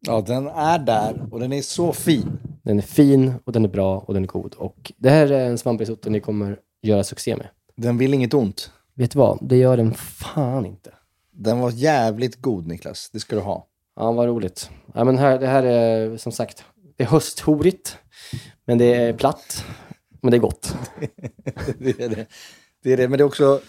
Ja, 0.00 0.20
den 0.20 0.46
är 0.46 0.78
där 0.78 1.28
och 1.30 1.40
den 1.40 1.52
är 1.52 1.62
så 1.62 1.92
fin. 1.92 2.38
Den 2.62 2.78
är 2.78 2.82
fin 2.82 3.34
och 3.44 3.52
den 3.52 3.64
är 3.64 3.68
bra 3.68 3.98
och 3.98 4.14
den 4.14 4.22
är 4.22 4.26
god. 4.26 4.54
Och 4.54 4.92
det 4.96 5.10
här 5.10 5.32
är 5.32 5.46
en 5.46 5.58
svamprisotto 5.58 6.10
ni 6.10 6.20
kommer 6.20 6.58
göra 6.82 7.04
succé 7.04 7.36
med. 7.36 7.48
Den 7.76 7.98
vill 7.98 8.14
inget 8.14 8.34
ont. 8.34 8.70
Vet 8.94 9.10
du 9.10 9.18
vad? 9.18 9.38
Det 9.42 9.56
gör 9.56 9.76
den 9.76 9.94
fan 9.94 10.66
inte. 10.66 10.90
Den 11.30 11.58
var 11.58 11.70
jävligt 11.70 12.42
god 12.42 12.66
Niklas, 12.66 13.10
det 13.12 13.20
ska 13.20 13.36
du 13.36 13.42
ha. 13.42 13.66
Ja, 13.96 14.12
vad 14.12 14.26
roligt. 14.26 14.70
Ja, 14.94 15.04
men 15.04 15.18
här, 15.18 15.38
det 15.38 15.46
här 15.46 15.62
är 15.62 16.16
som 16.16 16.32
sagt, 16.32 16.64
det 16.96 17.02
är 17.04 17.08
hösthorigt, 17.08 17.98
men 18.64 18.78
det 18.78 18.94
är 18.94 19.12
platt, 19.12 19.64
men 20.20 20.30
det 20.30 20.36
är 20.36 20.40
gott. 20.40 20.76
det 21.78 22.00
är 22.00 22.08
det. 22.08 22.26
Det 22.82 22.92
är 22.92 22.96
det, 22.96 23.08
men 23.08 23.18
det 23.18 23.22
är 23.22 23.26
också, 23.26 23.60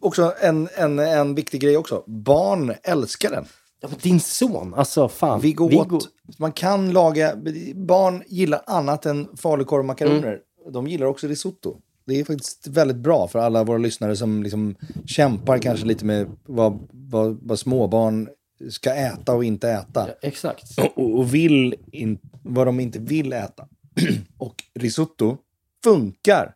också 0.00 0.32
en, 0.40 0.68
en, 0.76 0.98
en 0.98 1.34
viktig 1.34 1.60
grej 1.60 1.76
också. 1.76 2.04
Barn 2.06 2.74
älskar 2.82 3.30
den. 3.30 3.46
Ja, 3.80 3.88
men 3.88 3.98
din 4.02 4.20
son, 4.20 4.74
alltså 4.74 5.08
fan. 5.08 5.40
Viggo 5.40 5.68
Viggo. 5.68 5.96
åt, 5.96 6.08
man 6.38 6.52
kan 6.52 6.92
laga, 6.92 7.36
barn 7.74 8.22
gillar 8.26 8.62
annat 8.66 9.06
än 9.06 9.28
falukorv 9.36 9.78
och 9.78 9.84
makaroner. 9.84 10.28
Mm. 10.28 10.72
De 10.72 10.86
gillar 10.86 11.06
också 11.06 11.26
risotto. 11.26 11.76
Det 12.06 12.20
är 12.20 12.24
faktiskt 12.24 12.66
väldigt 12.66 12.96
bra 12.96 13.28
för 13.28 13.38
alla 13.38 13.64
våra 13.64 13.78
lyssnare 13.78 14.16
som 14.16 14.42
liksom 14.42 14.74
kämpar 15.06 15.58
kanske 15.58 15.86
lite 15.86 16.04
med 16.04 16.26
vad, 16.44 16.88
vad, 16.90 17.38
vad 17.42 17.58
småbarn 17.58 18.28
ska 18.70 18.94
äta 18.94 19.34
och 19.34 19.44
inte 19.44 19.70
äta. 19.70 20.08
Exakt. 20.22 20.78
Och, 20.78 21.18
och 21.18 21.34
vill 21.34 21.74
in, 21.92 22.18
vad 22.42 22.66
de 22.66 22.80
inte 22.80 22.98
vill 22.98 23.32
äta. 23.32 23.68
och 24.38 24.54
risotto 24.74 25.36
funkar 25.84 26.54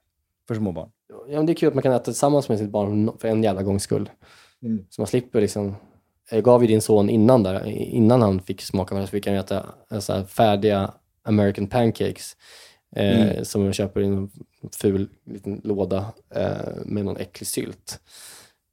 för 0.49 0.55
småbarn. 0.55 0.91
Ja, 1.31 1.43
det 1.43 1.53
är 1.53 1.55
kul 1.55 1.69
att 1.69 1.75
man 1.75 1.83
kan 1.83 1.93
äta 1.93 2.05
tillsammans 2.05 2.49
med 2.49 2.59
sitt 2.59 2.71
barn 2.71 3.11
för 3.19 3.29
en 3.29 3.43
jävla 3.43 3.63
gångs 3.63 3.83
skull. 3.83 4.11
Mm. 4.63 4.85
Så 4.91 5.01
man 5.01 5.07
slipper 5.07 5.41
liksom... 5.41 5.77
Jag 6.31 6.45
gav 6.45 6.63
ju 6.63 6.67
din 6.69 6.81
son 6.81 7.11
innan 7.11 7.43
där, 7.43 7.67
innan 7.67 8.23
han 8.23 8.41
fick 8.43 8.63
smaka 8.63 8.95
på 8.95 9.01
det, 9.01 9.07
så 9.07 9.11
fick 9.11 9.27
han 9.27 9.37
äta 9.37 9.67
eh, 9.91 9.99
så 9.99 10.13
här 10.13 10.25
färdiga 10.25 10.91
American 11.25 11.67
pancakes. 11.67 12.37
Eh, 12.97 13.21
Mm. 13.31 13.45
Som 13.45 13.65
jag 13.65 13.75
köper 13.75 14.01
i 14.01 14.07
en 14.07 14.31
ful 14.81 15.09
liten 15.27 15.61
låda 15.65 16.05
eh, 16.35 16.51
med 16.85 17.05
någon 17.05 17.17
äcklig 17.17 17.47
sylt. 17.47 18.01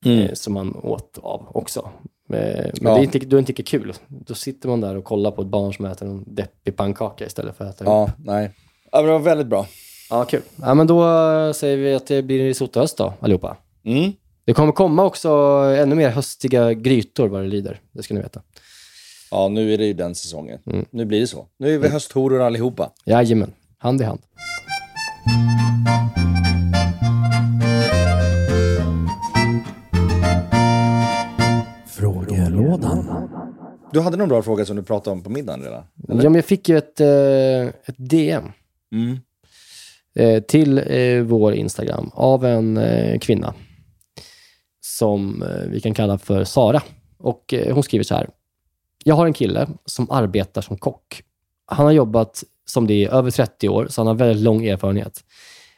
Mm. 0.05 0.19
Eh, 0.19 0.33
som 0.33 0.53
man 0.53 0.75
åt 0.75 1.17
av 1.21 1.47
också. 1.53 1.79
Eh, 1.79 1.85
men 2.29 2.71
Ja. 2.81 2.93
det 2.93 2.99
är 2.99 3.03
inte, 3.03 3.19
då 3.19 3.35
är 3.35 3.39
inte 3.39 3.51
lika 3.51 3.63
kul. 3.63 3.93
Då 4.07 4.33
sitter 4.33 4.69
man 4.69 4.81
där 4.81 4.95
och 4.97 5.03
kollar 5.03 5.31
på 5.31 5.41
ett 5.41 5.47
barn 5.47 5.73
som 5.73 5.85
äter 5.85 6.07
en 6.07 6.23
deppig 6.35 6.75
pannkaka 6.75 7.25
istället 7.25 7.55
för 7.57 7.65
att 7.65 7.75
äta 7.75 7.85
Ja, 7.85 7.97
ihop. 8.03 8.09
nej. 8.17 8.51
Ja, 8.91 9.01
det 9.01 9.07
var 9.07 9.19
väldigt 9.19 9.47
bra. 9.47 9.67
Ja, 10.09 10.25
kul. 10.25 10.41
Ja, 10.55 10.73
men 10.73 10.87
då 10.87 11.03
eh, 11.03 11.51
säger 11.53 11.77
vi 11.77 11.93
att 11.93 12.07
det 12.07 12.21
blir 12.21 12.39
en 12.39 12.45
risottohöst 12.47 12.97
då, 12.97 13.13
allihopa. 13.19 13.57
Mm. 13.85 14.11
Det 14.45 14.53
kommer 14.53 14.71
komma 14.71 15.03
också 15.03 15.29
ännu 15.77 15.95
mer 15.95 16.09
höstiga 16.09 16.73
grytor 16.73 17.27
vad 17.27 17.41
det 17.41 17.47
lider. 17.47 17.79
Det 17.91 18.03
ska 18.03 18.13
ni 18.13 18.21
veta. 18.21 18.41
Ja, 19.31 19.47
nu 19.47 19.73
är 19.73 19.77
det 19.77 19.85
ju 19.85 19.93
den 19.93 20.15
säsongen. 20.15 20.59
Mm. 20.65 20.85
Nu 20.89 21.05
blir 21.05 21.19
det 21.19 21.27
så. 21.27 21.45
Nu 21.59 21.75
är 21.75 21.79
vi 21.79 21.87
hösthoror 21.87 22.41
allihopa. 22.41 22.91
Jajamän, 23.05 23.53
hand 23.77 24.01
i 24.01 24.03
hand. 24.03 24.19
Frågelådan. 31.87 33.29
Du 33.91 34.01
hade 34.01 34.17
någon 34.17 34.29
bra 34.29 34.41
fråga 34.41 34.65
som 34.65 34.75
du 34.75 34.83
pratade 34.83 35.11
om 35.13 35.23
på 35.23 35.29
middagen 35.29 35.61
redan? 35.61 35.83
eller? 36.09 36.23
Ja, 36.23 36.29
men 36.29 36.35
jag 36.35 36.45
fick 36.45 36.69
ju 36.69 36.77
ett, 36.77 37.01
eh, 37.01 37.07
ett 37.85 37.95
DM 37.97 38.51
Mm. 38.91 39.19
Eh, 40.17 40.43
till 40.43 40.77
eh, 40.77 41.21
vår 41.21 41.53
Instagram 41.53 42.11
av 42.13 42.45
en 42.45 42.77
eh, 42.77 43.19
kvinna 43.19 43.53
som 44.81 45.43
vi 45.67 45.79
kan 45.79 45.93
kalla 45.93 46.17
för 46.17 46.43
Sara. 46.43 46.81
Och 47.19 47.53
hon 47.71 47.83
skriver 47.83 48.03
så 48.03 48.15
här. 48.15 48.29
Jag 49.03 49.15
har 49.15 49.25
en 49.25 49.33
kille 49.33 49.67
som 49.85 50.11
arbetar 50.11 50.61
som 50.61 50.77
kock. 50.77 51.21
Han 51.65 51.85
har 51.85 51.93
jobbat 51.93 52.43
som 52.65 52.87
det 52.87 52.93
i 52.93 53.05
över 53.05 53.31
30 53.31 53.69
år, 53.69 53.87
så 53.89 54.01
han 54.01 54.07
har 54.07 54.13
väldigt 54.13 54.43
lång 54.43 54.65
erfarenhet. 54.65 55.23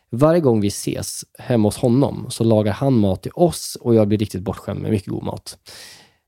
Varje 0.09 0.39
gång 0.39 0.61
vi 0.61 0.67
ses 0.67 1.21
hemma 1.39 1.67
hos 1.67 1.77
honom 1.77 2.25
så 2.29 2.43
lagar 2.43 2.73
han 2.73 2.93
mat 2.93 3.23
till 3.23 3.31
oss 3.35 3.77
och 3.81 3.95
jag 3.95 4.07
blir 4.07 4.17
riktigt 4.17 4.41
bortskämd 4.41 4.81
med 4.81 4.91
mycket 4.91 5.09
god 5.09 5.23
mat. 5.23 5.57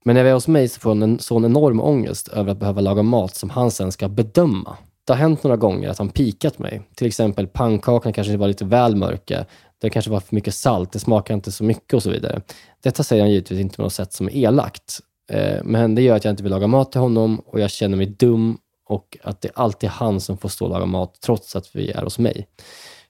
Men 0.05 0.15
när 0.15 0.23
vi 0.23 0.29
är 0.29 0.33
hos 0.33 0.47
mig 0.47 0.69
så 0.69 0.79
får 0.79 0.89
han 0.89 1.03
en 1.03 1.19
sån 1.19 1.45
enorm 1.45 1.81
ångest 1.81 2.27
över 2.27 2.51
att 2.51 2.59
behöva 2.59 2.81
laga 2.81 3.03
mat 3.03 3.35
som 3.35 3.49
han 3.49 3.71
sen 3.71 3.91
ska 3.91 4.09
bedöma. 4.09 4.77
Det 5.03 5.13
har 5.13 5.17
hänt 5.17 5.43
några 5.43 5.57
gånger 5.57 5.89
att 5.89 5.97
han 5.97 6.09
pikat 6.09 6.59
mig. 6.59 6.81
Till 6.95 7.07
exempel 7.07 7.47
pannkakorna 7.47 8.13
kanske 8.13 8.37
var 8.37 8.47
lite 8.47 8.65
väl 8.65 8.95
mörka. 8.95 9.45
Det 9.81 9.89
kanske 9.89 10.11
var 10.11 10.19
för 10.19 10.35
mycket 10.35 10.55
salt, 10.55 10.91
det 10.91 10.99
smakar 10.99 11.33
inte 11.33 11.51
så 11.51 11.63
mycket 11.63 11.93
och 11.93 12.03
så 12.03 12.09
vidare. 12.09 12.41
Detta 12.83 13.03
säger 13.03 13.23
han 13.23 13.31
givetvis 13.31 13.59
inte 13.59 13.75
på 13.75 13.81
något 13.81 13.93
sätt 13.93 14.13
som 14.13 14.27
är 14.27 14.35
elakt. 14.35 14.99
Eh, 15.31 15.63
men 15.63 15.95
det 15.95 16.01
gör 16.01 16.15
att 16.15 16.25
jag 16.25 16.31
inte 16.31 16.43
vill 16.43 16.51
laga 16.51 16.67
mat 16.67 16.91
till 16.91 17.01
honom 17.01 17.39
och 17.39 17.59
jag 17.59 17.71
känner 17.71 17.97
mig 17.97 18.05
dum 18.05 18.57
och 18.85 19.17
att 19.23 19.41
det 19.41 19.49
alltid 19.53 19.87
är 19.89 19.91
han 19.91 20.19
som 20.19 20.37
får 20.37 20.49
stå 20.49 20.65
och 20.65 20.71
laga 20.71 20.85
mat 20.85 21.17
trots 21.21 21.55
att 21.55 21.75
vi 21.75 21.91
är 21.91 22.01
hos 22.01 22.19
mig. 22.19 22.47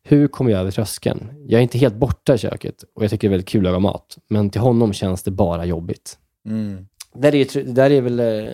Hur 0.04 0.28
kommer 0.28 0.52
jag 0.52 0.60
över 0.60 0.72
tröskeln? 0.72 1.46
Jag 1.48 1.58
är 1.58 1.62
inte 1.64 1.78
helt 1.78 1.96
borta 1.96 2.36
i 2.36 2.38
köket 2.38 2.84
och 2.96 3.04
jag 3.04 3.12
tycker 3.12 3.28
det 3.28 3.30
är 3.30 3.38
väldigt 3.38 3.50
kul 3.50 3.60
att 3.60 3.72
laga 3.72 3.80
mat. 3.80 4.18
Men 4.28 4.50
till 4.50 4.62
honom 4.62 4.94
känns 4.94 5.24
det 5.24 5.32
bara 5.32 5.66
jobbigt. 5.66 6.18
Mm. 6.46 6.88
Där 7.14 7.36
är, 7.36 7.64
där 7.64 7.90
är 7.92 8.02
väl 8.02 8.20
eh, 8.20 8.50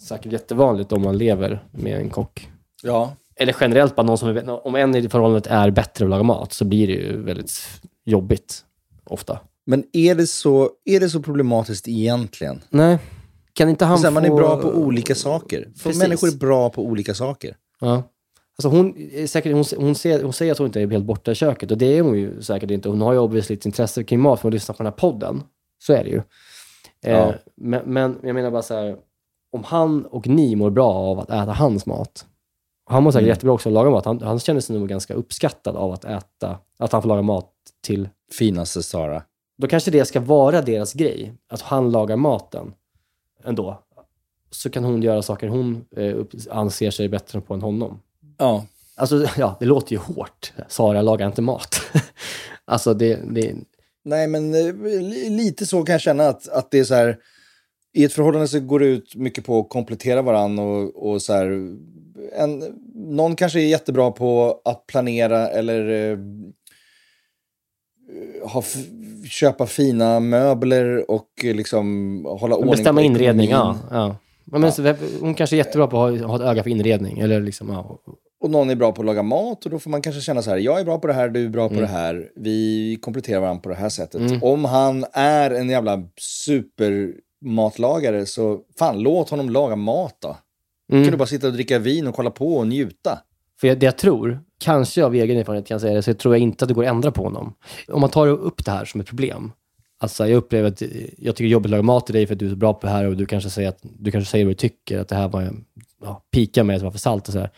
säkert 0.00 0.32
jättevanligt 0.32 0.92
om 0.92 1.02
man 1.02 1.18
lever 1.18 1.64
med 1.70 1.98
en 1.98 2.10
kock. 2.10 2.48
Ja. 2.82 3.16
Eller 3.36 3.56
generellt 3.60 3.96
bara 3.96 4.02
någon 4.06 4.18
som 4.18 4.28
är, 4.28 4.66
om 4.66 4.74
en 4.74 4.94
i 4.94 5.08
förhållandet 5.08 5.46
är 5.46 5.70
bättre 5.70 6.04
att 6.04 6.10
laga 6.10 6.22
mat 6.22 6.52
så 6.52 6.64
blir 6.64 6.86
det 6.86 6.92
ju 6.92 7.22
väldigt 7.22 7.52
jobbigt 8.04 8.64
ofta. 9.04 9.38
Men 9.66 9.84
är 9.92 10.14
det, 10.14 10.26
så, 10.26 10.70
är 10.84 11.00
det 11.00 11.10
så 11.10 11.22
problematiskt 11.22 11.88
egentligen? 11.88 12.60
Nej. 12.70 12.98
Kan 13.52 13.68
inte 13.68 13.84
han 13.84 13.98
här, 13.98 14.10
Man 14.10 14.24
är 14.24 14.28
få- 14.28 14.36
bra 14.36 14.56
på 14.56 14.68
olika 14.68 15.14
saker. 15.14 15.68
För 15.76 15.84
Precis. 15.84 16.02
människor 16.02 16.28
är 16.28 16.36
bra 16.36 16.70
på 16.70 16.82
olika 16.84 17.14
saker. 17.14 17.56
Ja. 17.80 18.02
Alltså 18.56 18.68
hon, 18.68 18.96
är 19.12 19.26
säkert, 19.26 19.52
hon, 19.52 19.64
hon, 19.84 19.94
ser, 19.94 20.22
hon 20.22 20.32
säger 20.32 20.52
att 20.52 20.58
hon 20.58 20.66
inte 20.66 20.80
är 20.80 20.86
helt 20.90 21.04
borta 21.04 21.32
i 21.32 21.34
köket 21.34 21.70
och 21.70 21.78
det 21.78 21.98
är 21.98 22.02
hon 22.02 22.18
ju 22.18 22.42
säkert 22.42 22.70
inte. 22.70 22.88
Hon 22.88 23.00
har 23.00 23.12
ju 23.12 23.18
obviously 23.18 23.54
ett 23.56 23.66
intresse 23.66 24.04
kring 24.04 24.20
mat 24.20 24.40
för 24.40 24.48
att 24.48 24.54
lyssna 24.54 24.74
på 24.74 24.82
den 24.82 24.92
här 24.92 24.98
podden. 24.98 25.42
Så 25.78 25.92
är 25.92 26.04
det 26.04 26.10
ju. 26.10 26.22
Eh, 27.06 27.12
Ja. 27.18 27.34
men, 27.56 27.82
men 27.86 28.18
jag 28.22 28.34
menar 28.34 28.50
bara 28.50 28.62
så 28.62 28.74
här, 28.74 28.96
om 29.52 29.64
han 29.64 30.06
och 30.06 30.26
ni 30.28 30.56
mår 30.56 30.70
bra 30.70 30.92
av 30.94 31.18
att 31.20 31.30
äta 31.30 31.52
hans 31.52 31.86
mat. 31.86 32.26
Han 32.84 33.02
mår 33.02 33.10
säkert 33.10 33.22
Mm. 33.22 33.28
jättebra 33.28 33.52
också 33.52 33.68
att 33.68 33.72
laga 33.72 33.90
mat. 33.90 34.04
Han, 34.04 34.22
han 34.22 34.38
känner 34.38 34.60
sig 34.60 34.78
nog 34.78 34.88
ganska 34.88 35.14
uppskattad 35.14 35.76
av 35.76 35.92
att 35.92 36.04
äta, 36.04 36.58
att 36.78 36.92
han 36.92 37.02
får 37.02 37.08
laga 37.08 37.22
mat 37.22 37.50
till... 37.80 38.08
Finaste 38.38 38.82
Sara. 38.82 39.22
Då 39.58 39.66
kanske 39.66 39.90
det 39.90 40.04
ska 40.04 40.20
vara 40.20 40.62
deras 40.62 40.92
grej, 40.92 41.32
att 41.48 41.60
han 41.62 41.90
lagar 41.90 42.16
maten 42.16 42.74
ändå. 43.44 43.78
Så 44.50 44.70
kan 44.70 44.84
hon 44.84 45.02
göra 45.02 45.22
saker 45.22 45.48
hon 45.48 45.84
eh, 45.96 46.16
anser 46.50 46.90
sig 46.90 47.08
bättre 47.08 47.40
på 47.40 47.54
än 47.54 47.62
honom. 47.62 48.00
Ja. 48.38 48.64
Alltså, 48.96 49.26
ja, 49.36 49.56
det 49.60 49.66
låter 49.66 49.92
ju 49.92 49.98
hårt. 49.98 50.52
Sara 50.68 51.02
lagar 51.02 51.26
inte 51.26 51.42
mat. 51.42 51.76
alltså, 52.64 52.94
det, 52.94 53.20
det... 53.30 53.54
Nej, 54.04 54.26
men 54.26 54.54
eh, 54.54 54.74
li- 55.00 55.30
lite 55.30 55.66
så 55.66 55.82
kan 55.82 55.92
jag 55.92 56.00
känna 56.00 56.28
att, 56.28 56.48
att 56.48 56.70
det 56.70 56.78
är 56.78 56.84
så 56.84 56.94
här. 56.94 57.18
I 57.94 58.04
ett 58.04 58.12
förhållande 58.12 58.48
så 58.48 58.60
går 58.60 58.78
det 58.80 58.86
ut 58.86 59.14
mycket 59.16 59.44
på 59.44 59.58
att 59.58 59.68
komplettera 59.68 60.22
varandra 60.22 60.64
och, 60.64 61.10
och 61.12 61.22
så 61.22 61.32
här. 61.32 61.46
En, 62.38 62.58
någon 62.94 63.36
kanske 63.36 63.60
är 63.60 63.66
jättebra 63.66 64.10
på 64.10 64.60
att 64.64 64.86
planera 64.86 65.48
eller 65.48 66.10
eh, 66.12 66.18
ha, 68.48 68.64
köpa 69.30 69.66
fina 69.66 70.20
möbler 70.20 71.10
och 71.10 71.28
eh, 71.44 71.54
liksom 71.54 72.24
hålla 72.40 72.56
ordning 72.56 72.70
Bestämma 72.70 73.00
på 73.00 73.04
inredning, 73.04 73.50
ja. 73.50 73.78
ja. 73.90 74.16
Ja, 74.52 74.58
men, 74.58 74.72
så, 74.72 74.94
hon 75.20 75.34
kanske 75.34 75.56
är 75.56 75.58
jättebra 75.58 75.86
på 75.86 76.04
att 76.04 76.20
ha, 76.20 76.26
ha 76.26 76.36
ett 76.36 76.42
öga 76.42 76.62
för 76.62 76.70
inredning. 76.70 77.18
Eller 77.18 77.40
liksom, 77.40 77.68
ja. 77.68 77.98
Och 78.42 78.50
någon 78.50 78.70
är 78.70 78.74
bra 78.74 78.92
på 78.92 79.02
att 79.02 79.06
laga 79.06 79.22
mat 79.22 79.64
och 79.64 79.70
då 79.70 79.78
får 79.78 79.90
man 79.90 80.02
kanske 80.02 80.20
känna 80.20 80.42
så 80.42 80.50
här, 80.50 80.58
jag 80.58 80.80
är 80.80 80.84
bra 80.84 80.98
på 80.98 81.06
det 81.06 81.12
här, 81.12 81.28
du 81.28 81.44
är 81.44 81.48
bra 81.48 81.68
på 81.68 81.74
Mm. 81.74 81.84
det 81.86 81.90
här. 81.90 82.30
Vi 82.36 82.98
kompletterar 83.02 83.40
varandra 83.40 83.60
på 83.62 83.68
det 83.68 83.74
här 83.74 83.88
sättet. 83.88 84.20
Mm. 84.20 84.42
Om 84.42 84.64
han 84.64 85.04
är 85.12 85.50
en 85.50 85.70
jävla 85.70 86.02
supermatlagare 86.20 88.26
så 88.26 88.60
fan, 88.78 88.98
låt 88.98 89.30
honom 89.30 89.50
laga 89.50 89.76
mat 89.76 90.16
då. 90.18 90.36
Mm. 90.92 91.04
kan 91.04 91.12
du 91.12 91.18
bara 91.18 91.26
sitta 91.26 91.46
och 91.46 91.52
dricka 91.52 91.78
vin 91.78 92.06
och 92.06 92.14
kolla 92.14 92.30
på 92.30 92.56
och 92.56 92.66
njuta. 92.66 93.18
För 93.60 93.68
jag, 93.68 93.78
det 93.78 93.86
jag 93.86 93.98
tror, 93.98 94.40
kanske 94.60 95.04
av 95.04 95.14
egen 95.14 95.36
erfarenhet 95.36 95.66
kan 95.66 95.74
jag 95.74 95.80
säga 95.80 95.94
det, 95.94 96.02
så 96.02 96.14
tror 96.14 96.34
jag 96.34 96.42
inte 96.42 96.64
att 96.64 96.68
det 96.68 96.74
går 96.74 96.84
att 96.84 96.90
ändra 96.90 97.10
på 97.10 97.22
honom. 97.22 97.54
Om 97.88 98.00
man 98.00 98.10
tar 98.10 98.26
upp 98.26 98.64
det 98.64 98.70
här 98.70 98.84
som 98.84 99.00
ett 99.00 99.06
problem. 99.06 99.52
Alltså 100.00 100.28
jag 100.28 100.36
upplever 100.36 100.68
att 100.68 100.82
jag 101.18 101.36
tycker 101.36 101.48
jobbigt 101.48 101.66
att 101.66 101.70
laga 101.70 101.82
mat 101.82 102.06
till 102.06 102.14
dig 102.14 102.26
för 102.26 102.34
att 102.34 102.38
du 102.38 102.46
är 102.46 102.50
så 102.50 102.56
bra 102.56 102.74
på 102.74 102.86
det 102.86 102.92
här 102.92 103.06
och 103.06 103.16
du 103.16 103.26
kanske 103.26 103.50
säger, 103.50 103.68
att, 103.68 103.78
du 103.82 104.10
kanske 104.10 104.30
säger 104.30 104.44
vad 104.44 104.50
du 104.50 104.54
tycker, 104.54 104.98
att 104.98 105.08
det 105.08 105.16
här 105.16 105.28
var, 105.28 105.50
ja, 106.04 106.22
pika 106.30 106.64
med 106.64 106.74
att 106.76 106.80
det 106.80 106.84
var 106.84 106.92
för 106.92 106.98
salt 106.98 107.26
och 107.28 107.32
så 107.32 107.38
här. 107.38 107.50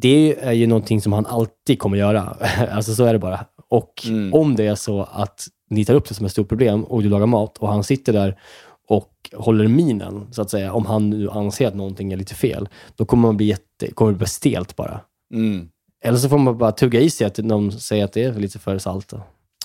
Det 0.00 0.36
är 0.40 0.52
ju 0.52 0.66
någonting 0.66 1.00
som 1.00 1.12
han 1.12 1.26
alltid 1.26 1.78
kommer 1.78 1.96
göra. 1.96 2.20
alltså 2.70 2.94
så 2.94 3.04
är 3.04 3.12
det 3.12 3.18
bara. 3.18 3.46
Och 3.68 4.06
om 4.32 4.56
det 4.56 4.66
är 4.66 4.74
så 4.74 5.02
att 5.02 5.46
ni 5.70 5.84
tar 5.84 5.94
upp 5.94 6.08
det 6.08 6.14
som 6.14 6.26
ett 6.26 6.32
stort 6.32 6.48
problem 6.48 6.84
och 6.84 7.02
du 7.02 7.08
lagar 7.08 7.26
mat 7.26 7.58
och 7.58 7.68
han 7.68 7.84
sitter 7.84 8.12
där 8.12 8.40
och 8.88 9.30
håller 9.32 9.68
minen, 9.68 10.28
så 10.32 10.42
att 10.42 10.50
säga, 10.50 10.72
om 10.72 10.86
han 10.86 11.10
nu 11.10 11.30
anser 11.30 11.68
att 11.68 11.74
någonting 11.74 12.12
är 12.12 12.16
lite 12.16 12.34
fel, 12.34 12.68
då 12.96 13.04
kommer 13.04 13.28
man 13.28 13.36
bli 13.36 13.46
jätte, 13.46 13.92
kommer 13.94 14.12
bli 14.12 14.26
stelt 14.26 14.76
bara. 14.76 15.00
Mm. 15.34 15.68
Eller 16.04 16.18
så 16.18 16.28
får 16.28 16.38
man 16.38 16.58
bara 16.58 16.72
tugga 16.72 17.00
i 17.00 17.10
sig 17.10 17.26
att 17.26 17.38
någon 17.38 17.72
säger 17.72 18.04
att 18.04 18.12
det 18.12 18.22
är 18.22 18.34
lite 18.34 18.58
för 18.58 18.78
salt. 18.78 19.12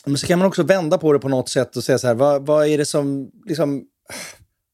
Men 0.06 0.18
så 0.18 0.28
kan 0.28 0.40
man 0.40 0.48
också 0.48 0.64
vända 0.64 0.98
på 0.98 1.14
det 1.14 1.20
på 1.20 1.30
något 1.30 1.50
sätt 1.50 1.76
och 1.76 1.84
säga 1.84 1.98
så 1.98 2.08
här, 2.08 2.16
vad, 2.16 2.46
vad 2.46 2.68
är 2.68 2.78
det 2.78 2.86
som, 2.86 3.32
liksom, 3.46 3.84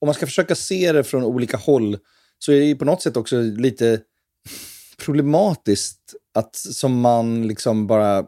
om 0.02 0.06
man 0.06 0.14
ska 0.14 0.26
försöka 0.26 0.56
se 0.56 0.92
det 0.92 1.04
från 1.04 1.24
olika 1.24 1.58
håll, 1.58 1.98
så 2.40 2.52
är 2.52 2.60
det 2.60 2.66
ju 2.66 2.76
på 2.76 2.86
något 2.86 3.02
sätt 3.02 3.18
också 3.18 3.42
lite 3.42 4.00
problematiskt 5.06 6.16
att 6.34 6.56
som 6.56 7.02
man 7.02 7.48
liksom 7.48 7.88
bara 7.88 8.26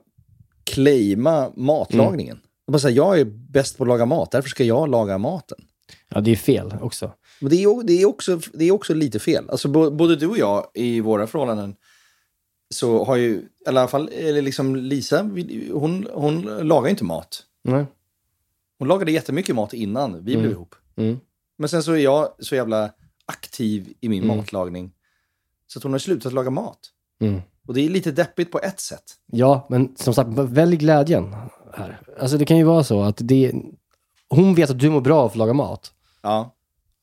claima 0.64 1.52
matlagningen. 1.56 2.40
Och 2.68 2.74
Bara 2.74 2.80
säga, 2.80 2.96
jag 2.96 3.20
är 3.20 3.26
bäst 3.26 3.78
på 3.78 3.84
att 3.84 3.88
laga 3.88 4.06
mat, 4.06 4.32
därför 4.32 4.50
ska 4.50 4.64
jag 4.64 4.90
laga 4.90 5.18
maten. 5.18 5.58
Ja, 6.10 6.22
det 6.22 6.32
är 6.32 6.36
fel 6.36 6.74
också. 6.82 7.12
Men 7.40 7.50
det 7.50 7.64
är, 7.64 7.84
det 7.84 7.94
är, 8.02 8.06
också, 8.06 8.40
det 8.54 8.66
är 8.66 8.72
också 8.72 8.94
lite 8.94 9.20
fel. 9.20 9.50
Alltså, 9.50 9.68
både 9.92 10.16
du 10.16 10.28
och 10.28 10.38
jag 10.38 10.68
i 10.74 11.00
våra 11.02 11.28
förhållanden 11.28 11.76
så 12.74 13.04
har 13.04 13.16
ju, 13.16 13.32
i 13.66 13.70
alla 13.70 13.88
fall 13.88 14.10
eller 14.14 14.42
liksom 14.42 14.76
Lisa, 14.76 15.30
hon, 15.74 16.08
hon 16.14 16.42
lagar 16.42 16.90
inte 16.90 17.04
mat. 17.04 17.44
Nej. 17.64 17.86
Hon 18.80 18.88
lagade 18.88 19.12
jättemycket 19.12 19.56
mat 19.56 19.74
innan 19.74 20.14
vi 20.14 20.22
blev 20.22 20.40
Mm. 20.40 20.52
ihop. 20.52 20.76
Mm. 20.96 21.20
Men 21.58 21.70
sen 21.70 21.84
så 21.84 21.92
är 21.92 21.98
jag 21.98 22.30
så 22.40 22.56
jävla 22.56 22.92
aktiv 23.26 23.94
i 24.02 24.10
min 24.10 24.24
Mm. 24.24 24.38
matlagning. 24.38 24.92
Så 25.74 25.80
att 25.80 25.84
hon 25.84 25.92
har 25.92 26.00
slutat 26.00 26.34
laga 26.34 26.50
mat. 26.50 26.80
Mm. 27.22 27.42
Och 27.68 27.74
det 27.74 27.82
är 27.82 27.90
lite 27.90 28.12
deppigt 28.12 28.52
på 28.52 28.60
ett 28.60 28.80
sätt. 28.80 29.04
Ja, 29.26 29.68
men 29.70 29.96
som 29.96 30.14
sagt, 30.14 30.30
välj 30.30 30.76
glädjen 30.76 31.36
här. 31.74 32.02
Alltså 32.20 32.38
det 32.38 32.46
kan 32.46 32.58
ju 32.58 32.64
vara 32.64 32.84
så 32.84 33.02
att 33.02 33.18
det, 33.18 33.54
hon 34.30 34.56
vet 34.56 34.70
att 34.70 34.80
du 34.80 34.90
mår 34.90 35.02
bra 35.02 35.20
av 35.20 35.26
att 35.26 35.36
laga 35.36 35.54
mat. 35.54 35.94
Ja. 36.22 36.56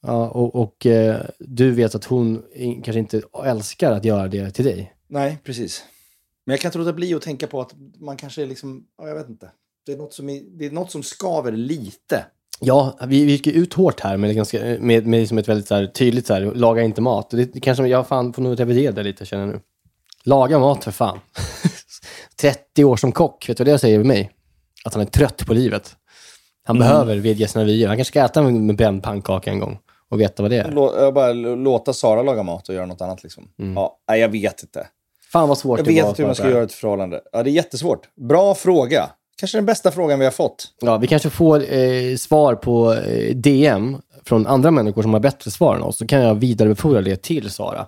Ja, 0.02 0.28
och 0.28 0.54
och 0.54 0.86
eh, 0.86 1.20
du 1.38 1.70
vet 1.70 1.94
att 1.94 2.04
hon 2.04 2.42
kanske 2.84 2.98
inte 2.98 3.22
älskar 3.44 3.92
att 3.92 4.04
göra 4.04 4.28
det 4.28 4.50
till 4.50 4.64
dig. 4.64 4.94
Nej, 5.08 5.38
precis. 5.44 5.84
Men 6.44 6.52
jag 6.52 6.60
kan 6.60 6.68
inte 6.68 6.78
låta 6.78 6.92
bli 6.92 7.14
att 7.14 7.22
tänka 7.22 7.46
på 7.46 7.60
att 7.60 7.74
man 8.00 8.16
kanske 8.16 8.42
är 8.42 8.46
liksom, 8.46 8.86
ja, 8.98 9.08
jag 9.08 9.14
vet 9.14 9.28
inte. 9.28 9.50
Det 9.86 9.92
är 9.92 9.96
något 9.96 10.14
som, 10.14 10.28
är, 10.28 10.42
det 10.58 10.66
är 10.66 10.70
något 10.70 10.90
som 10.90 11.02
skaver 11.02 11.52
lite. 11.52 12.26
Ja, 12.60 12.98
vi, 13.06 13.24
vi 13.24 13.32
gick 13.32 13.46
ju 13.46 13.52
ut 13.52 13.74
hårt 13.74 14.00
här 14.00 14.16
med, 14.16 14.34
ganska, 14.34 14.58
med, 14.80 15.06
med 15.06 15.20
liksom 15.20 15.38
ett 15.38 15.48
väldigt 15.48 15.68
så 15.68 15.74
här, 15.74 15.86
tydligt 15.86 16.26
så 16.26 16.34
här, 16.34 16.40
laga 16.54 16.82
inte 16.82 17.00
mat. 17.00 17.30
Det, 17.30 17.44
det 17.52 17.60
kanske, 17.60 17.86
jag 17.86 18.06
fan 18.06 18.32
får 18.32 18.42
nog 18.42 18.60
revidera 18.60 18.92
det 18.92 19.02
lite 19.02 19.26
känner 19.26 19.46
jag 19.46 19.52
nu. 19.54 19.60
Laga 20.24 20.58
mat 20.58 20.84
för 20.84 20.90
fan. 20.90 21.18
30 22.40 22.84
år 22.84 22.96
som 22.96 23.12
kock, 23.12 23.48
vet 23.48 23.56
du 23.56 23.64
vad 23.64 23.74
det 23.74 23.78
säger 23.78 23.98
med 23.98 24.06
mig? 24.06 24.30
Att 24.84 24.94
han 24.94 25.02
är 25.02 25.06
trött 25.06 25.46
på 25.46 25.54
livet. 25.54 25.96
Han 26.64 26.76
Mm. 26.76 26.88
behöver 26.88 27.16
vidga 27.16 27.48
sina 27.48 27.64
vyer. 27.64 27.88
Han 27.88 27.96
kanske 27.96 28.10
ska 28.12 28.24
äta 28.24 28.42
med 28.42 28.76
bränd 28.76 29.02
pannkaka 29.02 29.50
en 29.50 29.58
gång 29.58 29.78
och 30.10 30.20
veta 30.20 30.42
vad 30.42 30.50
det 30.50 30.56
är. 30.56 30.70
Lå, 30.72 30.94
jag 30.98 31.14
bara 31.14 31.32
låta 31.32 31.92
Sara 31.92 32.22
laga 32.22 32.42
mat 32.42 32.68
och 32.68 32.74
göra 32.74 32.86
något 32.86 33.00
annat 33.00 33.22
liksom. 33.22 33.48
Ja, 33.76 33.98
nej, 34.08 34.20
jag 34.20 34.28
vet 34.28 34.62
inte. 34.62 34.86
Fan 35.32 35.48
vad 35.48 35.58
svårt 35.58 35.78
Jag 35.78 35.86
det 35.86 35.92
vet 35.92 36.02
var 36.02 36.08
inte 36.10 36.22
hur 36.22 36.26
man 36.26 36.34
ska 36.34 36.50
göra 36.50 36.62
ett 36.62 36.72
förhållande. 36.72 37.20
Ja, 37.32 37.42
det 37.42 37.50
är 37.50 37.52
jättesvårt. 37.52 38.08
Bra 38.28 38.54
fråga. 38.54 39.10
Kanske 39.40 39.58
den 39.58 39.66
bästa 39.66 39.90
frågan 39.90 40.18
vi 40.18 40.24
har 40.24 40.32
fått. 40.32 40.68
Ja, 40.80 40.96
vi 40.96 41.06
kanske 41.06 41.30
får 41.30 41.72
eh, 41.74 42.16
svar 42.16 42.54
på 42.54 42.94
eh, 42.94 43.36
DM 43.36 43.96
från 44.24 44.46
andra 44.46 44.70
människor 44.70 45.02
som 45.02 45.12
har 45.12 45.20
bättre 45.20 45.50
svar 45.50 45.76
än 45.76 45.82
oss. 45.82 45.98
Så 45.98 46.06
kan 46.06 46.20
jag 46.20 46.34
vidarebefordra 46.34 47.00
det 47.02 47.22
till 47.22 47.50
Sara. 47.50 47.86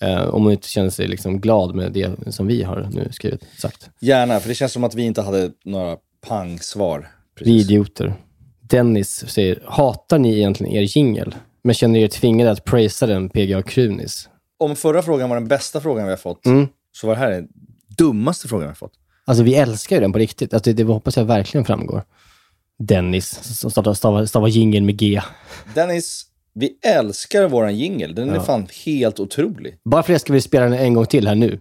Eh, 0.00 0.28
om 0.34 0.42
hon 0.42 0.52
inte 0.52 0.68
känner 0.68 0.90
sig 0.90 1.08
liksom 1.08 1.40
glad 1.40 1.74
med 1.74 1.92
det 1.92 2.32
som 2.34 2.46
vi 2.46 2.62
har 2.62 2.88
nu 2.92 3.08
skrivit, 3.12 3.44
sagt. 3.58 3.90
Gärna, 4.00 4.40
för 4.40 4.48
det 4.48 4.54
känns 4.54 4.72
som 4.72 4.84
att 4.84 4.94
vi 4.94 5.02
inte 5.02 5.22
hade 5.22 5.50
några 5.64 5.96
pangsvar. 6.26 7.08
Vi 7.40 7.60
idioter. 7.60 8.14
Dennis 8.60 9.24
säger, 9.28 9.62
hatar 9.66 10.18
ni 10.18 10.36
egentligen 10.36 10.72
er 10.72 10.96
jingel? 10.96 11.34
Men 11.62 11.74
känner 11.74 12.00
er 12.00 12.08
tvingade 12.08 12.50
att 12.50 12.64
prisa 12.64 13.06
den 13.06 13.28
PGA 13.28 13.62
Krunis? 13.62 14.28
Om 14.58 14.76
förra 14.76 15.02
frågan 15.02 15.28
var 15.28 15.36
den 15.36 15.48
bästa 15.48 15.80
frågan 15.80 16.04
vi 16.04 16.10
har 16.10 16.16
fått, 16.16 16.46
Mm. 16.46 16.66
så 16.92 17.06
var 17.06 17.14
det 17.14 17.20
här 17.20 17.30
den 17.30 17.48
dummaste 17.98 18.48
frågan 18.48 18.62
vi 18.62 18.68
har 18.68 18.74
fått. 18.74 18.92
Alltså 19.26 19.44
vi 19.44 19.54
älskar 19.54 19.96
ju 19.96 20.02
den 20.02 20.12
på 20.12 20.18
riktigt. 20.18 20.54
Alltså, 20.54 20.70
det, 20.72 20.82
det 20.84 20.92
hoppas 20.92 21.16
jag 21.16 21.24
verkligen 21.24 21.64
framgår. 21.64 22.02
Dennis, 22.78 23.58
som 23.58 23.70
stavar, 23.70 23.94
stavar, 23.94 24.26
stavar 24.26 24.48
jingeln 24.48 24.86
med 24.86 24.96
G. 24.98 25.20
Dennis, 25.74 26.24
vi 26.54 26.78
älskar 26.82 27.48
våran 27.48 27.76
jingel. 27.76 28.14
Den 28.14 28.30
är 28.30 28.34
Ja. 28.34 28.42
fan 28.42 28.66
helt 28.86 29.20
otrolig. 29.20 29.78
Bara 29.84 30.02
för 30.02 30.12
det 30.12 30.18
ska 30.18 30.32
vi 30.32 30.40
spela 30.40 30.64
den 30.64 30.72
en 30.78 30.94
gång 30.94 31.06
till 31.06 31.28
här 31.28 31.34
nu. 31.34 31.60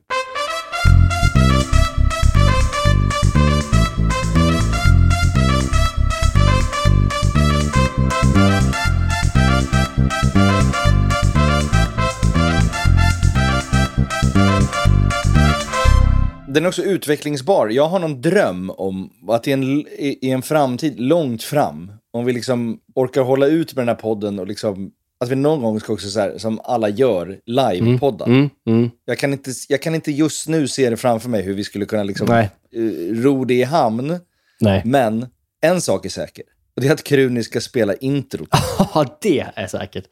Den 16.54 16.64
är 16.64 16.68
också 16.68 16.84
utvecklingsbar. 16.84 17.70
Jag 17.70 17.88
har 17.88 18.00
någon 18.00 18.22
dröm 18.22 18.70
om 18.70 19.10
att 19.28 19.48
i 19.48 19.52
en, 19.52 19.64
i 19.98 20.30
en 20.30 20.42
framtid 20.42 21.00
långt 21.00 21.44
fram, 21.44 21.92
om 22.14 22.26
vi 22.26 22.34
liksom 22.34 22.80
orkar 22.96 23.22
hålla 23.22 23.46
ut 23.48 23.76
med 23.76 23.82
den 23.82 23.88
här 23.96 24.02
podden 24.02 24.40
och 24.40 24.48
liksom, 24.48 24.92
att 25.20 25.30
vi 25.30 25.36
någon 25.36 25.62
gång 25.62 25.80
ska 25.80 25.94
också 25.94 26.10
så 26.10 26.20
här, 26.20 26.38
som 26.38 26.60
alla 26.64 26.90
gör, 26.90 27.40
live-podda. 27.46 28.26
Mm, 28.26 28.50
mm. 28.68 28.90
Jag, 29.06 29.18
kan 29.18 29.34
inte, 29.34 29.52
jag 29.70 29.82
kan 29.82 29.96
inte 29.96 30.12
just 30.12 30.48
nu 30.48 30.68
se 30.68 30.90
det 30.90 30.98
framför 30.98 31.30
mig 31.30 31.42
hur 31.42 31.54
vi 31.54 31.64
skulle 31.64 31.86
kunna 31.86 32.04
liksom, 32.04 32.28
Nej. 32.28 32.50
eh, 32.76 33.16
ro 33.16 33.46
det 33.46 33.54
i 33.54 33.64
hamn. 33.64 34.20
Nej. 34.60 34.82
Men 34.86 35.26
en 35.62 35.82
sak 35.82 36.06
är 36.06 36.10
säker. 36.10 36.44
Och 36.76 36.82
det 36.82 36.88
är 36.88 36.94
att 36.94 37.04
Kruni 37.04 37.44
ska 37.44 37.62
spela 37.62 37.94
introt. 37.94 38.48
Ja, 38.94 39.18
det 39.22 39.46
är 39.56 39.68
säkert. 39.68 40.06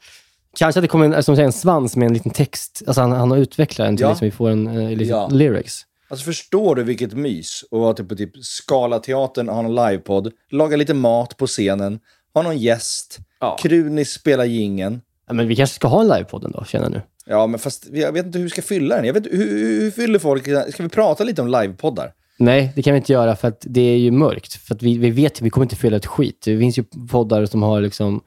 Kanske 0.57 0.79
att 0.79 0.83
det 0.83 0.87
kommer 0.87 1.15
en, 1.15 1.23
som 1.23 1.35
säger, 1.35 1.45
en 1.45 1.51
svans 1.53 1.95
med 1.95 2.05
en 2.05 2.13
liten 2.13 2.31
text. 2.31 2.83
Alltså 2.87 3.01
han, 3.01 3.11
han 3.11 3.31
har 3.31 3.37
utvecklat 3.37 3.87
den 3.87 3.97
till 3.97 4.03
Ja. 4.03 4.09
liksom 4.09 4.25
vi 4.25 4.31
får 4.31 4.49
en 4.49 4.67
uh, 4.67 4.89
liten 4.89 5.07
Ja. 5.07 5.27
lyrics. 5.31 5.85
Alltså 6.11 6.25
förstår 6.25 6.75
du 6.75 6.83
vilket 6.83 7.13
mys 7.13 7.63
att 7.71 7.79
vara 7.79 7.93
typ 7.93 8.09
på 8.09 8.15
typ 8.15 8.31
Skala-teatern, 8.41 9.49
ha 9.49 9.61
någon 9.61 9.75
livepodd, 9.75 10.31
laga 10.51 10.77
lite 10.77 10.93
mat 10.93 11.37
på 11.37 11.47
scenen, 11.47 11.99
ha 12.33 12.41
någon 12.41 12.57
gäst, 12.57 13.17
Kruni 13.61 14.05
spelar 14.05 14.45
gingen. 14.45 15.01
Ja, 15.27 15.33
men 15.33 15.47
vi 15.47 15.55
kanske 15.55 15.75
ska 15.75 15.87
ha 15.87 16.01
en 16.01 16.07
livepodd 16.07 16.51
då, 16.53 16.65
känner 16.65 16.85
jag 16.85 16.91
nu. 16.91 17.01
Ja, 17.25 17.47
men 17.47 17.59
fast 17.59 17.87
jag 17.91 18.11
vet 18.11 18.25
inte 18.25 18.37
hur 18.37 18.43
vi 18.45 18.49
ska 18.49 18.61
fylla 18.61 18.95
den. 18.95 19.05
Jag 19.05 19.13
vet, 19.13 19.25
hur, 19.25 19.37
hur, 19.47 19.81
hur 19.81 19.91
fyller 19.91 20.19
folk? 20.19 20.43
Ska 20.73 20.83
vi 20.83 20.89
prata 20.89 21.23
lite 21.23 21.41
om 21.41 21.47
livepoddar? 21.47 22.13
Nej, 22.37 22.71
det 22.75 22.81
kan 22.81 22.93
vi 22.93 22.97
inte 22.97 23.13
göra 23.13 23.35
för 23.35 23.47
att 23.47 23.65
det 23.69 23.81
är 23.81 23.97
ju 23.97 24.11
mörkt. 24.11 24.53
För 24.53 24.75
att 24.75 24.83
vi, 24.83 24.97
vi 24.97 25.09
vet 25.09 25.33
att 25.33 25.41
vi 25.41 25.49
kommer 25.49 25.65
inte 25.65 25.75
fylla 25.75 25.97
ett 25.97 26.05
skit. 26.05 26.41
Det 26.45 26.59
finns 26.59 26.77
ju 26.79 26.83
poddar 27.11 27.45
som 27.45 27.63
har 27.63 27.81
liksom... 27.81 28.21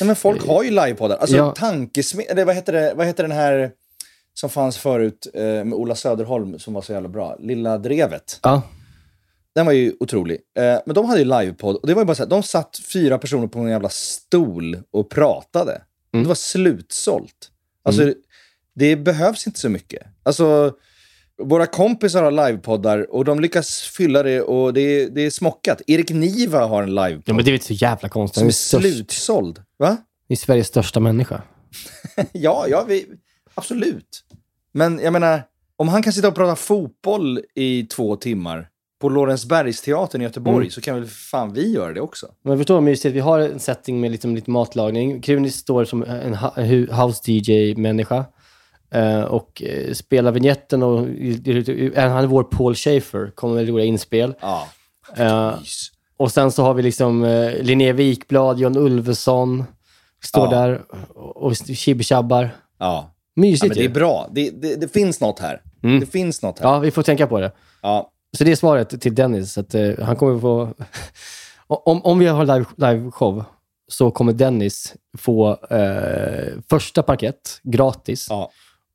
Nej, 0.00 0.06
men 0.06 0.16
folk 0.16 0.46
har 0.46 0.62
ju 0.62 0.70
livepoddar. 0.70 1.16
Alltså 1.16 1.36
Ja. 1.36 1.50
tankesmed... 1.56 2.26
Eller 2.28 2.44
vad 2.44 2.54
heter, 2.54 2.72
det, 2.72 2.92
vad 2.96 3.06
heter 3.06 3.22
den 3.22 3.32
här 3.32 3.70
som 4.34 4.50
fanns 4.50 4.76
förut 4.78 5.26
eh, 5.34 5.42
med 5.42 5.72
Ola 5.72 5.94
Söderholm 5.94 6.58
som 6.58 6.74
var 6.74 6.82
så 6.82 6.92
jävla 6.92 7.08
bra? 7.08 7.36
Lilla 7.40 7.78
Drevet. 7.78 8.40
Ja. 8.42 8.62
Den 9.54 9.66
var 9.66 9.72
ju 9.72 9.94
otrolig. 10.00 10.38
Eh, 10.58 10.78
men 10.86 10.94
de 10.94 11.06
hade 11.06 11.18
ju 11.18 11.24
livepodd 11.24 11.76
och 11.76 11.86
det 11.86 11.94
var 11.94 12.02
ju 12.02 12.06
bara 12.06 12.14
så 12.14 12.22
här, 12.22 12.30
de 12.30 12.42
satt 12.42 12.80
fyra 12.92 13.18
personer 13.18 13.46
på 13.46 13.58
en 13.58 13.68
jävla 13.68 13.88
stol 13.88 14.78
och 14.90 15.10
pratade. 15.10 15.82
Det 16.12 16.22
var 16.24 16.34
slutsålt. 16.34 17.50
Alltså, 17.82 18.02
Mm. 18.02 18.14
det 18.74 18.96
behövs 18.96 19.46
inte 19.46 19.60
så 19.60 19.68
mycket. 19.68 20.02
Alltså, 20.22 20.72
våra 21.42 21.66
kompisar 21.66 22.22
har 22.22 22.30
livepoddar 22.30 23.14
och 23.14 23.24
de 23.24 23.40
lyckas 23.40 23.80
fylla 23.80 24.22
det 24.22 24.40
och 24.42 24.74
det 24.74 24.80
är, 24.80 25.10
det 25.10 25.20
är 25.26 25.30
smockat. 25.30 25.82
Erik 25.86 26.10
Niva 26.10 26.66
har 26.66 26.82
en 26.82 26.94
livepodd. 26.94 27.22
Ja, 27.26 27.34
men 27.34 27.44
det 27.44 27.50
är 27.50 27.52
väl 27.52 27.60
så 27.60 27.72
jävla 27.72 28.08
konstigt. 28.08 28.38
Som 28.38 28.78
är 28.80 28.86
är 28.86 28.92
slutsåld. 28.92 29.62
Va? 29.76 29.96
Det 30.28 30.34
är 30.34 30.38
Sveriges 30.38 30.66
största 30.66 31.00
människa. 31.00 31.42
ja, 32.32 32.66
ja 32.68 32.84
vi, 32.88 33.06
absolut. 33.54 34.23
Men 34.74 34.98
jag 34.98 35.12
menar, 35.12 35.42
om 35.76 35.88
han 35.88 36.02
kan 36.02 36.12
sitta 36.12 36.28
och 36.28 36.34
prata 36.34 36.56
fotboll 36.56 37.40
i 37.54 37.82
två 37.82 38.16
timmar 38.16 38.68
på 39.00 39.08
Lorensbergsteatern 39.08 40.20
i 40.20 40.24
Göteborg 40.24 40.56
Mm. 40.56 40.70
så 40.70 40.80
kan 40.80 40.94
väl 40.94 41.06
fan 41.08 41.52
vi 41.52 41.72
göra 41.72 41.92
det 41.92 42.00
också? 42.00 42.26
Men 42.44 42.58
förstår 42.58 42.74
vad 42.74 42.82
mysigt. 42.82 43.14
Vi 43.14 43.20
har 43.20 43.38
en 43.38 43.60
setting 43.60 44.00
med 44.00 44.10
liksom 44.12 44.34
lite 44.34 44.50
matlagning. 44.50 45.20
Krunis 45.22 45.56
står 45.56 45.84
som 45.84 46.02
en 46.02 46.34
ha- 46.34 46.54
hu- 46.56 46.92
house 47.06 47.30
DJ-människa 47.32 48.24
eh, 48.90 49.20
och 49.22 49.62
eh, 49.62 49.92
spelar 49.92 50.32
vignetten 50.32 50.82
och 50.82 50.98
han 50.98 52.24
är 52.24 52.26
vår 52.26 52.42
Paul 52.44 52.74
Schaefer, 52.74 53.30
kommer 53.34 53.54
med 53.54 53.68
roliga 53.68 53.86
inspel. 53.86 54.34
Ja. 54.40 54.68
Eh, 55.16 55.54
och 56.16 56.32
sen 56.32 56.50
så 56.52 56.62
har 56.62 56.74
vi 56.74 56.82
liksom 56.82 57.24
eh, 57.24 57.62
Linnea 57.62 57.92
Wikblad, 57.92 58.58
John 58.58 58.76
Ulveson, 58.76 59.64
står 60.22 60.44
Ja. 60.44 60.50
där 60.60 60.82
och, 61.14 61.56
chibtjabbar. 61.56 62.50
Ja. 62.78 63.13
Mysigt 63.36 63.64
ja 63.64 63.68
men 63.68 63.78
det 63.78 63.84
är 63.84 63.88
bra. 63.88 64.28
Det, 64.32 64.50
det, 64.50 64.76
det 64.76 64.88
finns 64.88 65.20
något 65.20 65.38
här. 65.38 65.62
Mm. 65.82 66.00
Det 66.00 66.06
finns 66.06 66.42
något 66.42 66.58
här. 66.58 66.68
Ja, 66.68 66.78
vi 66.78 66.90
får 66.90 67.02
tänka 67.02 67.26
på 67.26 67.40
det. 67.40 67.52
Ja. 67.82 68.10
Så 68.36 68.44
det 68.44 68.52
är 68.52 68.56
svaret 68.56 69.00
till 69.00 69.14
Dennis. 69.14 69.58
Att, 69.58 69.74
eh, 69.74 69.92
han 70.02 70.16
kommer 70.16 70.40
få... 70.40 70.74
om, 71.66 72.02
om 72.02 72.18
vi 72.18 72.26
har 72.26 72.44
live, 72.44 72.64
live 72.76 73.10
show 73.10 73.44
så 73.88 74.10
kommer 74.10 74.32
Dennis 74.32 74.94
få 75.18 75.50
eh, 75.70 76.52
första 76.70 77.02
parkett 77.02 77.60
gratis. 77.62 78.28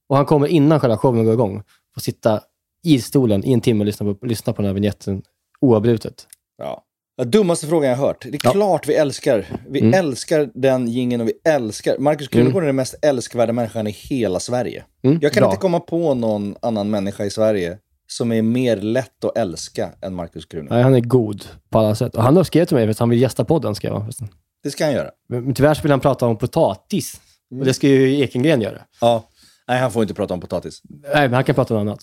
Och 0.10 0.16
han 0.16 0.26
kommer 0.26 0.48
innan 0.48 0.80
själva 0.80 0.98
showen 0.98 1.26
går 1.26 1.34
igång 1.34 1.64
få 2.00 2.04
sitta 2.04 2.42
i 2.84 3.02
stolen 3.02 3.46
i 3.46 3.54
en 3.54 3.62
timme 3.62 3.80
och 3.80 3.86
lyssna 3.86 4.14
på, 4.14 4.26
lyssna 4.26 4.54
på 4.54 4.62
den 4.62 4.70
här 4.70 4.74
vignetten 4.74 5.22
oavbrutet. 5.62 6.28
Ja. 6.58 6.84
Den 7.20 7.32
dummaste 7.32 7.68
frågan 7.68 7.90
jag 7.90 7.98
har 7.98 8.08
hört. 8.08 8.22
Det 8.32 8.36
är 8.46 8.52
klart 8.52 8.88
vi 8.88 8.96
älskar. 8.96 9.46
Vi 9.70 9.80
Mm. 9.80 9.94
älskar 9.94 10.50
den 10.54 10.88
gingen 10.88 11.22
och 11.22 11.28
vi 11.28 11.34
älskar... 11.50 11.98
Markus 11.98 12.28
Krunegård 12.28 12.54
Mm. 12.54 12.64
är 12.64 12.68
den 12.68 12.76
mest 12.76 12.96
älskvärda 13.02 13.54
människan 13.54 13.88
i 13.88 13.92
hela 13.92 14.40
Sverige. 14.40 14.84
Mm, 15.04 15.20
Jag 15.22 15.34
kan 15.34 15.42
bra. 15.42 15.50
inte 15.50 15.62
komma 15.62 15.80
på 15.80 16.14
någon 16.14 16.56
annan 16.62 16.90
människa 16.90 17.26
i 17.26 17.30
Sverige 17.30 17.78
som 18.08 18.32
är 18.32 18.42
mer 18.42 18.78
lätt 18.78 19.24
att 19.26 19.38
älska 19.38 19.90
än 20.02 20.14
Markus 20.16 20.46
Krunegård. 20.46 20.72
Nej, 20.74 20.84
han 20.84 20.96
är 20.96 21.00
god 21.00 21.46
på 21.70 21.80
alla 21.80 21.96
sätt. 21.96 22.16
Och 22.16 22.24
han 22.24 22.36
har 22.38 22.44
skrivit 22.44 22.70
till 22.70 22.78
mig 22.78 22.90
att 22.90 23.00
han 23.00 23.10
vill 23.10 23.22
gästa 23.22 23.46
podden. 23.46 23.76
Vara, 23.84 24.02
förresten. 24.04 24.28
Det 24.64 24.72
ska 24.72 24.86
han 24.86 24.94
göra. 24.94 25.10
men, 25.30 25.54
tyvärr 25.54 25.74
så 25.74 25.82
vill 25.82 25.92
han 25.92 26.00
prata 26.00 26.26
om 26.26 26.38
potatis. 26.38 27.22
Och 27.60 27.66
det 27.66 27.74
ska 27.74 27.88
ju 27.88 28.20
Ekengren 28.20 28.62
göra. 28.62 28.82
Ja. 29.02 29.24
Nej, 29.68 29.80
han 29.80 29.92
får 29.92 30.02
inte 30.02 30.14
prata 30.14 30.34
om 30.34 30.42
potatis. 30.42 30.82
Nej, 31.14 31.22
men 31.28 31.34
han 31.34 31.44
kan 31.44 31.56
prata 31.56 31.76
om 31.76 31.82
annat. 31.82 32.00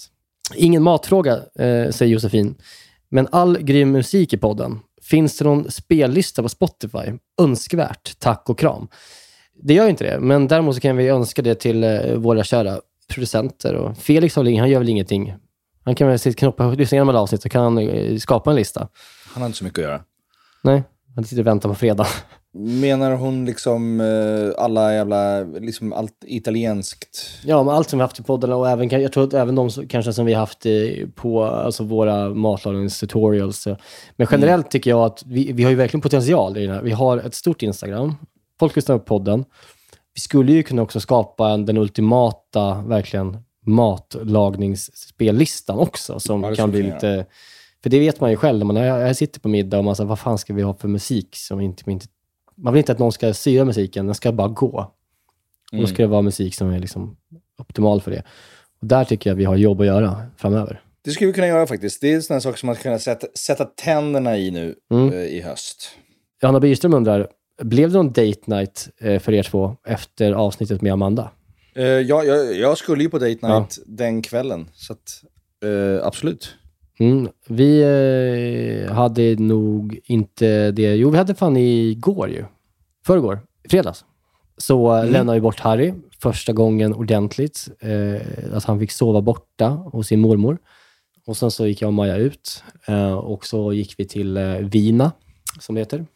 Ingen 0.55 0.83
matfråga, 0.83 1.33
eh, 1.35 1.91
säger 1.91 2.07
Josefin. 2.07 2.55
Men 3.09 3.29
all 3.33 3.59
grym 3.63 3.93
musik 3.93 4.33
i 4.33 4.37
podden. 4.37 4.79
Finns 5.11 5.39
det 5.39 5.45
någon 5.45 5.71
spellista 5.71 6.43
på 6.43 6.49
Spotify? 6.49 7.13
Önskvärt. 7.41 8.19
Tack 8.19 8.51
och 8.51 8.59
kram. 8.59 8.89
Det 9.63 9.75
gör 9.75 9.89
inte 9.89 10.05
det, 10.05 10.21
men 10.21 10.49
däremot 10.49 10.75
så 10.75 10.81
kan 10.81 10.97
vi 10.97 11.09
önska 11.09 11.43
det 11.43 11.55
till 11.55 11.85
eh, 11.85 12.15
våra 12.15 12.45
kära 12.45 12.81
producenter. 13.09 13.75
Och 13.75 13.99
Felix 13.99 14.37
han 14.37 14.47
gör 14.47 14.79
väl 14.79 14.89
ingenting. 14.89 15.35
Han 15.85 15.95
kan 15.95 16.09
väl 16.09 16.19
sitta 16.19 16.39
knoppa, 16.39 16.71
lyssna 16.71 16.97
igenom 16.97 17.09
alla 17.09 17.21
avsnitt 17.21 17.43
så 17.43 17.49
kan 17.49 17.63
han 17.63 17.79
eh, 17.79 18.19
skapa 18.19 18.51
en 18.51 18.57
lista. 18.57 18.89
Han 19.35 19.43
har 19.43 19.47
inte 19.47 19.59
så 19.59 19.65
mycket 19.65 19.79
att 19.79 19.85
göra. 19.85 20.01
Nej, 20.63 20.83
han 21.15 21.25
sitter 21.25 21.43
och 21.43 21.47
väntar 21.47 21.69
på 21.69 21.75
fredag. 21.75 22.07
Menar 22.59 23.13
hon 23.13 23.45
liksom 23.45 24.01
eh, 24.01 24.65
alla 24.65 24.95
jävla, 24.95 25.41
liksom 25.41 25.93
allt 25.93 26.25
italienskt? 26.27 27.39
Ja, 27.45 27.63
men 27.63 27.75
allt 27.75 27.91
som 27.91 27.99
vi 27.99 28.03
haft 28.03 28.21
i 28.21 28.23
podden 28.23 28.53
och 28.53 28.69
även, 28.69 28.89
jag 28.89 29.13
tror 29.13 29.25
att 29.25 29.35
även 29.35 29.55
de 29.55 29.71
som, 29.71 29.89
kanske 29.89 30.13
som 30.13 30.27
vi 30.27 30.33
har 30.33 30.41
haft 30.41 30.67
i, 30.67 31.07
på 31.15 31.45
alltså 31.45 31.85
våra 31.85 32.29
matlagningstutorials. 32.29 33.69
Men 34.17 34.27
generellt 34.31 34.71
tycker 34.71 34.91
jag 34.91 35.01
att 35.01 35.23
vi, 35.27 35.53
vi 35.53 35.63
har 35.63 35.71
ju 35.71 35.77
verkligen 35.77 36.01
potential 36.01 36.57
i 36.57 36.67
det 36.67 36.73
här. 36.73 36.83
Vi 36.83 36.93
har 36.93 37.19
ett 37.19 37.35
stort 37.35 37.63
Instagram. 37.63 38.15
Folk 38.59 38.77
lyssnar 38.77 38.99
på 38.99 39.05
podden. 39.05 39.45
Vi 40.15 40.21
skulle 40.21 40.53
ju 40.53 40.63
kunna 40.63 40.83
också 40.83 41.01
skapa 41.01 41.51
en, 41.51 41.67
den 41.67 41.77
ultimata, 41.77 42.83
verkligen, 42.87 43.39
matlagningsspellistan 43.67 45.79
också. 45.79 46.21
Som 46.21 46.43
Ja, 46.43 46.55
kan 46.55 46.71
bli 46.71 46.83
lite... 46.83 47.27
För 47.83 47.91
det 47.91 47.99
vet 47.99 48.21
man 48.21 48.31
ju 48.31 48.37
själv 48.37 48.59
när 48.59 48.65
man 48.65 48.77
jag, 48.77 49.09
jag 49.09 49.17
sitter 49.17 49.41
på 49.41 49.49
middag 49.49 49.79
och 49.79 49.85
man 49.85 49.97
säger, 49.97 50.09
vad 50.09 50.19
fan 50.19 50.39
ska 50.39 50.55
vi 50.55 50.63
ha 50.63 50.75
för 50.75 50.89
musik 50.89 51.37
som 51.37 51.61
inte, 51.61 51.91
inte... 51.91 52.07
Man 52.57 52.73
vill 52.73 52.79
inte 52.79 52.93
att 52.93 52.99
någon 52.99 53.13
ska 53.13 53.35
styra 53.35 53.65
musiken, 53.65 54.07
den 54.07 54.15
ska 54.15 54.33
bara 54.33 54.49
gå. 54.49 54.69
Och 54.69 54.93
då 55.73 55.77
Mm. 55.77 55.87
ska 55.87 56.03
det 56.03 56.07
vara 56.07 56.23
musik 56.23 56.55
som 56.55 56.71
är 56.71 56.79
liksom 56.79 57.17
optimal 57.59 58.01
för 58.01 58.11
det. 58.11 58.23
Och 58.81 58.87
där 58.87 59.05
tycker 59.05 59.31
jag 59.31 59.35
vi 59.35 59.45
har 59.45 59.57
jobb 59.57 59.81
att 59.81 59.87
göra 59.87 60.23
framöver. 60.37 60.81
Det 61.03 61.11
skulle 61.11 61.27
vi 61.27 61.33
kunna 61.33 61.47
göra 61.47 61.67
faktiskt. 61.67 62.01
Det 62.01 62.13
är 62.13 62.21
sådana 62.21 62.41
saker 62.41 62.59
som 62.59 62.67
man 62.67 62.75
ska 62.75 62.83
kunna 62.83 62.99
sätta, 62.99 63.27
sätta 63.35 63.65
tänderna 63.65 64.39
i 64.39 64.51
nu 64.51 64.75
Mm. 64.91 65.13
eh, 65.13 65.19
i 65.19 65.41
höst. 65.41 65.91
Johanna 66.43 66.61
Byström 66.61 66.95
undrar, 66.95 67.29
blev 67.63 67.91
det 67.91 67.97
någon 67.97 68.09
date 68.13 68.41
night 68.47 68.89
eh, 69.01 69.19
för 69.21 69.33
er 69.33 69.43
två 69.43 69.77
efter 69.87 70.33
avsnittet 70.33 70.83
med 70.83 70.93
Amanda? 70.93 71.31
Eh, 71.75 71.85
ja, 71.85 72.25
jag, 72.25 72.57
jag 72.57 72.79
skulle 72.79 73.03
ju 73.03 73.11
på 73.11 73.19
date 73.19 73.39
Ja. 73.43 73.59
night 73.59 73.79
den 73.87 74.23
kvällen, 74.23 74.69
så 74.73 74.93
att, 74.93 75.23
eh, 75.65 76.07
absolut. 76.07 76.55
Mm. 76.99 77.29
Vi 77.49 77.83
eh, 78.87 78.93
hade 78.93 79.37
nog 79.37 79.99
inte 80.05 80.71
det. 80.71 80.97
Jo, 80.97 81.11
vi 81.11 81.19
hade 81.19 81.35
fan 81.35 81.57
igår 81.57 82.29
ju. 82.29 82.45
Förrgår. 83.07 83.41
Fredags. 83.71 84.05
Så 84.59 84.93
mm. 84.93 85.13
lämnade 85.13 85.37
vi 85.39 85.41
bort 85.41 85.61
Harry 85.61 85.95
första 86.19 86.53
gången 86.53 86.95
ordentligt. 86.95 87.69
Eh, 87.81 88.57
att 88.57 88.65
han 88.65 88.79
fick 88.79 88.91
sova 88.91 89.21
borta 89.21 89.69
hos 89.69 90.07
sin 90.07 90.21
mormor. 90.21 90.59
Och 91.27 91.37
sen 91.37 91.51
så 91.51 91.67
gick 91.67 91.83
jag 91.83 91.89
och 91.89 91.95
Maja 91.95 92.17
ut. 92.17 92.65
Eh, 92.87 93.13
och 93.13 93.47
så 93.47 93.73
gick 93.73 93.95
vi 93.99 94.05
till 94.05 94.37
eh, 94.37 94.55
Vina, 94.55 95.13
som 95.61 95.75
det 95.75 95.81
heter. 95.81 96.07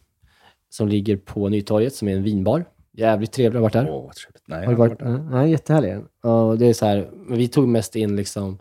Som 0.70 0.89
ligger 0.89 1.16
på 1.16 1.49
Nytorget, 1.49 1.95
som 1.95 2.09
är 2.09 2.16
en 2.16 2.22
vinbar. 2.22 2.64
Jävligt 2.93 3.33
trevligt 3.33 3.57
att 3.57 3.74
ha 3.74 3.81
varit 3.81 3.87
där. 3.87 3.95
Åh, 3.95 4.05
vad 4.05 4.14
trevligt. 4.14 4.43
Nej, 4.47 4.66
Har 4.66 4.72
du 4.72 4.81
har 4.81 4.89
varit? 4.89 5.03
varit 5.03 5.18
där. 5.31 5.31
Nej, 5.31 5.51
jättehärlig. 5.51 5.97
Ja, 6.22 6.57
det 6.59 6.66
är 6.66 6.72
så 6.72 6.87
här, 6.87 7.11
vi 7.31 7.49
tog 7.49 7.68
mest 7.68 7.97
in 7.97 8.16
liksom 8.16 8.59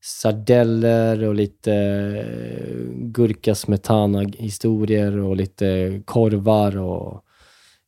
sardeller 0.00 1.24
och 1.24 1.34
lite 1.34 1.74
eh, 1.74 2.76
gurka 2.94 3.54
smetana 3.54 4.20
historier 4.20 5.18
och 5.18 5.36
lite 5.36 6.02
korvar 6.04 6.76
och 6.76 7.24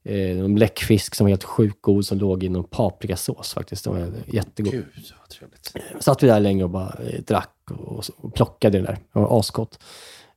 eh, 0.05 0.39
en 0.39 0.55
bläckfisk 0.55 1.15
som 1.15 1.25
var 1.25 1.29
helt 1.29 1.45
sjukt 1.45 1.83
god 1.83 2.07
som 2.07 2.19
låg 2.19 2.45
i 2.45 2.49
någon 2.49 2.65
paprikasås 2.65 3.55
faktiskt. 3.55 3.85
Den 3.85 3.93
var 3.93 4.13
jättegod. 4.27 4.73
Gud, 4.73 5.13
vad 5.21 5.29
trevligt. 5.29 5.73
Satt 6.05 6.23
vi 6.23 6.27
där 6.27 6.41
länge 6.41 6.65
och 6.65 6.71
bara 6.71 6.99
eh, 7.07 7.21
drack 7.21 7.57
och, 7.71 8.05
och 8.17 8.35
plockade 8.35 8.79
det 8.79 8.85
där. 8.85 8.99
Det 9.13 9.19
var 9.19 9.41
asgott. 9.41 9.79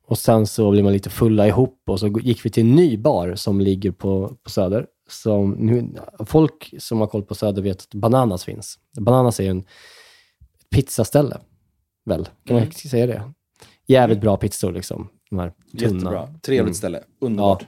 Och 0.07 0.17
sen 0.17 0.47
så 0.47 0.71
blev 0.71 0.83
man 0.83 0.93
lite 0.93 1.09
fulla 1.09 1.47
ihop 1.47 1.83
och 1.87 1.99
så 1.99 2.07
gick 2.07 2.45
vi 2.45 2.49
till 2.49 2.63
en 2.63 2.75
ny 2.75 2.97
bar 2.97 3.35
som 3.35 3.61
ligger 3.61 3.91
på, 3.91 4.37
på 4.43 4.49
Söder. 4.49 4.85
Som, 5.09 5.51
nu, 5.51 5.95
folk 6.25 6.73
som 6.79 6.99
har 6.99 7.07
koll 7.07 7.23
på 7.23 7.35
Söder 7.35 7.61
vet 7.61 7.81
att 7.81 7.93
Bananas 7.93 8.45
finns. 8.45 8.79
Bananas 8.99 9.39
är 9.39 9.49
en 9.49 9.65
pizzaställe, 10.75 11.37
väl? 12.05 12.25
Kan 12.25 12.55
Mm. 12.57 12.63
man 12.63 12.71
säga 12.71 13.07
det? 13.07 13.31
Jävligt 13.87 14.21
bra 14.21 14.37
pizzor 14.37 14.71
liksom. 14.71 15.07
De 15.29 15.39
här 15.39 15.51
tunna. 15.79 15.93
Jättebra. 15.93 16.29
Trevligt 16.41 16.75
ställe. 16.75 16.99
Underbart. 17.21 17.61
Ja. 17.61 17.67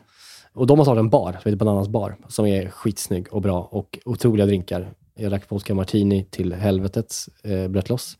Och 0.54 0.68
de 0.68 0.78
har 0.80 0.86
startat 0.86 1.00
en 1.00 1.10
bar, 1.10 1.32
som 1.32 1.40
heter 1.52 1.56
Bananas 1.56 1.88
bar, 1.88 2.18
som 2.28 2.46
är 2.46 2.70
skitsnygg 2.70 3.28
och 3.34 3.42
bra 3.42 3.62
och 3.72 4.00
otroliga 4.06 4.46
drinkar. 4.46 4.92
Jag 5.16 5.32
drack 5.32 5.52
vodka 5.52 5.74
martini 5.76 6.24
till 6.30 6.54
helvetets 6.54 7.30
eh, 7.44 7.68
bröt 7.68 7.90
loss. 7.90 8.18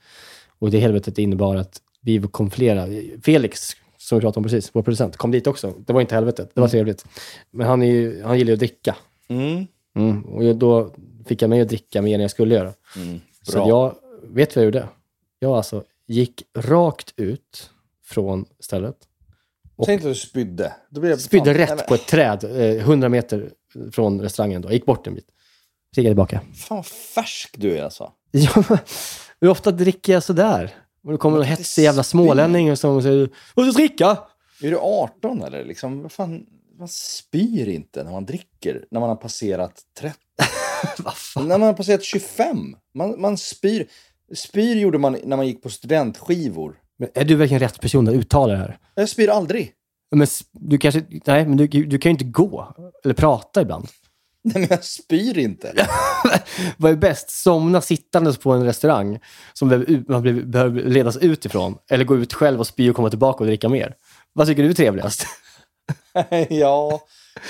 Och 0.60 0.72
det 0.72 0.80
helvetet 0.80 1.18
innebar 1.18 1.56
att 1.56 1.82
vi 2.02 2.22
kom 2.22 2.50
flera. 2.52 2.88
Felix, 3.24 3.70
som 3.98 4.18
vi 4.18 4.22
pratade 4.22 4.38
om 4.40 4.44
precis, 4.44 4.70
vår 4.74 4.82
producent, 4.82 5.18
kom 5.18 5.32
dit 5.32 5.48
också. 5.48 5.74
Det 5.88 5.94
var 5.94 6.02
inte 6.02 6.16
helvetet, 6.16 6.52
det 6.54 6.62
var 6.62 6.68
Mm. 6.68 6.72
trevligt. 6.72 7.06
Men 7.52 7.68
han, 7.68 7.82
är 7.82 7.88
ju, 7.92 8.24
han 8.24 8.38
gillar 8.38 8.48
ju 8.50 8.54
att 8.54 8.60
dricka. 8.60 8.96
Mm. 9.28 9.66
Mm. 9.96 10.24
Och 10.26 10.56
då 10.56 10.94
fick 11.26 11.42
jag 11.42 11.50
mig 11.50 11.62
att 11.62 11.68
dricka 11.70 12.02
mer 12.02 12.16
än 12.16 12.22
jag 12.22 12.32
skulle 12.32 12.56
göra. 12.56 12.74
Mm. 12.96 13.20
Så 13.42 13.58
jag, 13.58 13.96
vet 14.24 14.56
vad 14.56 14.66
jag 14.66 14.68
gjorde? 14.68 14.88
Jag 15.40 15.52
alltså 15.52 15.84
gick 16.08 16.44
rakt 16.58 17.14
ut 17.18 17.70
från 18.06 18.46
stället. 18.60 18.96
Tänk 19.86 20.00
inte 20.00 20.10
att 20.10 20.16
du 20.16 20.20
spydde. 20.20 20.74
Då 20.90 21.02
jag 21.08 21.20
Spydde 21.20 21.46
fan- 21.46 21.78
rätt 21.78 21.88
på 21.88 21.96
ett 21.96 22.08
träd, 22.08 22.44
eh, 22.44 22.84
100 22.84 23.10
meter 23.10 23.52
från 23.92 24.22
restaurangen. 24.22 24.62
Då. 24.62 24.68
Jag 24.68 24.74
gick 24.74 24.86
bort 24.86 25.08
en 25.08 25.14
bit. 25.16 25.28
Jag 25.96 26.06
tillbaka. 26.06 26.42
Fan 26.56 26.78
vad 26.78 26.86
färsk 26.86 27.56
du 27.58 27.78
är 27.78 27.84
alltså. 27.84 28.12
Hur 29.42 29.50
ofta 29.50 29.72
dricker 29.72 30.14
jag 30.14 30.24
sådär? 30.24 30.76
Och 31.04 31.12
det 31.12 31.18
kommer 31.18 31.38
en 31.38 31.44
hetsig 31.44 31.84
jävla 31.84 32.04
smålänning 32.04 32.78
som 32.78 33.02
säger 33.02 33.30
Vad 33.56 33.66
ska 33.74 33.78
dricka? 33.78 34.18
Är 34.62 34.72
du 34.72 34.78
18 34.78 35.44
eller? 35.44 35.66
Liksom, 35.66 36.02
vad 36.02 36.12
fan, 36.12 36.46
man 36.80 36.88
spyr 36.88 37.68
inte 37.68 38.04
när 38.04 38.12
man 38.12 38.26
dricker, 38.26 38.86
när 38.92 39.00
man 39.00 39.10
har 39.10 39.16
passerat 39.16 39.82
30. 40.00 40.18
när 41.36 41.44
man 41.58 41.62
har 41.62 41.74
passerat 41.74 42.04
25. 42.04 42.76
Man, 42.94 43.22
man 43.22 43.38
spyr. 43.38 43.88
Spyr 44.36 44.76
gjorde 44.76 44.98
man 44.98 45.18
när 45.24 45.38
man 45.38 45.48
gick 45.48 45.64
på 45.64 45.70
studentskivor. 45.70 46.76
Men 47.00 47.10
är 47.14 47.26
du 47.26 47.36
verkligen 47.36 47.60
rätt 47.60 47.82
person 47.82 48.08
att 48.08 48.14
uttala 48.14 48.54
det 48.54 48.60
här? 48.60 48.78
Jag 48.96 49.10
spyr 49.10 49.30
aldrig. 49.30 49.74
Men 50.16 50.28
du 50.52 50.78
kanske, 50.78 51.04
nej, 51.26 51.46
men 51.48 51.58
du, 51.58 51.68
du 51.68 51.98
kan 51.98 52.10
ju 52.10 52.14
inte 52.14 52.26
gå 52.26 52.74
eller 53.04 53.14
prata 53.14 53.62
ibland. 53.62 53.88
Nej, 54.44 54.54
men 54.60 54.68
jag 54.70 54.84
spyr 54.84 55.38
inte. 55.38 55.88
Vad 56.78 56.92
är 56.92 56.96
bäst? 56.96 57.30
Somna 57.30 57.82
sittandes 57.82 58.38
på 58.38 58.52
en 58.52 58.64
restaurang 58.66 59.20
som 59.54 59.68
man 59.68 60.22
behöver- 60.22 60.42
behöver 60.42 60.82
ledas 60.84 61.18
ut 61.18 61.46
ifrån. 61.46 61.78
Eller 61.92 62.04
gå 62.06 62.18
ut 62.18 62.34
själv 62.34 62.60
och 62.60 62.68
spy 62.68 62.90
och 62.90 62.96
komma 62.96 63.10
tillbaka 63.10 63.40
och 63.40 63.46
dricka 63.48 63.70
mer. 63.70 63.96
Vad 64.34 64.48
tycker 64.48 64.64
du 64.64 64.70
är 64.70 64.74
trevligast? 64.74 65.26
ja, 66.50 67.02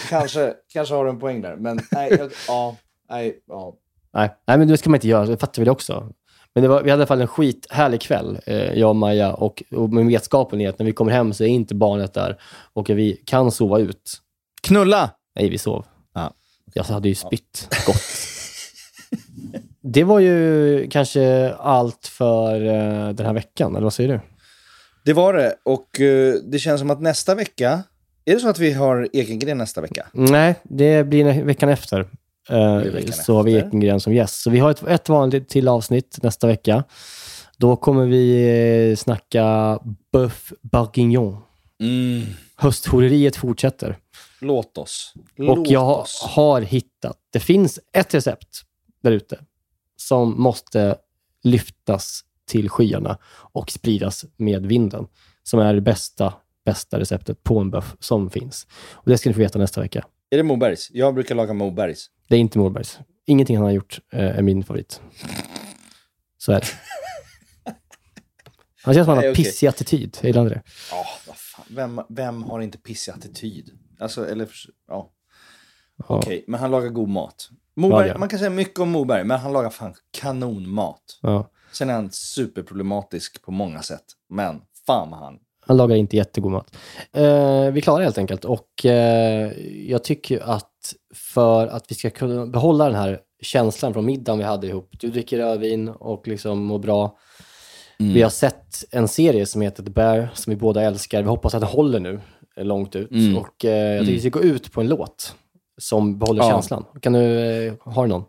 kanske, 0.09 0.53
kanske 0.73 0.95
har 0.95 1.03
du 1.05 1.09
en 1.09 1.19
poäng 1.19 1.41
där. 1.41 1.55
Men 1.55 1.79
nej, 1.91 2.15
jag, 2.19 2.31
ja, 2.47 2.75
nej, 3.09 3.39
ja. 3.47 3.73
Nej, 4.13 4.35
nej 4.47 4.57
men 4.57 4.67
det 4.67 4.77
ska 4.77 4.89
man 4.89 4.97
inte 4.97 5.07
göra. 5.07 5.25
Det 5.25 5.37
fattar 5.37 5.61
vi 5.61 5.65
det 5.65 5.71
också. 5.71 6.13
Men 6.57 6.61
det 6.61 6.67
var, 6.67 6.83
vi 6.83 6.89
hade 6.89 7.01
i 7.01 7.01
alla 7.01 7.07
fall 7.07 7.21
en 7.21 7.27
skithärlig 7.27 8.01
kväll, 8.01 8.39
eh, 8.45 8.73
jag 8.73 8.89
och 8.89 8.95
Maja. 8.95 9.33
Och, 9.33 9.63
och 9.71 9.89
med 9.89 10.05
vetskapen 10.05 10.61
i 10.61 10.67
att 10.67 10.79
när 10.79 10.85
vi 10.85 10.91
kommer 10.91 11.11
hem 11.11 11.33
så 11.33 11.43
är 11.43 11.47
inte 11.47 11.75
barnet 11.75 12.13
där 12.13 12.37
och 12.73 12.89
vi 12.89 13.21
kan 13.25 13.51
sova 13.51 13.79
ut. 13.79 14.21
Knulla! 14.61 15.09
Nej, 15.35 15.49
vi 15.49 15.57
sov. 15.57 15.85
Ja. 16.13 16.33
Jag 16.73 16.83
hade 16.83 17.09
ju 17.09 17.15
spytt 17.15 17.67
gott. 17.85 18.01
det 19.81 20.03
var 20.03 20.19
ju 20.19 20.87
kanske 20.89 21.53
allt 21.53 22.07
för 22.07 22.65
eh, 22.65 23.09
den 23.13 23.25
här 23.25 23.33
veckan, 23.33 23.71
eller 23.75 23.83
vad 23.83 23.93
säger 23.93 24.09
du? 24.09 24.19
Det 25.05 25.13
var 25.13 25.33
det. 25.33 25.55
Och 25.65 26.01
eh, 26.01 26.33
det 26.33 26.59
känns 26.59 26.79
som 26.79 26.89
att 26.89 27.01
nästa 27.01 27.35
vecka... 27.35 27.83
Är 28.25 28.33
det 28.33 28.39
så 28.39 28.49
att 28.49 28.59
vi 28.59 28.73
har 28.73 29.09
Ekengren 29.13 29.57
nästa 29.57 29.81
vecka? 29.81 30.07
Nej, 30.11 30.55
det 30.63 31.07
blir 31.07 31.43
veckan 31.43 31.69
efter. 31.69 32.07
Eh, 32.49 33.05
så 33.11 33.35
har 33.35 33.43
vi. 33.43 33.57
Ekengren 33.57 33.99
som 33.99 34.13
gäst. 34.13 34.41
Så 34.41 34.49
vi 34.49 34.59
har 34.59 34.71
ett, 34.71 34.83
ett 34.83 35.09
vanligt 35.09 35.49
till 35.49 35.67
avsnitt 35.67 36.19
nästa 36.21 36.47
vecka. 36.47 36.83
Då 37.57 37.75
kommer 37.75 38.05
vi 38.05 38.89
eh, 38.89 38.95
snacka 38.95 39.43
Bœuf 40.13 40.53
Bourguignon. 40.61 41.37
Mm. 41.79 42.21
Hösthoreriet 42.55 43.35
fortsätter. 43.35 43.97
Låt 44.41 44.77
oss. 44.77 45.13
Och 45.37 45.43
Låt 45.43 45.69
jag 45.69 45.85
har, 45.85 46.01
oss. 46.01 46.21
har 46.21 46.61
hittat, 46.61 47.17
det 47.33 47.39
finns 47.39 47.79
ett 47.93 48.13
recept 48.13 48.61
där 49.03 49.11
ute 49.11 49.39
som 49.95 50.41
måste 50.41 50.95
lyftas 51.43 52.23
till 52.47 52.69
skyarna 52.69 53.17
och 53.29 53.71
spridas 53.71 54.25
med 54.37 54.65
vinden. 54.65 55.07
Som 55.43 55.59
är 55.59 55.73
det 55.73 55.81
bästa, 55.81 56.33
bästa 56.65 56.99
receptet 56.99 57.43
på 57.43 57.59
en 57.59 57.69
böff 57.69 57.95
som 57.99 58.29
finns. 58.29 58.67
Och 58.91 59.09
det 59.09 59.17
ska 59.17 59.29
ni 59.29 59.33
få 59.33 59.39
veta 59.39 59.59
nästa 59.59 59.81
vecka. 59.81 60.05
Är 60.29 60.37
det 60.37 60.43
Mobergs? 60.43 60.89
Jag 60.91 61.13
brukar 61.13 61.35
laga 61.35 61.53
Mobergs. 61.53 62.05
Det 62.29 62.35
är 62.35 62.39
inte 62.39 62.57
Morbergs. 62.59 62.99
Ingenting 63.25 63.55
han 63.57 63.65
har 63.65 63.71
gjort 63.71 63.99
eh, 64.13 64.37
är 64.37 64.41
min 64.41 64.63
favorit. 64.63 65.01
Så 66.37 66.51
är 66.51 66.59
det. 66.59 66.67
Han 68.83 68.93
känns 68.93 69.05
som 69.05 69.09
han 69.09 69.17
Nej, 69.17 69.27
har 69.27 69.33
okej. 69.33 69.45
pissig 69.45 69.67
attityd. 69.67 70.17
Jag 70.21 70.27
gillar 70.27 70.41
inte 70.41 70.53
det. 70.55 70.61
Ja, 70.91 71.05
vad 71.27 71.37
fan. 71.37 71.65
Vem, 71.69 72.01
vem 72.09 72.43
har 72.43 72.61
inte 72.61 72.77
pissig 72.77 73.11
attityd? 73.11 73.69
Alltså, 73.99 74.29
eller... 74.29 74.49
Ja. 74.87 75.11
Ja. 75.97 76.05
Okej, 76.17 76.45
men 76.47 76.59
han 76.59 76.71
lagar 76.71 76.89
god 76.89 77.09
mat. 77.09 77.49
Moberg, 77.75 78.07
Ja, 78.07 78.13
ja. 78.13 78.19
Man 78.19 78.29
kan 78.29 78.39
säga 78.39 78.49
mycket 78.49 78.79
om 78.79 78.89
Moberg, 78.89 79.23
men 79.23 79.39
han 79.39 79.53
lagar 79.53 79.69
fan 79.69 79.93
kanonmat. 80.11 81.19
Ja. 81.21 81.51
Sen 81.71 81.89
är 81.89 81.93
han 81.93 82.11
superproblematisk 82.11 83.41
på 83.41 83.51
många 83.51 83.81
sätt. 83.81 84.03
Men 84.29 84.61
fan 84.85 85.09
vad 85.11 85.19
han... 85.19 85.39
Han 85.67 85.77
lagar 85.77 85.95
inte 85.95 86.15
jättegod 86.17 86.51
mat. 86.51 86.75
Eh, 87.13 87.71
vi 87.71 87.81
klarar 87.81 88.03
helt 88.03 88.17
enkelt. 88.17 88.45
Och 88.45 88.85
eh, 88.85 89.51
jag 89.87 90.03
tycker 90.03 90.39
att 90.49 90.71
för 91.15 91.67
att 91.67 91.85
vi 91.91 91.95
ska 91.95 92.09
kunna 92.09 92.45
behålla 92.45 92.85
den 92.85 92.95
här 92.95 93.19
känslan 93.41 93.93
från 93.93 94.05
middagen 94.05 94.37
vi 94.37 94.43
hade 94.43 94.67
ihop. 94.67 94.89
Du 94.99 95.07
dricker 95.09 95.37
rödvin 95.37 95.89
och 95.89 96.27
liksom 96.27 96.63
mår 96.63 96.79
bra. 96.79 97.17
Mm. 97.99 98.13
Vi 98.13 98.21
har 98.21 98.29
sett 98.29 98.83
en 98.91 99.07
serie 99.07 99.45
som 99.45 99.61
heter 99.61 99.83
The 99.83 99.89
Bear, 99.91 100.29
som 100.33 100.51
vi 100.51 100.57
båda 100.57 100.81
älskar. 100.81 101.21
Vi 101.21 101.27
hoppas 101.29 101.53
att 101.55 101.61
den 101.61 101.69
håller 101.69 101.99
nu, 101.99 102.19
eh, 102.57 102.65
långt 102.65 102.95
ut. 102.95 103.11
Mm. 103.11 103.37
Och 103.37 103.65
eh, 103.65 103.71
jag 103.95 103.99
tycker 103.99 104.11
Mm. 104.11 104.13
vi 104.13 104.19
ska 104.19 104.29
gå 104.29 104.41
ut 104.41 104.71
på 104.71 104.81
en 104.81 104.87
låt 104.87 105.35
som 105.81 106.19
behåller 106.19 106.43
Ja. 106.43 106.49
känslan. 106.49 106.85
Kan 107.01 107.13
du, 107.13 107.39
eh, 107.67 107.73
har 107.79 108.03
du 108.03 108.09
någon? 108.09 108.23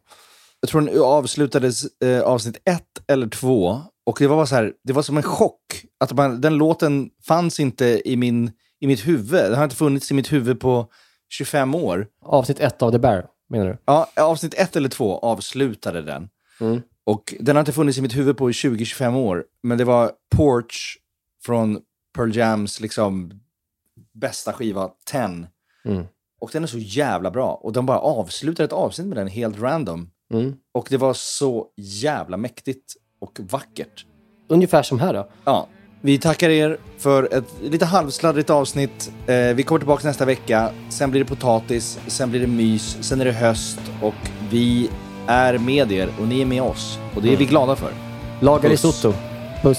Jag 0.61 0.69
tror 0.71 0.81
den 0.81 1.03
avslutades 1.03 1.85
eh, 2.03 2.21
avsnitt 2.21 2.57
ett 2.65 3.11
eller 3.13 3.29
två. 3.29 3.81
Och 4.09 4.17
det 4.19 4.27
var 4.27 4.47
så 4.47 4.55
här, 4.55 4.73
det 4.85 4.93
var 4.93 5.03
som 5.03 5.17
en 5.17 5.23
chock. 5.23 5.85
Att 5.99 6.13
man, 6.13 6.41
den 6.41 6.57
låten 6.57 7.11
fanns 7.27 7.61
inte 7.61 8.03
i, 8.05 8.17
min, 8.17 8.53
i 8.81 8.87
mitt 8.87 9.07
huvud. 9.07 9.45
Den 9.45 9.55
har 9.55 9.65
inte 9.65 9.77
funnits 9.77 10.11
i 10.11 10.15
mitt 10.15 10.33
huvud 10.33 10.61
på 10.61 10.91
25 11.29 11.75
år. 11.75 12.07
Avsnitt 12.23 12.61
ett 12.61 12.83
av 12.83 12.93
The 12.93 12.99
Bear, 12.99 13.27
menar 13.49 13.67
du? 13.67 13.79
Ja, 13.85 14.11
avsnitt 14.17 14.55
ett 14.55 14.77
eller 14.77 14.89
två 14.89 15.19
avslutade 15.19 16.03
den. 16.03 16.29
Mm. 16.61 16.83
Och 17.05 17.35
den 17.41 17.57
har 17.57 17.61
inte 17.61 17.73
funnits 17.73 17.99
i 17.99 18.03
mitt 18.03 18.17
huvud 18.17 18.37
på 18.37 18.49
20-25 18.51 19.17
år. 19.17 19.45
Men 19.63 19.79
det 19.79 19.85
var 19.85 20.13
Porch 20.37 20.99
från 21.45 21.81
Pearl 22.15 22.37
Jams 22.37 22.81
liksom 22.81 23.41
bästa 24.15 24.53
skiva, 24.53 24.91
10. 25.07 25.21
Mm. 25.85 26.05
Och 26.41 26.51
den 26.53 26.63
är 26.63 26.67
så 26.67 26.79
jävla 26.79 27.31
bra. 27.31 27.55
Och 27.55 27.73
de 27.73 27.87
bara 27.87 27.99
avslutar 27.99 28.65
ett 28.65 28.73
avsnitt 28.73 29.07
med 29.09 29.17
den 29.17 29.29
helt 29.29 29.59
random. 29.59 30.11
Mm. 30.33 30.57
Och 30.73 30.87
det 30.91 30.97
var 30.97 31.15
så 31.15 31.67
jävla 31.77 32.37
mäktigt 32.37 32.95
och 33.21 33.41
vackert. 33.51 34.07
Ungefär 34.49 34.83
som 34.83 35.01
här 35.01 35.15
då. 35.15 35.29
Ja, 35.45 35.67
vi 36.01 36.19
tackar 36.19 36.51
er 36.51 36.79
för 36.99 37.35
ett 37.35 37.45
lite 37.63 37.85
halvsladdrigt 37.85 38.51
avsnitt. 38.51 39.13
Eh, 39.27 39.35
vi 39.55 39.63
kommer 39.63 39.79
tillbaka 39.79 40.09
nästa 40.09 40.25
vecka. 40.25 40.71
Sen 40.89 41.11
blir 41.11 41.21
det 41.21 41.29
potatis, 41.29 41.99
sen 42.07 42.31
blir 42.31 42.41
det 42.41 42.47
mys, 42.47 42.97
sen 43.01 43.21
är 43.21 43.25
det 43.25 43.33
höst 43.33 43.81
och 44.03 44.15
vi 44.51 44.91
är 45.27 45.59
med 45.59 45.93
er 45.93 46.09
och 46.21 46.29
ni 46.29 46.41
är 46.41 46.47
med 46.47 46.63
oss. 46.63 46.99
Och 47.17 47.23
det 47.23 47.33
är 47.33 47.37
vi 47.37 47.45
glada 47.47 47.77
för. 47.77 47.93
Laga 48.41 48.63
Puss. 48.63 48.71
risotto. 48.71 49.15
Puss. 49.63 49.79